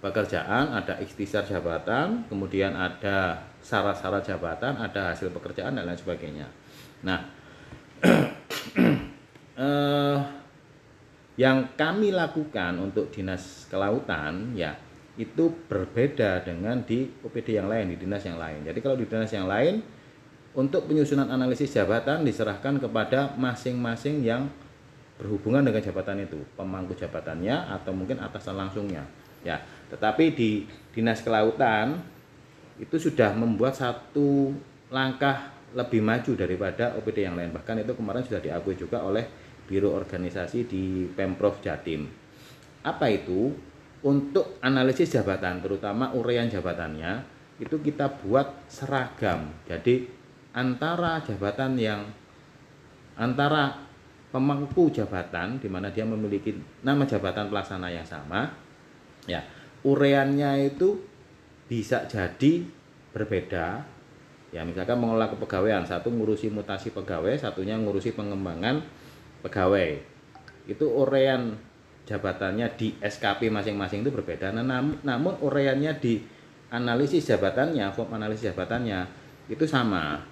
pekerjaan, 0.01 0.73
ada 0.73 0.97
ikhtisar 1.01 1.45
jabatan, 1.45 2.25
kemudian 2.30 2.73
ada 2.73 3.41
syarat-syarat 3.68 4.24
jabatan, 4.24 4.80
ada 4.80 5.11
hasil 5.11 5.28
pekerjaan 5.36 5.76
dan 5.76 5.84
lain 5.84 5.99
sebagainya. 5.99 6.47
Nah, 7.03 7.20
eh, 9.59 10.18
yang 11.36 11.76
kami 11.76 12.15
lakukan 12.15 12.80
untuk 12.80 13.11
dinas 13.11 13.68
kelautan 13.68 14.55
ya 14.55 14.74
itu 15.20 15.49
berbeda 15.68 16.45
dengan 16.47 16.80
di 16.88 17.09
OPD 17.26 17.59
yang 17.59 17.68
lain, 17.68 17.91
di 17.91 17.97
dinas 17.99 18.24
yang 18.24 18.39
lain. 18.39 18.63
Jadi 18.63 18.80
kalau 18.80 18.95
di 18.95 19.05
dinas 19.09 19.34
yang 19.34 19.49
lain 19.49 19.82
untuk 20.55 20.88
penyusunan 20.88 21.28
analisis 21.28 21.74
jabatan 21.74 22.24
diserahkan 22.24 22.80
kepada 22.82 23.36
masing-masing 23.36 24.24
yang 24.24 24.49
berhubungan 25.18 25.65
dengan 25.65 25.82
jabatan 25.82 26.22
itu, 26.24 26.38
pemangku 26.53 26.93
jabatannya 26.93 27.74
atau 27.74 27.91
mungkin 27.93 28.22
atasan 28.22 28.55
langsungnya. 28.55 29.05
Ya, 29.45 29.61
tetapi 29.89 30.34
di 30.34 30.65
Dinas 30.93 31.22
Kelautan 31.22 32.01
itu 32.78 32.95
sudah 32.97 33.34
membuat 33.34 33.78
satu 33.78 34.53
langkah 34.93 35.53
lebih 35.75 35.99
maju 35.99 36.32
daripada 36.38 36.95
OPD 36.95 37.28
yang 37.28 37.36
lain. 37.36 37.51
Bahkan 37.51 37.84
itu 37.84 37.93
kemarin 37.97 38.23
sudah 38.23 38.39
diakui 38.39 38.78
juga 38.80 39.03
oleh 39.03 39.28
Biro 39.67 39.91
Organisasi 39.91 40.63
di 40.63 41.05
Pemprov 41.11 41.59
Jatim. 41.59 42.07
Apa 42.86 43.11
itu? 43.11 43.51
Untuk 43.97 44.61
analisis 44.61 45.09
jabatan, 45.09 45.57
terutama 45.57 46.13
uraian 46.13 46.45
jabatannya, 46.45 47.25
itu 47.57 47.82
kita 47.82 48.21
buat 48.21 48.69
seragam. 48.69 49.49
Jadi 49.65 50.05
antara 50.53 51.17
jabatan 51.25 51.73
yang 51.75 52.05
antara 53.17 53.73
pemangku 54.30 54.93
jabatan 54.93 55.57
di 55.57 55.65
mana 55.65 55.89
dia 55.89 56.05
memiliki 56.05 56.53
nama 56.86 57.09
jabatan 57.09 57.49
pelaksana 57.49 57.89
yang 57.89 58.05
sama, 58.05 58.53
ya 59.25 59.41
ureannya 59.82 60.69
itu 60.69 61.01
bisa 61.68 62.07
jadi 62.07 62.63
berbeda 63.11 63.84
ya 64.55 64.63
misalkan 64.63 64.99
mengelola 64.99 65.28
kepegawaian 65.28 65.84
satu 65.84 66.07
ngurusi 66.07 66.47
mutasi 66.47 66.95
pegawai 66.95 67.36
satunya 67.36 67.76
ngurusi 67.76 68.15
pengembangan 68.15 68.80
pegawai 69.43 69.99
itu 70.68 70.86
urean 70.88 71.55
jabatannya 72.07 72.72
di 72.80 72.95
SKP 73.03 73.51
masing-masing 73.51 74.07
itu 74.07 74.11
berbeda. 74.15 74.55
Nah, 74.55 74.63
nam- 74.63 74.99
namun 75.03 75.36
uraiannya 75.43 75.99
di 75.99 76.24
analisis 76.72 77.28
jabatannya, 77.28 77.91
form 77.91 78.15
analisis 78.15 78.51
jabatannya 78.51 79.03
itu 79.51 79.68
sama. 79.68 80.24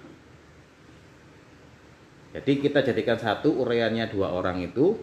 Jadi 2.32 2.52
kita 2.64 2.80
jadikan 2.84 3.16
satu 3.16 3.60
uraiannya 3.64 4.08
dua 4.12 4.32
orang 4.32 4.60
itu, 4.64 4.96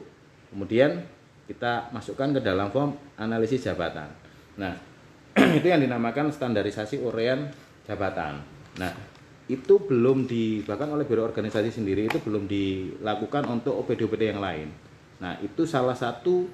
kemudian 0.54 1.02
kita 1.46 1.94
masukkan 1.94 2.34
ke 2.34 2.42
dalam 2.42 2.70
form 2.70 2.98
analisis 3.18 3.66
jabatan. 3.66 4.10
Nah, 4.58 4.74
itu 5.60 5.66
yang 5.66 5.82
dinamakan 5.82 6.30
standarisasi 6.30 7.02
uraian 7.02 7.50
jabatan. 7.90 8.42
Nah, 8.78 8.94
itu 9.50 9.76
belum 9.76 10.30
di 10.30 10.64
bahkan 10.64 10.88
oleh 10.94 11.04
biro 11.04 11.26
organisasi 11.26 11.74
sendiri 11.74 12.08
itu 12.08 12.22
belum 12.22 12.48
dilakukan 12.48 13.44
untuk 13.50 13.82
OPD-OPD 13.84 14.34
yang 14.34 14.42
lain. 14.42 14.70
Nah, 15.20 15.36
itu 15.44 15.68
salah 15.68 15.98
satu 15.98 16.48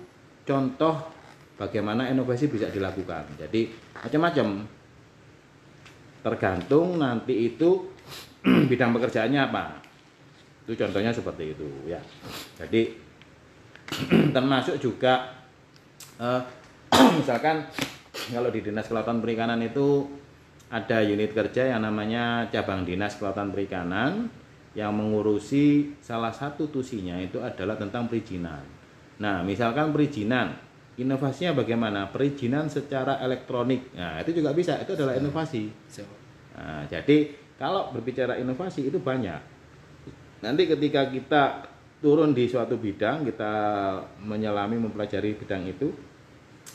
contoh 0.47 0.95
bagaimana 1.59 2.07
inovasi 2.07 2.47
bisa 2.47 2.71
dilakukan. 2.71 3.27
Jadi 3.35 3.69
macam-macam. 3.99 4.79
Tergantung 6.19 6.99
nanti 6.99 7.47
itu 7.47 7.95
bidang 8.69 8.91
pekerjaannya 8.95 9.39
apa. 9.39 9.79
Itu 10.67 10.75
contohnya 10.75 11.15
seperti 11.15 11.55
itu 11.55 11.67
ya. 11.87 11.99
Jadi 12.59 12.91
termasuk 14.35 14.75
juga 14.83 15.31
eh, 16.19 16.41
misalkan 17.19 17.63
kalau 18.29 18.53
di 18.53 18.61
Dinas 18.61 18.85
Kelautan 18.85 19.19
Perikanan 19.19 19.59
itu 19.65 20.05
ada 20.69 21.01
unit 21.01 21.33
kerja 21.33 21.73
yang 21.73 21.81
namanya 21.81 22.45
cabang 22.53 22.85
Dinas 22.85 23.17
Kelautan 23.17 23.49
Perikanan 23.49 24.29
yang 24.77 24.93
mengurusi 24.93 25.97
salah 25.97 26.29
satu 26.29 26.69
tusinya 26.69 27.17
itu 27.17 27.41
adalah 27.41 27.73
tentang 27.73 28.05
perizinan. 28.05 28.61
Nah, 29.17 29.41
misalkan 29.41 29.89
perizinan, 29.89 30.55
inovasinya 30.95 31.57
bagaimana? 31.65 32.07
Perizinan 32.13 32.69
secara 32.69 33.17
elektronik. 33.19 33.89
Nah, 33.97 34.21
itu 34.21 34.39
juga 34.39 34.53
bisa, 34.53 34.77
itu 34.77 34.93
adalah 34.93 35.17
inovasi. 35.17 35.73
Nah, 36.53 36.85
jadi 36.85 37.33
kalau 37.57 37.89
berbicara 37.91 38.37
inovasi 38.37 38.87
itu 38.87 39.01
banyak. 39.01 39.41
Nanti 40.39 40.63
ketika 40.69 41.09
kita 41.11 41.43
turun 41.99 42.31
di 42.31 42.47
suatu 42.47 42.79
bidang, 42.79 43.27
kita 43.27 43.53
menyelami 44.23 44.79
mempelajari 44.79 45.35
bidang 45.35 45.67
itu, 45.67 45.91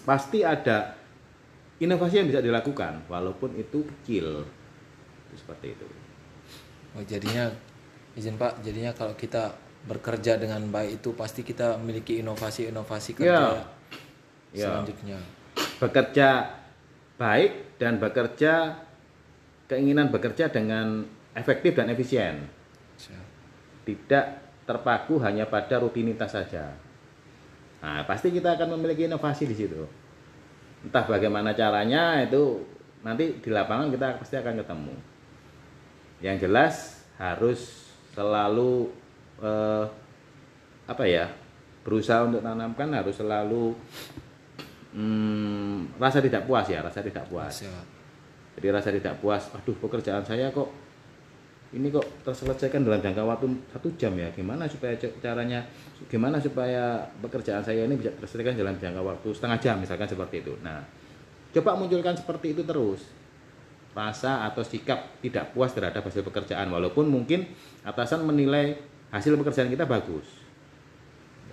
pasti 0.05 0.45
ada 0.45 1.04
inovasi 1.83 2.23
yang 2.23 2.29
bisa 2.31 2.41
dilakukan, 2.45 3.07
walaupun 3.11 3.55
itu 3.59 3.83
kecil. 3.83 4.47
Itu 5.31 5.35
seperti 5.35 5.75
itu. 5.75 5.87
Oh, 6.95 7.03
jadinya 7.03 7.51
izin 8.15 8.39
Pak, 8.39 8.63
jadinya 8.63 8.95
kalau 8.95 9.19
kita 9.19 9.51
bekerja 9.85 10.39
dengan 10.41 10.65
baik 10.71 11.03
itu 11.03 11.13
pasti 11.13 11.45
kita 11.45 11.77
memiliki 11.77 12.23
inovasi-inovasi 12.25 13.21
kerja 13.21 13.61
Ya. 14.55 14.71
selanjutnya. 14.71 15.19
Bekerja 15.83 16.29
baik 17.19 17.77
dan 17.83 17.99
bekerja 17.99 18.79
keinginan 19.67 20.15
bekerja 20.15 20.47
dengan 20.47 21.03
efektif 21.35 21.75
dan 21.75 21.91
efisien. 21.91 22.47
Tidak 23.85 24.25
terpaku 24.65 25.21
hanya 25.21 25.45
pada 25.51 25.83
rutinitas 25.83 26.33
saja. 26.33 26.73
Nah, 27.85 28.01
pasti 28.09 28.33
kita 28.33 28.57
akan 28.57 28.79
memiliki 28.79 29.05
inovasi 29.05 29.45
di 29.45 29.53
situ. 29.53 29.85
Entah 30.85 31.05
bagaimana 31.09 31.57
caranya 31.57 32.21
itu 32.21 32.61
nanti 33.01 33.41
di 33.41 33.51
lapangan 33.51 33.89
kita 33.89 34.21
pasti 34.21 34.37
akan 34.37 34.55
ketemu. 34.61 34.95
Yang 36.21 36.37
jelas 36.49 36.75
harus 37.17 37.61
selalu 38.13 38.93
eh, 39.41 39.85
apa 40.85 41.05
ya 41.09 41.33
berusaha 41.85 42.29
untuk 42.29 42.45
tanamkan 42.45 42.93
harus 42.93 43.17
selalu 43.17 43.73
hmm, 44.93 45.97
rasa 45.97 46.21
tidak 46.21 46.45
puas 46.45 46.69
ya 46.69 46.85
rasa 46.85 47.01
tidak 47.01 47.25
puas. 47.33 47.53
Siap. 47.65 47.87
Jadi 48.55 48.67
rasa 48.71 48.95
tidak 48.95 49.19
puas, 49.19 49.51
aduh 49.51 49.75
pekerjaan 49.83 50.23
saya 50.23 50.47
kok 50.55 50.71
ini 51.75 51.91
kok 51.91 52.07
terselesaikan 52.23 52.87
dalam 52.87 53.03
jangka 53.03 53.23
waktu 53.27 53.51
satu 53.75 53.91
jam 53.99 54.15
ya. 54.15 54.31
Gimana 54.31 54.71
supaya 54.71 54.95
caranya, 55.19 55.67
gimana 56.07 56.39
supaya 56.39 57.03
pekerjaan 57.19 57.67
saya 57.67 57.83
ini 57.83 57.99
bisa 57.99 58.15
terselesaikan 58.15 58.55
dalam 58.55 58.79
jangka 58.79 59.03
waktu 59.03 59.29
setengah 59.35 59.59
jam 59.59 59.77
misalkan 59.83 60.07
seperti 60.07 60.47
itu. 60.47 60.55
Nah, 60.63 60.87
coba 61.51 61.75
munculkan 61.75 62.15
seperti 62.15 62.55
itu 62.55 62.63
terus. 62.63 63.03
Rasa 63.95 64.47
atau 64.47 64.63
sikap 64.63 65.23
tidak 65.23 65.55
puas 65.55 65.71
terhadap 65.75 66.03
hasil 66.03 66.23
pekerjaan 66.27 66.67
walaupun 66.71 67.07
mungkin 67.07 67.47
atasan 67.87 68.27
menilai 68.27 68.79
hasil 69.11 69.35
pekerjaan 69.39 69.71
kita 69.71 69.87
bagus. 69.87 70.27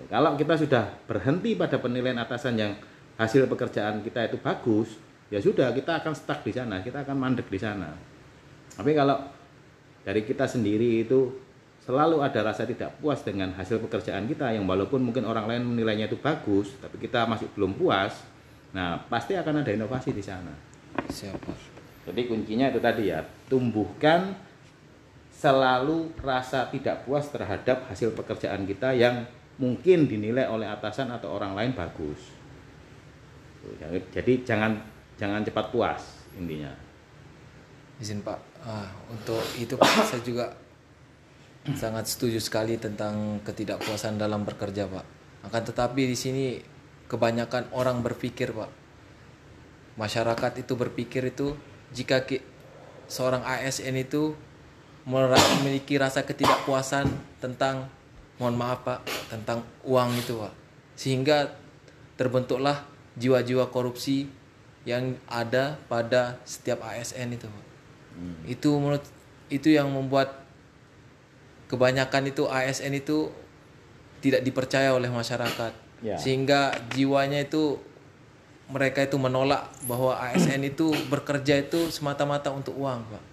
Kalau 0.09 0.33
kita 0.37 0.57
sudah 0.57 0.89
berhenti 1.05 1.53
pada 1.53 1.77
penilaian 1.77 2.17
atasan 2.21 2.57
yang 2.57 2.73
hasil 3.21 3.45
pekerjaan 3.45 4.01
kita 4.01 4.33
itu 4.33 4.37
bagus, 4.41 4.97
ya 5.29 5.37
sudah 5.37 5.69
kita 5.69 6.01
akan 6.01 6.13
stuck 6.17 6.41
di 6.41 6.49
sana, 6.49 6.81
kita 6.81 7.05
akan 7.05 7.15
mandek 7.17 7.45
di 7.45 7.59
sana. 7.61 7.93
Tapi 8.73 8.97
kalau 8.97 9.40
dari 10.01 10.25
kita 10.25 10.49
sendiri 10.49 11.05
itu 11.05 11.29
selalu 11.81 12.21
ada 12.21 12.45
rasa 12.45 12.65
tidak 12.65 12.93
puas 13.01 13.25
dengan 13.25 13.53
hasil 13.57 13.81
pekerjaan 13.81 14.29
kita 14.29 14.53
yang 14.53 14.69
walaupun 14.69 15.01
mungkin 15.01 15.25
orang 15.25 15.49
lain 15.49 15.63
menilainya 15.65 16.09
itu 16.09 16.17
bagus, 16.17 16.77
tapi 16.77 17.01
kita 17.01 17.25
masih 17.25 17.49
belum 17.57 17.73
puas, 17.77 18.21
nah 18.73 19.01
pasti 19.09 19.33
akan 19.33 19.65
ada 19.65 19.71
inovasi 19.73 20.13
di 20.13 20.21
sana. 20.21 20.53
Siap, 21.09 21.37
Pak. 21.41 21.57
Jadi 22.09 22.21
kuncinya 22.29 22.69
itu 22.69 22.81
tadi 22.81 23.13
ya, 23.13 23.21
tumbuhkan 23.49 24.33
selalu 25.33 26.13
rasa 26.21 26.69
tidak 26.69 27.01
puas 27.05 27.29
terhadap 27.33 27.89
hasil 27.89 28.13
pekerjaan 28.13 28.61
kita 28.69 28.93
yang 28.93 29.25
mungkin 29.57 30.05
dinilai 30.05 30.45
oleh 30.49 30.69
atasan 30.69 31.09
atau 31.09 31.33
orang 31.33 31.57
lain 31.57 31.73
bagus. 31.73 32.33
Jadi 34.13 34.41
jangan 34.41 34.77
jangan 35.17 35.45
cepat 35.45 35.69
puas 35.69 36.01
intinya. 36.33 36.69
Izin 38.01 38.25
Pak, 38.25 38.39
ah, 38.65 38.89
untuk 39.13 39.37
itu 39.61 39.77
Pak 39.77 40.01
saya 40.09 40.25
juga 40.25 40.49
sangat 41.77 42.09
setuju 42.09 42.41
sekali 42.41 42.81
tentang 42.81 43.37
ketidakpuasan 43.45 44.17
dalam 44.17 44.41
bekerja 44.41 44.89
Pak. 44.89 45.05
Akan 45.45 45.61
tetapi 45.61 46.09
di 46.09 46.17
sini 46.17 46.45
kebanyakan 47.05 47.69
orang 47.77 48.01
berpikir 48.01 48.57
Pak, 48.57 48.73
masyarakat 50.01 50.65
itu 50.65 50.73
berpikir 50.73 51.29
itu 51.29 51.53
jika 51.93 52.25
ki- 52.25 52.41
seorang 53.05 53.45
ASN 53.45 53.93
itu 54.01 54.33
memiliki 55.05 56.01
rasa 56.01 56.25
ketidakpuasan 56.25 57.05
tentang 57.37 57.85
mohon 58.41 58.57
maaf 58.57 58.81
Pak 58.81 59.05
tentang 59.29 59.61
uang 59.85 60.17
itu 60.17 60.41
Pak, 60.41 60.53
sehingga 60.97 61.53
terbentuklah 62.17 62.81
jiwa-jiwa 63.13 63.69
korupsi 63.69 64.25
yang 64.89 65.13
ada 65.29 65.77
pada 65.85 66.41
setiap 66.49 66.81
ASN 66.81 67.37
itu 67.37 67.45
Pak 67.45 67.70
itu 68.45 68.69
menurut 68.77 69.05
itu 69.51 69.73
yang 69.73 69.91
membuat 69.91 70.43
kebanyakan 71.67 72.31
itu 72.31 72.47
ASN 72.47 72.95
itu 72.97 73.31
tidak 74.21 74.43
dipercaya 74.43 74.93
oleh 74.93 75.09
masyarakat 75.09 75.93
Ya. 76.01 76.17
sehingga 76.17 76.73
jiwanya 76.97 77.45
itu 77.45 77.77
mereka 78.73 79.05
itu 79.05 79.21
menolak 79.21 79.69
bahwa 79.85 80.17
ASN 80.17 80.65
itu 80.65 80.89
bekerja 81.13 81.61
itu 81.61 81.93
semata-mata 81.93 82.49
untuk 82.49 82.73
uang 82.73 83.05
pak 83.05 83.23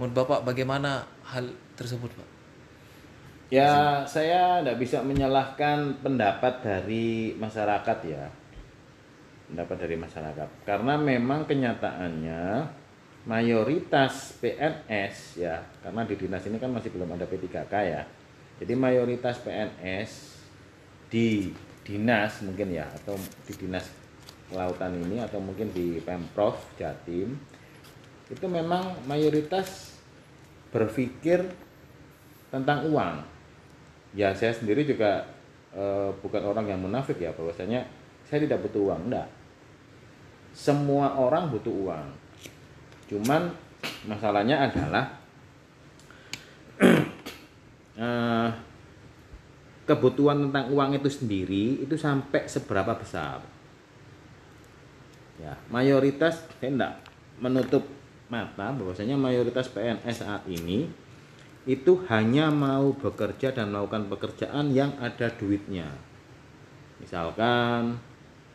menurut 0.00 0.14
bapak 0.16 0.40
bagaimana 0.40 1.04
hal 1.20 1.52
tersebut 1.76 2.08
pak 2.16 2.28
Ya, 3.52 4.00
saya 4.08 4.64
tidak 4.64 4.80
bisa 4.80 5.04
menyalahkan 5.04 6.00
pendapat 6.00 6.64
dari 6.64 7.36
masyarakat 7.36 7.98
ya. 8.08 8.24
Pendapat 9.52 9.76
dari 9.76 9.96
masyarakat. 10.00 10.48
Karena 10.64 10.96
memang 10.96 11.44
kenyataannya 11.44 12.64
mayoritas 13.22 14.34
PNS 14.42 15.38
ya, 15.38 15.62
karena 15.82 16.02
di 16.02 16.14
dinas 16.18 16.42
ini 16.46 16.58
kan 16.58 16.74
masih 16.74 16.90
belum 16.90 17.14
ada 17.14 17.26
P3K 17.26 17.74
ya. 17.86 18.02
Jadi 18.58 18.72
mayoritas 18.74 19.38
PNS 19.42 20.10
di 21.10 21.50
dinas 21.82 22.42
mungkin 22.46 22.70
ya 22.70 22.86
atau 23.02 23.18
di 23.46 23.54
dinas 23.58 23.90
kelautan 24.50 24.94
ini 24.94 25.18
atau 25.18 25.42
mungkin 25.42 25.70
di 25.74 25.98
Pemprov 25.98 26.54
Jatim 26.78 27.34
itu 28.30 28.46
memang 28.46 29.02
mayoritas 29.08 29.98
berpikir 30.70 31.42
tentang 32.48 32.86
uang. 32.88 33.24
Ya 34.12 34.32
saya 34.36 34.52
sendiri 34.52 34.84
juga 34.84 35.24
eh, 35.72 36.10
bukan 36.20 36.42
orang 36.44 36.68
yang 36.68 36.80
munafik 36.80 37.20
ya 37.20 37.32
bahwasanya 37.32 37.84
saya 38.28 38.44
tidak 38.48 38.64
butuh 38.64 38.92
uang, 38.92 39.12
enggak. 39.12 39.28
Semua 40.52 41.16
orang 41.16 41.52
butuh 41.52 41.72
uang. 41.72 42.06
Cuman 43.12 43.52
masalahnya 44.08 44.64
adalah 44.64 45.04
eh, 48.00 48.48
kebutuhan 49.84 50.48
tentang 50.48 50.72
uang 50.72 50.96
itu 50.96 51.12
sendiri 51.12 51.84
itu 51.84 51.92
sampai 51.92 52.48
seberapa 52.48 52.96
besar. 52.96 53.44
Ya, 55.36 55.58
mayoritas 55.68 56.40
saya 56.56 56.70
enggak 56.72 56.94
menutup 57.36 57.84
mata 58.32 58.72
bahwasanya 58.72 59.20
mayoritas 59.20 59.68
PNS 59.68 60.24
saat 60.24 60.48
ini 60.48 60.88
itu 61.68 62.00
hanya 62.08 62.48
mau 62.48 62.96
bekerja 62.96 63.52
dan 63.54 63.70
melakukan 63.70 64.08
pekerjaan 64.08 64.72
yang 64.72 64.96
ada 64.98 65.28
duitnya. 65.36 65.86
Misalkan 66.98 67.98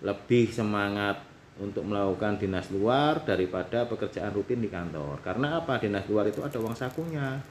lebih 0.01 0.47
semangat 0.51 1.26
untuk 1.57 1.81
melakukan 1.85 2.37
dinas 2.37 2.69
luar 2.69 3.25
daripada 3.25 3.89
pekerjaan 3.89 4.29
rutin 4.29 4.61
di 4.61 4.69
kantor. 4.69 5.17
Karena 5.25 5.57
apa? 5.57 5.81
Dinas 5.81 6.05
luar 6.05 6.29
itu 6.29 6.45
ada 6.45 6.57
uang 6.61 6.77
sakunya. 6.77 7.41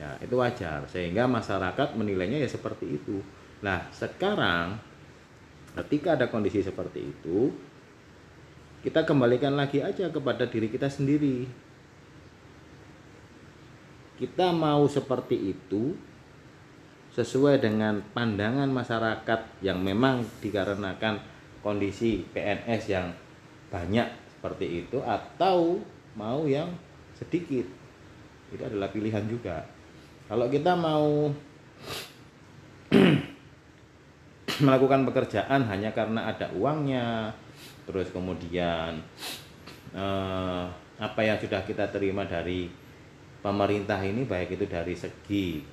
Ya, 0.00 0.16
itu 0.24 0.32
wajar 0.40 0.88
sehingga 0.88 1.28
masyarakat 1.28 1.92
menilainya 1.92 2.40
ya 2.40 2.48
seperti 2.48 2.96
itu. 2.96 3.20
Nah, 3.60 3.84
sekarang 3.92 4.80
ketika 5.76 6.16
ada 6.16 6.32
kondisi 6.32 6.64
seperti 6.64 7.12
itu, 7.12 7.52
kita 8.80 9.04
kembalikan 9.04 9.52
lagi 9.52 9.84
aja 9.84 10.08
kepada 10.08 10.48
diri 10.48 10.72
kita 10.72 10.88
sendiri. 10.88 11.44
Kita 14.16 14.52
mau 14.56 14.88
seperti 14.88 15.52
itu 15.52 15.92
sesuai 17.12 17.60
dengan 17.60 18.00
pandangan 18.16 18.68
masyarakat 18.72 19.60
yang 19.60 19.84
memang 19.84 20.24
dikarenakan 20.40 21.20
kondisi 21.60 22.24
PNS 22.32 22.82
yang 22.90 23.12
banyak 23.70 24.08
seperti 24.36 24.84
itu 24.86 24.98
atau 25.04 25.78
mau 26.16 26.44
yang 26.48 26.68
sedikit. 27.14 27.68
Itu 28.50 28.62
adalah 28.64 28.90
pilihan 28.90 29.24
juga. 29.28 29.62
Kalau 30.26 30.48
kita 30.48 30.74
mau 30.74 31.30
melakukan 34.64 35.06
pekerjaan 35.06 35.64
hanya 35.68 35.94
karena 35.94 36.32
ada 36.32 36.50
uangnya, 36.56 37.30
terus 37.86 38.10
kemudian 38.10 38.98
eh, 39.94 40.64
apa 41.00 41.20
yang 41.24 41.38
sudah 41.40 41.64
kita 41.64 41.88
terima 41.88 42.28
dari 42.28 42.68
pemerintah 43.40 44.00
ini 44.04 44.28
baik 44.28 44.60
itu 44.60 44.68
dari 44.68 44.92
segi 44.92 45.64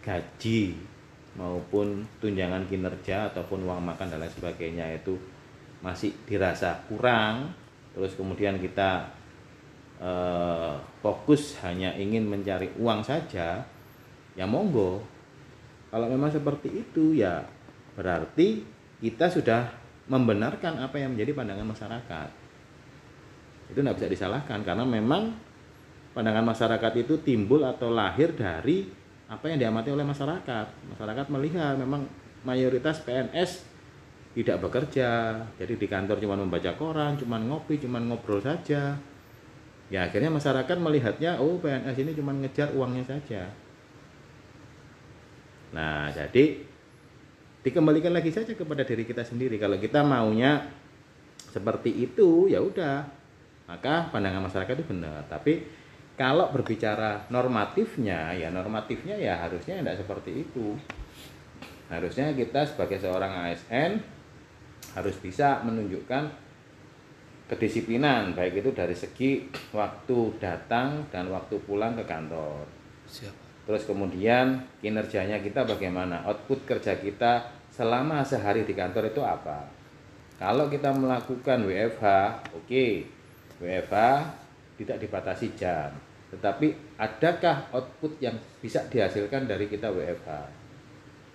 gaji 0.00 0.93
maupun 1.34 2.06
tunjangan 2.22 2.66
kinerja 2.70 3.34
ataupun 3.34 3.66
uang 3.66 3.82
makan 3.82 4.06
dan 4.06 4.22
lain 4.22 4.30
sebagainya 4.30 4.86
itu 4.94 5.18
masih 5.82 6.14
dirasa 6.24 6.78
kurang 6.86 7.50
terus 7.92 8.14
kemudian 8.14 8.58
kita 8.58 9.10
eh, 9.98 10.74
fokus 11.02 11.58
hanya 11.66 11.94
ingin 11.98 12.26
mencari 12.26 12.70
uang 12.78 13.02
saja 13.02 13.66
ya 14.34 14.46
monggo 14.46 15.02
kalau 15.94 16.10
memang 16.10 16.30
seperti 16.30 16.70
itu 16.70 17.14
ya 17.18 17.46
berarti 17.94 18.66
kita 18.98 19.30
sudah 19.30 19.84
membenarkan 20.10 20.82
apa 20.82 21.00
yang 21.00 21.16
menjadi 21.16 21.32
pandangan 21.32 21.66
masyarakat. 21.70 22.28
Itu 23.72 23.78
tidak 23.80 23.96
bisa 23.96 24.08
disalahkan 24.10 24.60
karena 24.60 24.84
memang 24.84 25.32
pandangan 26.12 26.44
masyarakat 26.44 26.92
itu 27.00 27.14
timbul 27.24 27.64
atau 27.64 27.88
lahir 27.94 28.36
dari 28.36 28.84
apa 29.28 29.44
yang 29.48 29.58
diamati 29.60 29.90
oleh 29.90 30.04
masyarakat. 30.04 30.66
Masyarakat 30.96 31.26
melihat 31.32 31.74
memang 31.80 32.04
mayoritas 32.44 33.00
PNS 33.02 33.64
tidak 34.34 34.66
bekerja, 34.66 35.38
jadi 35.56 35.74
di 35.78 35.86
kantor 35.86 36.18
cuma 36.18 36.34
membaca 36.34 36.74
koran, 36.74 37.14
cuma 37.14 37.38
ngopi, 37.38 37.78
cuma 37.78 38.02
ngobrol 38.02 38.42
saja. 38.42 38.98
Ya 39.88 40.00
akhirnya 40.10 40.32
masyarakat 40.32 40.76
melihatnya, 40.76 41.38
oh 41.38 41.56
PNS 41.62 41.96
ini 42.02 42.12
cuma 42.18 42.34
ngejar 42.34 42.74
uangnya 42.74 43.04
saja. 43.06 43.46
Nah 45.70 46.10
jadi 46.10 46.74
dikembalikan 47.64 48.12
lagi 48.12 48.28
saja 48.28 48.52
kepada 48.52 48.84
diri 48.84 49.08
kita 49.08 49.24
sendiri 49.24 49.56
kalau 49.56 49.80
kita 49.80 50.04
maunya 50.04 50.68
seperti 51.48 51.96
itu 52.04 52.52
ya 52.52 52.60
udah 52.60 53.08
maka 53.64 54.12
pandangan 54.12 54.44
masyarakat 54.44 54.84
itu 54.84 54.84
benar 54.84 55.24
tapi 55.32 55.64
kalau 56.14 56.50
berbicara 56.54 57.26
normatifnya 57.30 58.34
ya 58.34 58.48
normatifnya 58.54 59.18
ya 59.18 59.34
harusnya 59.38 59.82
tidak 59.82 59.98
seperti 60.02 60.46
itu 60.46 60.78
harusnya 61.90 62.30
kita 62.32 62.64
sebagai 62.64 63.02
seorang 63.02 63.50
ASN 63.50 63.98
harus 64.94 65.16
bisa 65.18 65.62
menunjukkan 65.66 66.30
kedisiplinan 67.50 68.32
baik 68.32 68.64
itu 68.64 68.70
dari 68.72 68.94
segi 68.94 69.50
waktu 69.74 70.38
datang 70.40 71.06
dan 71.10 71.28
waktu 71.28 71.60
pulang 71.66 71.98
ke 71.98 72.04
kantor 72.06 72.64
Siap. 73.04 73.44
Terus 73.64 73.88
kemudian 73.88 74.60
kinerjanya 74.84 75.40
kita 75.40 75.64
bagaimana? 75.64 76.20
Output 76.28 76.68
kerja 76.68 77.00
kita 77.00 77.48
selama 77.72 78.20
sehari 78.20 78.68
di 78.68 78.76
kantor 78.76 79.08
itu 79.08 79.24
apa? 79.24 79.64
Kalau 80.36 80.68
kita 80.68 80.92
melakukan 80.92 81.64
WFH, 81.64 82.04
oke. 82.52 82.68
Okay. 82.68 82.92
WFH 83.62 84.43
tidak 84.80 84.98
dibatasi 85.02 85.54
jam. 85.54 85.90
Tetapi 86.34 86.98
adakah 86.98 87.70
output 87.70 88.18
yang 88.18 88.34
bisa 88.58 88.82
dihasilkan 88.90 89.46
dari 89.46 89.70
kita 89.70 89.90
WFH? 89.90 90.30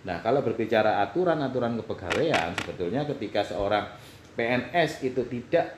Nah, 0.04 0.24
kalau 0.24 0.44
berbicara 0.44 1.04
aturan-aturan 1.04 1.80
kepegawaian, 1.84 2.56
sebetulnya 2.56 3.04
ketika 3.08 3.44
seorang 3.44 3.88
PNS 4.36 5.04
itu 5.04 5.22
tidak 5.28 5.76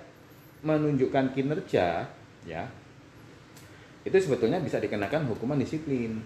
menunjukkan 0.61 1.33
kinerja, 1.33 2.05
ya, 2.45 2.63
itu 4.01 4.17
sebetulnya 4.17 4.61
bisa 4.61 4.81
dikenakan 4.81 5.29
hukuman 5.29 5.57
disiplin 5.61 6.21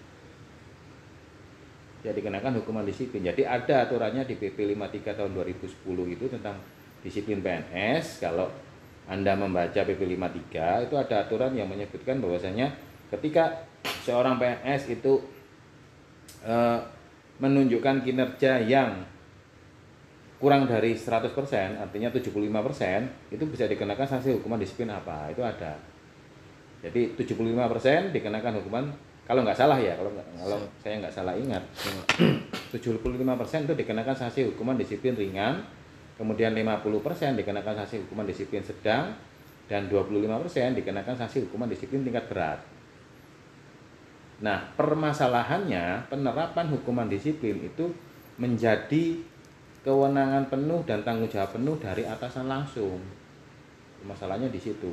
ya 2.06 2.14
dikenakan 2.14 2.62
hukuman 2.62 2.86
disiplin. 2.86 3.26
Jadi 3.26 3.42
ada 3.42 3.82
aturannya 3.82 4.22
di 4.22 4.38
PP 4.38 4.78
53 4.78 5.18
tahun 5.18 5.30
2010 5.34 6.14
itu 6.14 6.24
tentang 6.30 6.56
disiplin 7.02 7.42
PNS. 7.42 8.22
Kalau 8.22 8.46
Anda 9.06 9.38
membaca 9.38 9.80
PP 9.86 10.18
53 10.18 10.90
itu 10.90 10.94
ada 10.98 11.22
aturan 11.22 11.54
yang 11.54 11.70
menyebutkan 11.70 12.18
bahwasanya 12.18 12.74
ketika 13.14 13.66
seorang 14.02 14.34
PNS 14.42 14.98
itu 14.98 15.22
e, 16.42 16.54
menunjukkan 17.38 18.02
kinerja 18.02 18.58
yang 18.66 19.06
kurang 20.42 20.66
dari 20.68 20.92
100% 20.92 21.32
artinya 21.78 22.08
75% 22.10 23.32
itu 23.32 23.44
bisa 23.46 23.64
dikenakan 23.70 24.06
sanksi 24.06 24.36
hukuman 24.36 24.58
disiplin 24.58 24.90
apa? 24.90 25.30
Itu 25.30 25.46
ada. 25.46 25.78
Jadi 26.82 27.14
75% 27.14 28.10
dikenakan 28.10 28.52
hukuman 28.60 28.84
kalau 29.26 29.42
nggak 29.42 29.58
salah 29.58 29.78
ya 29.78 29.98
kalau 29.98 30.10
kalau 30.14 30.58
saya 30.78 31.02
nggak 31.02 31.14
salah 31.14 31.34
ingat 31.34 31.58
75% 32.70 33.66
itu 33.66 33.74
dikenakan 33.74 34.14
sanksi 34.14 34.46
hukuman 34.54 34.78
disiplin 34.78 35.18
ringan 35.18 35.66
kemudian 36.16 36.56
50% 36.56 37.36
dikenakan 37.36 37.74
sanksi 37.84 38.00
hukuman 38.04 38.24
disiplin 38.24 38.64
sedang 38.64 39.12
dan 39.68 39.86
25% 39.92 40.78
dikenakan 40.80 41.14
sanksi 41.14 41.44
hukuman 41.48 41.68
disiplin 41.68 42.02
tingkat 42.02 42.24
berat. 42.32 42.60
Nah 44.40 44.64
permasalahannya 44.76 46.08
penerapan 46.08 46.66
hukuman 46.72 47.08
disiplin 47.08 47.60
itu 47.60 47.92
menjadi 48.36 49.20
kewenangan 49.84 50.48
penuh 50.52 50.80
dan 50.84 51.00
tanggung 51.04 51.28
jawab 51.28 51.56
penuh 51.56 51.76
dari 51.80 52.04
atasan 52.04 52.48
langsung. 52.48 53.00
Masalahnya 54.04 54.48
di 54.52 54.60
situ. 54.60 54.92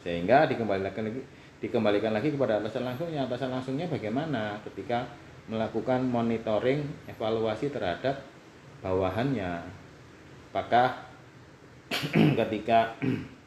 Sehingga 0.00 0.48
dikembalikan 0.48 1.04
lagi 1.04 1.22
dikembalikan 1.60 2.12
lagi 2.16 2.32
kepada 2.32 2.56
atasan 2.56 2.88
langsungnya 2.88 3.28
atasan 3.28 3.52
langsungnya 3.52 3.84
bagaimana 3.84 4.56
ketika 4.64 5.04
melakukan 5.44 6.00
monitoring 6.08 6.88
evaluasi 7.04 7.68
terhadap 7.68 8.16
bawahannya 8.80 9.79
apakah 10.50 11.06
ketika 12.44 12.98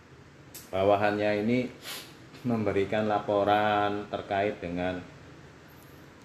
bawahannya 0.74 1.46
ini 1.46 1.60
memberikan 2.44 3.08
laporan 3.08 4.08
terkait 4.12 4.60
dengan 4.60 5.00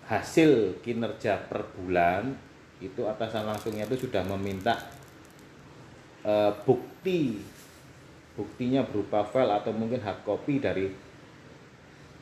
hasil 0.08 0.80
kinerja 0.82 1.46
per 1.46 1.68
bulan 1.76 2.32
itu 2.80 3.04
atasan 3.06 3.44
langsungnya 3.44 3.84
itu 3.90 4.08
sudah 4.08 4.24
meminta 4.24 4.88
e, 6.24 6.34
bukti 6.64 7.42
buktinya 8.34 8.82
berupa 8.86 9.22
file 9.26 9.52
atau 9.52 9.70
mungkin 9.74 10.00
hard 10.02 10.22
copy 10.26 10.58
dari 10.58 10.86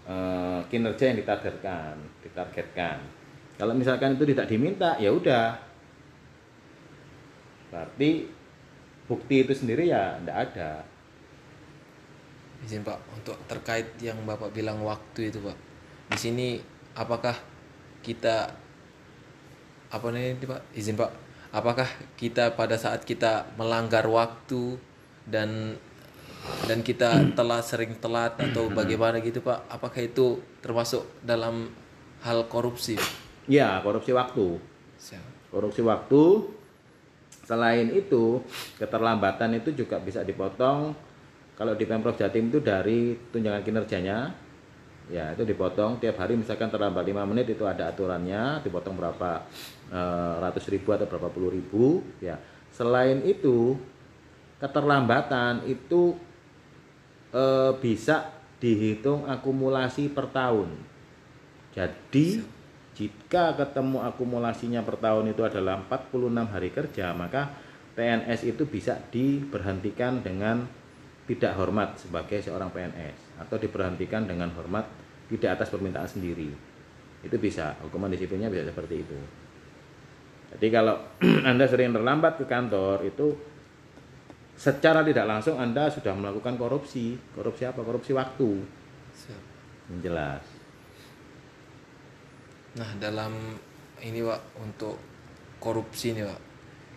Eh, 0.07 0.61
kinerja 0.71 1.11
yang 1.11 1.19
ditargetkan 1.19 1.99
ditargetkan. 2.23 3.03
Kalau 3.59 3.75
misalkan 3.75 4.15
itu 4.15 4.23
tidak 4.31 4.47
diminta 4.47 4.95
ya 5.03 5.11
udah. 5.11 5.59
Berarti 7.75 8.31
bukti 9.07 9.43
itu 9.47 9.53
sendiri 9.55 9.91
ya 9.91 10.19
tidak 10.21 10.37
ada. 10.51 10.71
Izin 12.67 12.83
pak 12.83 12.99
untuk 13.15 13.37
terkait 13.47 13.95
yang 14.03 14.19
bapak 14.27 14.51
bilang 14.51 14.83
waktu 14.83 15.31
itu 15.31 15.39
pak. 15.43 15.57
Di 16.13 16.19
sini 16.19 16.49
apakah 16.95 17.35
kita 18.03 18.51
apa 19.91 20.07
nih 20.11 20.37
pak? 20.43 20.63
Izin 20.75 20.99
pak. 20.99 21.11
Apakah 21.55 21.89
kita 22.21 22.53
pada 22.53 22.77
saat 22.77 23.07
kita 23.07 23.49
melanggar 23.57 24.05
waktu 24.11 24.77
dan 25.25 25.79
dan 26.67 26.83
kita 26.83 27.35
telah 27.35 27.59
sering 27.63 27.99
telat 27.99 28.39
atau 28.39 28.71
bagaimana 28.71 29.19
gitu 29.19 29.43
Pak? 29.43 29.67
Apakah 29.67 29.99
itu 30.05 30.39
termasuk 30.63 31.03
dalam 31.25 31.73
hal 32.23 32.47
korupsi 32.47 32.99
ya 33.47 33.79
korupsi 33.83 34.11
waktu. 34.11 34.59
Korupsi 35.51 35.81
waktu 35.87 36.23
selain 37.47 37.95
itu 37.95 38.43
keterlambatan 38.77 39.63
itu 39.63 39.71
juga 39.71 40.03
bisa 40.03 40.27
dipotong 40.27 40.93
kalau 41.55 41.73
di 41.79 41.87
Pemprov 41.87 42.19
Jatim 42.19 42.51
itu 42.51 42.59
dari 42.59 43.15
tunjangan 43.31 43.63
kinerjanya 43.63 44.19
Ya, 45.07 45.31
itu 45.31 45.47
dipotong 45.47 46.03
tiap 46.03 46.19
hari 46.19 46.35
misalkan 46.35 46.67
terlambat 46.67 47.07
5 47.07 47.31
menit 47.31 47.47
itu 47.47 47.63
ada 47.63 47.95
aturannya, 47.95 48.59
dipotong 48.67 48.99
berapa 48.99 49.47
eh, 49.95 50.35
ratus 50.43 50.67
ribu 50.67 50.91
atau 50.91 51.07
berapa 51.07 51.31
puluh 51.31 51.55
ribu. 51.55 52.03
Ya, 52.19 52.43
selain 52.75 53.23
itu 53.23 53.79
keterlambatan 54.59 55.63
itu 55.71 56.19
eh, 57.31 57.73
bisa 57.79 58.35
dihitung 58.59 59.31
akumulasi 59.31 60.11
per 60.11 60.27
tahun. 60.35 60.75
Jadi 61.71 62.43
jika 62.97 63.53
ketemu 63.61 64.01
akumulasinya 64.09 64.81
per 64.81 64.97
tahun 64.97 65.37
itu 65.37 65.45
adalah 65.45 65.85
46 65.85 66.33
hari 66.49 66.73
kerja, 66.73 67.13
maka 67.13 67.53
PNS 67.93 68.49
itu 68.49 68.65
bisa 68.65 68.97
diberhentikan 69.13 70.25
dengan 70.25 70.65
tidak 71.29 71.53
hormat 71.61 72.01
sebagai 72.01 72.41
seorang 72.41 72.73
PNS 72.73 73.45
atau 73.45 73.61
diberhentikan 73.61 74.25
dengan 74.25 74.49
hormat 74.57 74.89
tidak 75.29 75.61
atas 75.61 75.69
permintaan 75.69 76.09
sendiri. 76.09 76.49
Itu 77.21 77.37
bisa, 77.37 77.77
hukuman 77.85 78.09
disiplinnya 78.09 78.49
bisa 78.49 78.65
seperti 78.65 79.05
itu. 79.05 79.19
Jadi 80.57 80.67
kalau 80.73 80.97
Anda 81.51 81.69
sering 81.69 81.93
terlambat 81.93 82.41
ke 82.41 82.49
kantor 82.49 83.05
itu 83.05 83.37
secara 84.57 85.05
tidak 85.05 85.29
langsung 85.29 85.61
Anda 85.61 85.93
sudah 85.93 86.17
melakukan 86.17 86.57
korupsi. 86.57 87.21
Korupsi 87.37 87.69
apa? 87.69 87.85
Korupsi 87.85 88.17
waktu. 88.17 88.51
Siap. 89.13 89.43
Jelas. 90.01 90.56
Nah, 92.77 92.91
dalam 93.01 93.57
ini 94.05 94.21
Pak 94.21 94.61
untuk 94.61 95.01
korupsi 95.57 96.13
nih 96.13 96.29
Pak. 96.29 96.41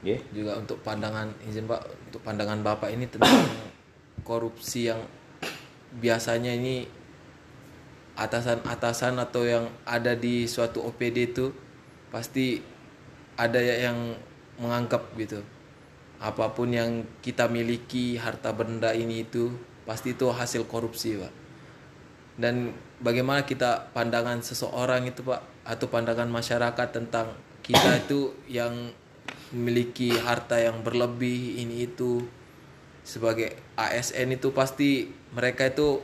Nggih. 0.03 0.19
Juga 0.35 0.51
untuk 0.59 0.83
pandangan 0.83 1.31
izin 1.47 1.67
Pak 1.67 1.81
untuk 2.11 2.21
pandangan 2.23 2.59
Bapak 2.59 2.91
ini 2.91 3.07
tentang 3.07 3.47
korupsi 4.29 4.91
yang 4.91 4.99
biasanya 6.03 6.53
ini 6.53 6.83
atasan-atasan 8.19 9.15
atau 9.23 9.47
yang 9.47 9.71
ada 9.87 10.11
di 10.11 10.43
suatu 10.43 10.83
OPD 10.83 11.31
itu 11.31 11.55
pasti 12.11 12.59
ada 13.39 13.63
ya 13.63 13.87
yang 13.87 14.19
menganggap 14.59 15.15
gitu. 15.15 15.39
Apa 16.19 16.51
pun 16.51 16.75
yang 16.75 17.07
kita 17.23 17.47
miliki 17.47 18.19
harta 18.19 18.51
benda 18.51 18.91
ini 18.91 19.23
itu 19.23 19.55
pasti 19.87 20.11
itu 20.11 20.27
hasil 20.27 20.67
korupsi, 20.67 21.15
Pak. 21.15 21.33
Dan 22.35 22.75
bagaimana 22.99 23.47
kita 23.47 23.95
pandangan 23.95 24.43
seseorang 24.43 25.07
itu, 25.07 25.23
Pak, 25.23 25.58
atau 25.69 25.85
pandangan 25.85 26.25
masyarakat 26.25 26.87
tentang 26.89 27.37
kita 27.61 28.01
itu 28.01 28.33
yang 28.49 28.89
memiliki 29.53 30.17
harta 30.17 30.57
yang 30.57 30.81
berlebih 30.81 31.61
ini 31.61 31.85
itu. 31.85 32.25
Sebagai 33.05 33.53
ASN 33.77 34.33
itu 34.33 34.49
pasti 34.49 35.13
mereka 35.29 35.69
itu 35.69 36.01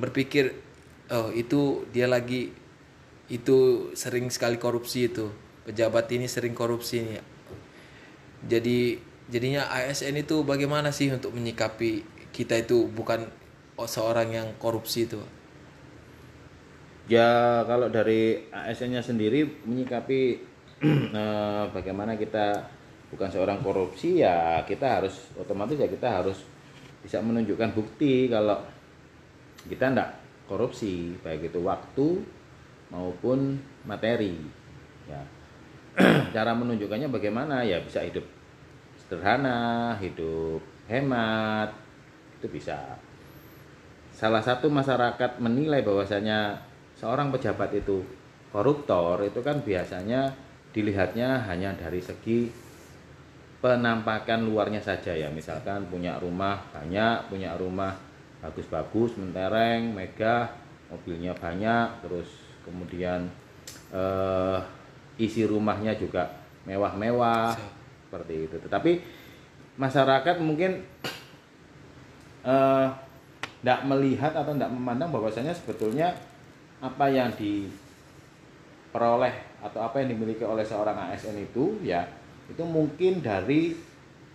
berpikir 0.00 0.56
oh 1.12 1.32
itu 1.32 1.84
dia 1.92 2.08
lagi 2.08 2.52
itu 3.28 3.90
sering 3.92 4.32
sekali 4.32 4.56
korupsi 4.56 5.12
itu. 5.12 5.28
Pejabat 5.68 6.08
ini 6.16 6.24
sering 6.24 6.56
korupsi 6.56 7.04
ini. 7.04 7.20
Jadi 8.48 8.96
jadinya 9.28 9.68
ASN 9.68 10.16
itu 10.16 10.40
bagaimana 10.48 10.96
sih 10.96 11.12
untuk 11.12 11.36
menyikapi 11.36 12.08
kita 12.32 12.56
itu 12.56 12.88
bukan 12.88 13.28
seorang 13.84 14.32
yang 14.32 14.48
korupsi 14.56 15.04
itu 15.04 15.20
Ya 17.06 17.62
kalau 17.70 17.86
dari 17.86 18.50
ASN-nya 18.50 18.98
sendiri 18.98 19.62
menyikapi 19.62 20.20
eh, 21.14 21.64
bagaimana 21.70 22.18
kita 22.18 22.66
bukan 23.14 23.30
seorang 23.30 23.62
korupsi 23.62 24.26
ya 24.26 24.66
kita 24.66 24.98
harus 24.98 25.30
otomatis 25.38 25.78
ya 25.78 25.86
kita 25.86 26.08
harus 26.10 26.42
bisa 27.06 27.22
menunjukkan 27.22 27.70
bukti 27.70 28.26
kalau 28.26 28.58
kita 29.70 29.94
tidak 29.94 30.10
korupsi 30.50 31.14
baik 31.22 31.54
itu 31.54 31.62
waktu 31.62 32.22
maupun 32.90 33.62
materi. 33.86 34.34
Ya. 35.06 35.22
Cara 36.34 36.58
menunjukkannya 36.58 37.06
bagaimana? 37.06 37.62
Ya 37.62 37.78
bisa 37.78 38.02
hidup 38.02 38.26
sederhana 38.98 39.94
hidup 40.02 40.58
hemat 40.90 41.70
itu 42.42 42.50
bisa. 42.50 42.98
Salah 44.10 44.42
satu 44.42 44.66
masyarakat 44.66 45.38
menilai 45.38 45.86
bahwasanya 45.86 46.65
seorang 46.96 47.28
pejabat 47.28 47.76
itu 47.76 48.02
koruptor 48.50 49.20
itu 49.20 49.40
kan 49.44 49.60
biasanya 49.60 50.32
dilihatnya 50.72 51.44
hanya 51.48 51.76
dari 51.76 52.00
segi 52.00 52.48
penampakan 53.60 54.48
luarnya 54.48 54.80
saja 54.80 55.12
ya. 55.12 55.28
Misalkan 55.32 55.88
punya 55.88 56.16
rumah 56.20 56.60
banyak 56.72 57.28
punya 57.28 57.56
rumah 57.56 57.96
bagus-bagus 58.40 59.16
mentereng 59.16 59.96
megah 59.96 60.52
mobilnya 60.92 61.32
banyak 61.36 62.04
terus 62.04 62.28
kemudian 62.64 63.28
eh, 63.92 64.58
isi 65.16 65.48
rumahnya 65.48 65.96
juga 65.96 66.28
mewah-mewah 66.68 67.56
seperti 68.08 68.48
itu. 68.48 68.56
Tetapi 68.60 68.92
masyarakat 69.76 70.36
mungkin 70.40 70.80
tidak 72.46 73.82
melihat 73.82 74.30
atau 74.30 74.54
tidak 74.54 74.70
memandang 74.70 75.10
bahwasanya 75.10 75.50
sebetulnya 75.50 76.14
apa 76.86 77.10
yang 77.10 77.34
diperoleh 77.34 77.74
atau 79.62 79.80
apa 79.82 79.98
yang 80.02 80.10
dimiliki 80.14 80.44
oleh 80.46 80.62
seorang 80.62 81.10
ASN 81.10 81.42
itu 81.42 81.74
ya 81.82 82.06
itu 82.46 82.62
mungkin 82.62 83.18
dari 83.18 83.74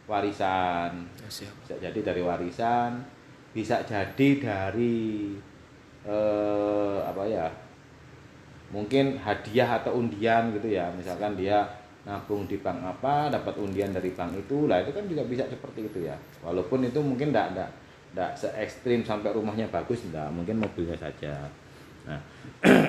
warisan. 0.09 1.07
Ya, 1.15 1.29
bisa 1.63 1.79
jadi 1.79 1.99
dari 2.03 2.19
warisan 2.19 2.99
bisa 3.51 3.83
jadi 3.83 4.29
dari 4.39 5.35
eh, 6.07 6.97
apa 7.03 7.23
ya 7.27 7.51
mungkin 8.71 9.19
hadiah 9.19 9.83
atau 9.83 9.99
undian 9.99 10.55
gitu 10.55 10.71
ya. 10.71 10.87
Misalkan 10.95 11.35
dia 11.35 11.67
nabung 12.01 12.49
di 12.49 12.57
bank 12.57 12.81
apa 12.81 13.29
dapat 13.29 13.61
undian 13.61 13.93
dari 13.93 14.09
bank 14.09 14.33
itu 14.33 14.65
lah 14.65 14.81
itu 14.81 14.89
kan 14.89 15.05
juga 15.05 15.23
bisa 15.27 15.43
seperti 15.47 15.87
itu 15.87 16.07
ya. 16.07 16.15
Walaupun 16.43 16.87
itu 16.87 16.99
mungkin 17.03 17.31
tidak 17.31 17.55
tidak 17.55 17.69
tidak 18.11 18.31
se 18.35 18.47
ekstrim 18.59 19.07
sampai 19.07 19.31
rumahnya 19.31 19.71
bagus 19.71 20.03
tidak 20.03 20.27
mungkin 20.35 20.59
mobilnya 20.59 20.99
saja 20.99 21.47
nah 22.07 22.19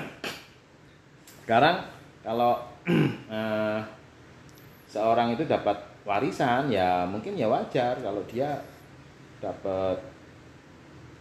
sekarang 1.44 1.84
kalau 2.22 2.62
eh, 3.36 3.80
seorang 4.88 5.34
itu 5.34 5.44
dapat 5.48 5.78
warisan 6.02 6.66
ya 6.68 7.06
mungkin 7.06 7.38
ya 7.38 7.46
wajar 7.46 7.94
kalau 8.02 8.22
dia 8.26 8.58
dapat 9.42 9.98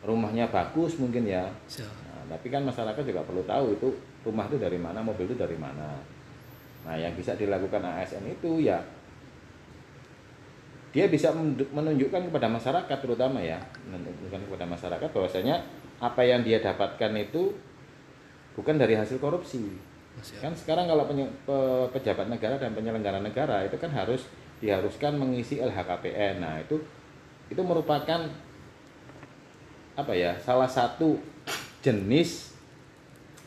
rumahnya 0.06 0.50
bagus 0.50 0.98
mungkin 0.98 1.26
ya. 1.30 1.46
Nah, 1.46 2.22
tapi 2.38 2.50
kan 2.50 2.66
masyarakat 2.66 3.02
juga 3.06 3.22
perlu 3.26 3.46
tahu 3.46 3.78
itu 3.78 3.88
rumah 4.26 4.46
itu 4.50 4.58
dari 4.58 4.78
mana, 4.78 5.02
mobil 5.02 5.30
itu 5.30 5.38
dari 5.38 5.58
mana. 5.58 5.98
Nah, 6.86 6.96
yang 6.98 7.14
bisa 7.14 7.38
dilakukan 7.38 7.82
ASN 7.82 8.26
itu 8.30 8.66
ya 8.66 8.82
dia 10.92 11.08
bisa 11.08 11.32
menunjukkan 11.72 12.28
kepada 12.28 12.52
masyarakat 12.52 12.98
terutama 13.00 13.40
ya, 13.40 13.62
menunjukkan 13.88 14.42
kepada 14.50 14.66
masyarakat 14.68 15.10
bahwasanya 15.14 15.56
apa 16.02 16.22
yang 16.26 16.44
dia 16.44 16.60
dapatkan 16.60 17.14
itu 17.16 17.56
bukan 18.62 18.78
dari 18.78 18.94
hasil 18.94 19.18
korupsi. 19.18 19.58
Ya, 20.14 20.22
siap. 20.22 20.40
Kan 20.46 20.54
sekarang 20.54 20.86
kalau 20.86 21.10
penye- 21.10 21.34
pe- 21.50 21.90
pejabat 21.98 22.30
negara 22.30 22.62
dan 22.62 22.78
penyelenggara 22.78 23.18
negara 23.18 23.66
itu 23.66 23.76
kan 23.82 23.90
harus 23.90 24.30
diharuskan 24.62 25.18
mengisi 25.18 25.58
LHKPN. 25.58 26.46
Nah, 26.46 26.62
itu 26.62 26.78
itu 27.50 27.62
merupakan 27.66 28.30
apa 29.98 30.14
ya? 30.14 30.38
Salah 30.40 30.70
satu 30.70 31.18
jenis 31.82 32.54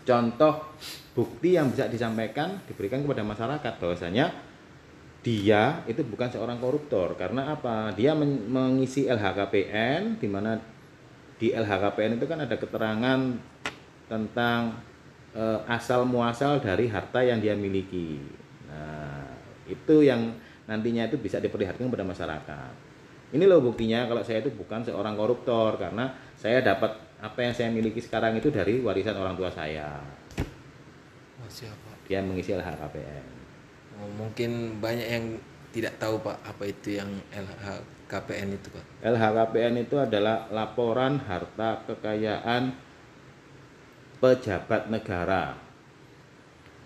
contoh 0.03 0.67
bukti 1.15 1.55
yang 1.55 1.71
bisa 1.71 1.87
disampaikan 1.87 2.59
diberikan 2.67 3.01
kepada 3.07 3.23
masyarakat 3.23 3.73
bahwasanya 3.79 4.35
dia 5.25 5.81
itu 5.89 6.05
bukan 6.05 6.29
seorang 6.29 6.61
koruptor 6.61 7.17
karena 7.17 7.55
apa? 7.55 7.95
Dia 7.97 8.13
men- 8.13 8.51
mengisi 8.51 9.09
LHKPN 9.09 10.21
di 10.21 10.29
mana 10.29 10.61
di 11.41 11.55
LHKPN 11.55 12.21
itu 12.21 12.27
kan 12.29 12.45
ada 12.45 12.57
keterangan 12.59 13.21
tentang 14.05 14.77
eh, 15.35 15.61
asal 15.69 16.07
muasal 16.07 16.63
dari 16.63 16.87
harta 16.89 17.21
yang 17.21 17.43
dia 17.43 17.59
miliki. 17.59 18.23
Nah, 18.71 19.29
itu 19.67 20.07
yang 20.07 20.35
nantinya 20.65 21.11
itu 21.11 21.21
bisa 21.21 21.43
diperlihatkan 21.43 21.91
kepada 21.91 22.07
masyarakat. 22.07 22.73
Ini 23.35 23.45
loh 23.51 23.59
buktinya 23.59 24.07
kalau 24.07 24.23
saya 24.23 24.47
itu 24.47 24.55
bukan 24.55 24.87
seorang 24.87 25.19
koruptor 25.19 25.75
karena 25.75 26.15
saya 26.39 26.63
dapat 26.63 26.95
apa 27.19 27.39
yang 27.41 27.51
saya 27.57 27.69
miliki 27.75 27.99
sekarang 27.99 28.39
itu 28.39 28.53
dari 28.53 28.79
warisan 28.79 29.19
orang 29.19 29.35
tua 29.35 29.51
saya. 29.51 29.99
Oh. 31.43 31.51
Dia 32.07 32.23
mengisi 32.23 32.55
LHKPN. 32.55 33.25
Oh, 33.99 34.11
mungkin 34.15 34.79
banyak 34.79 35.09
yang 35.09 35.25
tidak 35.75 35.99
tahu 35.99 36.23
Pak 36.23 36.39
apa 36.47 36.63
itu 36.71 36.95
yang 37.01 37.11
LHKPN 37.35 38.49
itu 38.55 38.69
Pak. 38.71 38.85
LHKPN 39.03 39.75
itu 39.83 39.97
adalah 39.99 40.47
laporan 40.55 41.19
harta 41.25 41.83
kekayaan 41.91 42.71
pejabat 44.25 44.89
negara. 44.89 45.53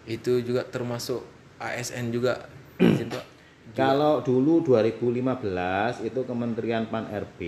Itu 0.03 0.43
juga 0.43 0.66
termasuk 0.66 1.22
ASN 1.62 2.11
juga. 2.11 2.51
Kalau 3.78 4.26
dulu 4.26 4.66
2015 4.66 6.03
itu 6.03 6.20
Kementerian 6.26 6.91
Pan 6.91 7.07
RB 7.07 7.39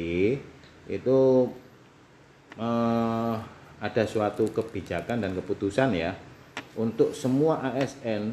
itu 0.86 1.20
eh, 2.54 3.34
ada 3.80 4.02
suatu 4.06 4.46
kebijakan 4.54 5.26
dan 5.26 5.34
keputusan 5.34 5.90
ya 5.98 6.14
untuk 6.78 7.10
semua 7.16 7.58
ASN 7.74 8.30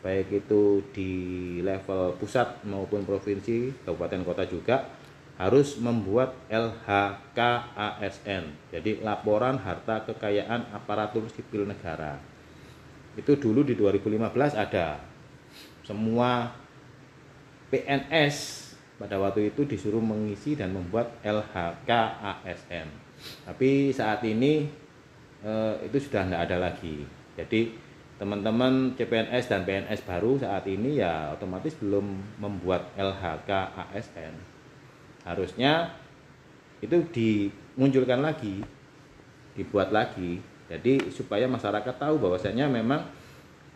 baik 0.00 0.46
itu 0.46 0.80
di 0.94 1.12
level 1.60 2.16
pusat 2.16 2.64
maupun 2.64 3.04
provinsi, 3.04 3.84
kabupaten 3.84 4.22
kota 4.24 4.44
juga 4.48 4.99
harus 5.40 5.80
membuat 5.80 6.36
LHK 6.52 7.40
ASN. 7.72 8.44
Jadi 8.68 9.00
laporan 9.00 9.56
harta 9.56 10.04
kekayaan 10.04 10.68
aparatur 10.76 11.24
sipil 11.32 11.64
negara. 11.64 12.20
Itu 13.16 13.40
dulu 13.40 13.64
di 13.64 13.72
2015 13.72 14.20
ada. 14.52 15.00
Semua 15.80 16.52
PNS 17.72 18.36
pada 19.00 19.16
waktu 19.16 19.48
itu 19.48 19.64
disuruh 19.64 20.04
mengisi 20.04 20.60
dan 20.60 20.76
membuat 20.76 21.16
LHK 21.24 21.88
ASN. 22.20 22.92
Tapi 23.48 23.96
saat 23.96 24.20
ini 24.28 24.68
eh, 25.40 25.74
itu 25.88 25.96
sudah 26.04 26.28
tidak 26.28 26.52
ada 26.52 26.68
lagi. 26.68 27.00
Jadi 27.40 27.72
teman-teman 28.20 28.92
CPNS 28.92 29.48
dan 29.48 29.64
PNS 29.64 30.04
baru 30.04 30.36
saat 30.36 30.68
ini 30.68 31.00
ya 31.00 31.32
otomatis 31.32 31.72
belum 31.80 32.36
membuat 32.36 32.92
LHK 33.00 33.48
ASN. 33.88 34.49
Harusnya 35.24 35.92
itu 36.80 36.96
dimunculkan 37.12 38.24
lagi, 38.24 38.64
dibuat 39.52 39.92
lagi. 39.92 40.40
Jadi 40.70 41.10
supaya 41.10 41.50
masyarakat 41.50 41.94
tahu 41.98 42.22
bahwasanya 42.22 42.70
memang 42.70 43.02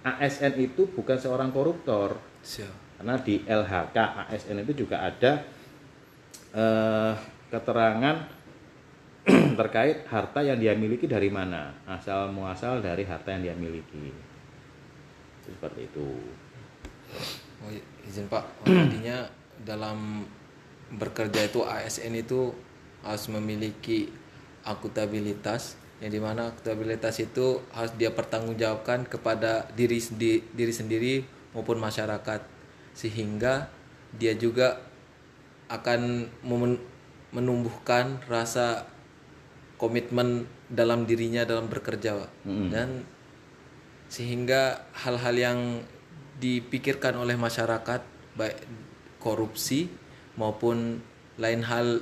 ASN 0.04 0.56
itu 0.60 0.88
bukan 0.92 1.16
seorang 1.16 1.50
koruptor. 1.50 2.16
Siap. 2.44 3.00
Karena 3.00 3.18
di 3.18 3.42
LHK 3.42 3.96
ASN 4.28 4.62
itu 4.62 4.86
juga 4.86 5.02
ada 5.02 5.42
eh, 6.54 7.12
keterangan 7.50 8.16
terkait 9.58 10.04
harta 10.06 10.44
yang 10.44 10.60
dia 10.60 10.76
miliki 10.76 11.08
dari 11.08 11.32
mana, 11.32 11.72
asal 11.88 12.28
muasal 12.30 12.84
dari 12.84 13.08
harta 13.08 13.32
yang 13.32 13.42
dia 13.50 13.56
miliki. 13.56 14.12
Seperti 15.40 15.88
itu. 15.88 16.08
Oh, 17.64 17.72
izin 18.04 18.28
Pak, 18.28 18.44
oh, 18.44 18.68
jadinya 18.68 19.24
dalam 19.64 20.28
bekerja 20.92 21.48
itu 21.48 21.64
ASN 21.64 22.14
itu 22.18 22.52
harus 23.04 23.24
memiliki 23.28 24.08
akuntabilitas 24.64 25.76
yang 26.02 26.10
di 26.10 26.20
mana 26.20 26.50
akuntabilitas 26.50 27.20
itu 27.22 27.62
harus 27.72 27.92
dia 27.96 28.10
pertanggungjawabkan 28.10 29.06
kepada 29.06 29.68
diri 29.72 30.00
sendi- 30.00 30.44
diri 30.52 30.74
sendiri 30.74 31.14
maupun 31.54 31.78
masyarakat 31.78 32.42
sehingga 32.92 33.70
dia 34.14 34.34
juga 34.34 34.82
akan 35.70 36.28
menumbuhkan 37.34 38.20
rasa 38.28 38.86
komitmen 39.80 40.46
dalam 40.70 41.04
dirinya 41.04 41.42
dalam 41.42 41.66
bekerja. 41.66 42.30
Mm-mm. 42.46 42.70
dan 42.70 43.02
sehingga 44.08 44.86
hal-hal 44.94 45.34
yang 45.34 45.60
dipikirkan 46.38 47.18
oleh 47.18 47.34
masyarakat 47.34 48.04
baik 48.38 48.58
korupsi 49.18 49.90
maupun 50.34 51.00
lain 51.38 51.62
hal 51.62 52.00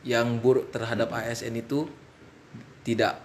yang 0.00 0.40
buruk 0.40 0.72
terhadap 0.72 1.12
ASN 1.12 1.56
itu 1.56 1.84
tidak 2.80 3.20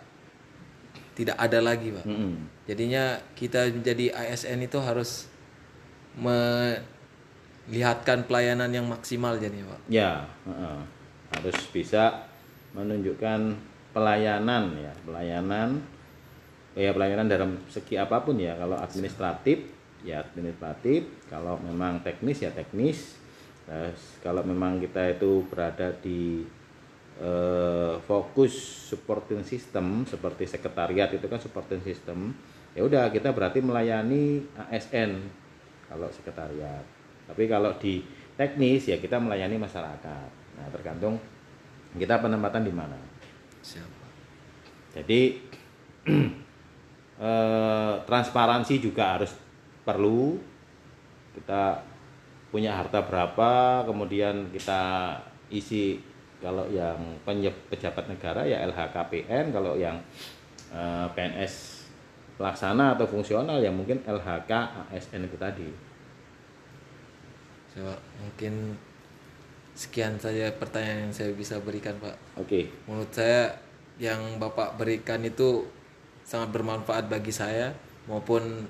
tidak 1.15 1.39
ada 1.39 1.63
lagi 1.63 1.95
pak 1.95 2.03
Mm-mm. 2.03 2.35
jadinya 2.67 3.15
kita 3.39 3.71
menjadi 3.71 4.11
ASN 4.11 4.59
itu 4.59 4.75
harus 4.83 5.31
melihatkan 7.67 8.27
pelayanan 8.27 8.71
yang 8.71 8.85
maksimal 8.87 9.39
jadinya 9.39 9.71
pak 9.71 9.81
Ya, 9.87 10.27
heeh. 10.43 10.77
harus 11.35 11.57
bisa 11.71 12.27
menunjukkan 12.75 13.55
pelayanan 13.95 14.75
ya, 14.75 14.91
pelayanan 15.07 15.79
ya 16.75 16.91
pelayanan 16.91 17.31
dalam 17.31 17.55
segi 17.71 17.95
apa 17.95 18.19
pun 18.19 18.35
ya. 18.35 18.51
Kalau 18.59 18.75
administratif 18.75 19.63
ya 20.03 20.19
administratif, 20.19 21.07
kalau 21.31 21.55
memang 21.63 22.03
teknis 22.03 22.43
ya 22.43 22.51
teknis. 22.51 23.15
Terus 23.65 24.21
kalau 24.21 24.45
memang 24.45 24.77
kita 24.77 25.17
itu 25.17 25.41
berada 25.49 25.89
di 25.97 26.45
eh, 27.17 27.93
fokus 28.05 28.53
supporting 28.93 29.41
system 29.41 30.05
seperti 30.05 30.45
sekretariat 30.45 31.09
itu 31.09 31.25
kan 31.25 31.41
supporting 31.41 31.81
system, 31.81 32.37
ya 32.77 32.85
udah 32.85 33.09
kita 33.09 33.33
berarti 33.33 33.65
melayani 33.65 34.45
ASN 34.69 35.17
kalau 35.89 36.05
sekretariat. 36.13 36.85
Tapi 37.25 37.43
kalau 37.49 37.73
di 37.81 38.05
teknis 38.37 38.85
ya 38.85 39.01
kita 39.01 39.17
melayani 39.17 39.57
masyarakat. 39.57 40.29
Nah, 40.55 40.67
tergantung 40.69 41.17
kita 41.97 42.21
penempatan 42.21 42.63
di 42.63 42.73
mana. 42.75 42.99
siapa 43.65 44.05
Jadi 44.93 45.21
eh, 47.25 47.93
transparansi 48.05 48.73
juga 48.77 49.17
harus 49.17 49.33
perlu. 49.81 50.37
Kita 51.35 51.94
punya 52.55 52.71
harta 52.71 53.03
berapa, 53.03 53.83
kemudian 53.83 54.47
kita 54.55 55.11
isi 55.51 55.99
kalau 56.39 56.63
yang 56.71 57.19
pejabat 57.67 58.07
negara 58.07 58.47
ya 58.47 58.63
LHKPN, 58.63 59.51
kalau 59.51 59.75
yang 59.75 59.99
eh, 60.71 61.07
PNS 61.11 61.83
pelaksana 62.39 62.95
atau 62.95 63.03
fungsional 63.03 63.59
ya 63.59 63.67
mungkin 63.67 63.99
LHK 64.07 64.51
ASN 64.87 65.27
itu 65.27 65.35
tadi. 65.35 65.67
Siapa? 67.75 67.91
mungkin 68.23 68.79
sekian 69.75 70.15
saja 70.15 70.47
pertanyaan 70.55 71.11
yang 71.11 71.13
saya 71.13 71.35
bisa 71.35 71.59
berikan 71.59 71.91
pak 71.99 72.15
Oke. 72.39 72.71
menurut 72.87 73.11
saya 73.11 73.51
yang 73.99 74.39
bapak 74.39 74.79
berikan 74.79 75.19
itu 75.27 75.67
sangat 76.23 76.55
bermanfaat 76.55 77.11
bagi 77.11 77.35
saya 77.35 77.75
maupun 78.07 78.63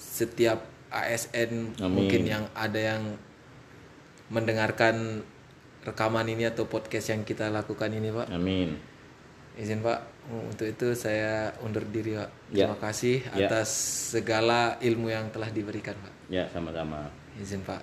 setiap 0.00 0.77
ASN 0.90 1.76
Amin. 1.76 1.92
mungkin 1.94 2.22
yang 2.24 2.44
ada 2.52 2.78
yang 2.78 3.02
mendengarkan 4.28 5.24
rekaman 5.80 6.26
ini 6.26 6.44
atau 6.44 6.64
podcast 6.64 7.08
yang 7.08 7.22
kita 7.22 7.48
lakukan 7.48 7.88
ini 7.88 8.08
pak 8.10 8.28
Amin. 8.28 8.76
izin 9.54 9.80
pak 9.80 10.04
untuk 10.28 10.64
itu 10.64 10.92
saya 10.92 11.56
undur 11.58 11.84
diri 11.84 12.12
pak 12.14 12.30
Ya. 12.48 12.64
terima 12.64 12.78
kasih 12.78 13.24
Ya. 13.32 13.48
atas 13.48 13.68
segala 14.10 14.76
ilmu 14.78 15.08
yang 15.08 15.28
telah 15.28 15.48
diberikan 15.48 15.96
pak 15.96 16.12
Ya, 16.28 16.44
sama-sama. 16.48 17.08
izin 17.36 17.60
pak 17.60 17.80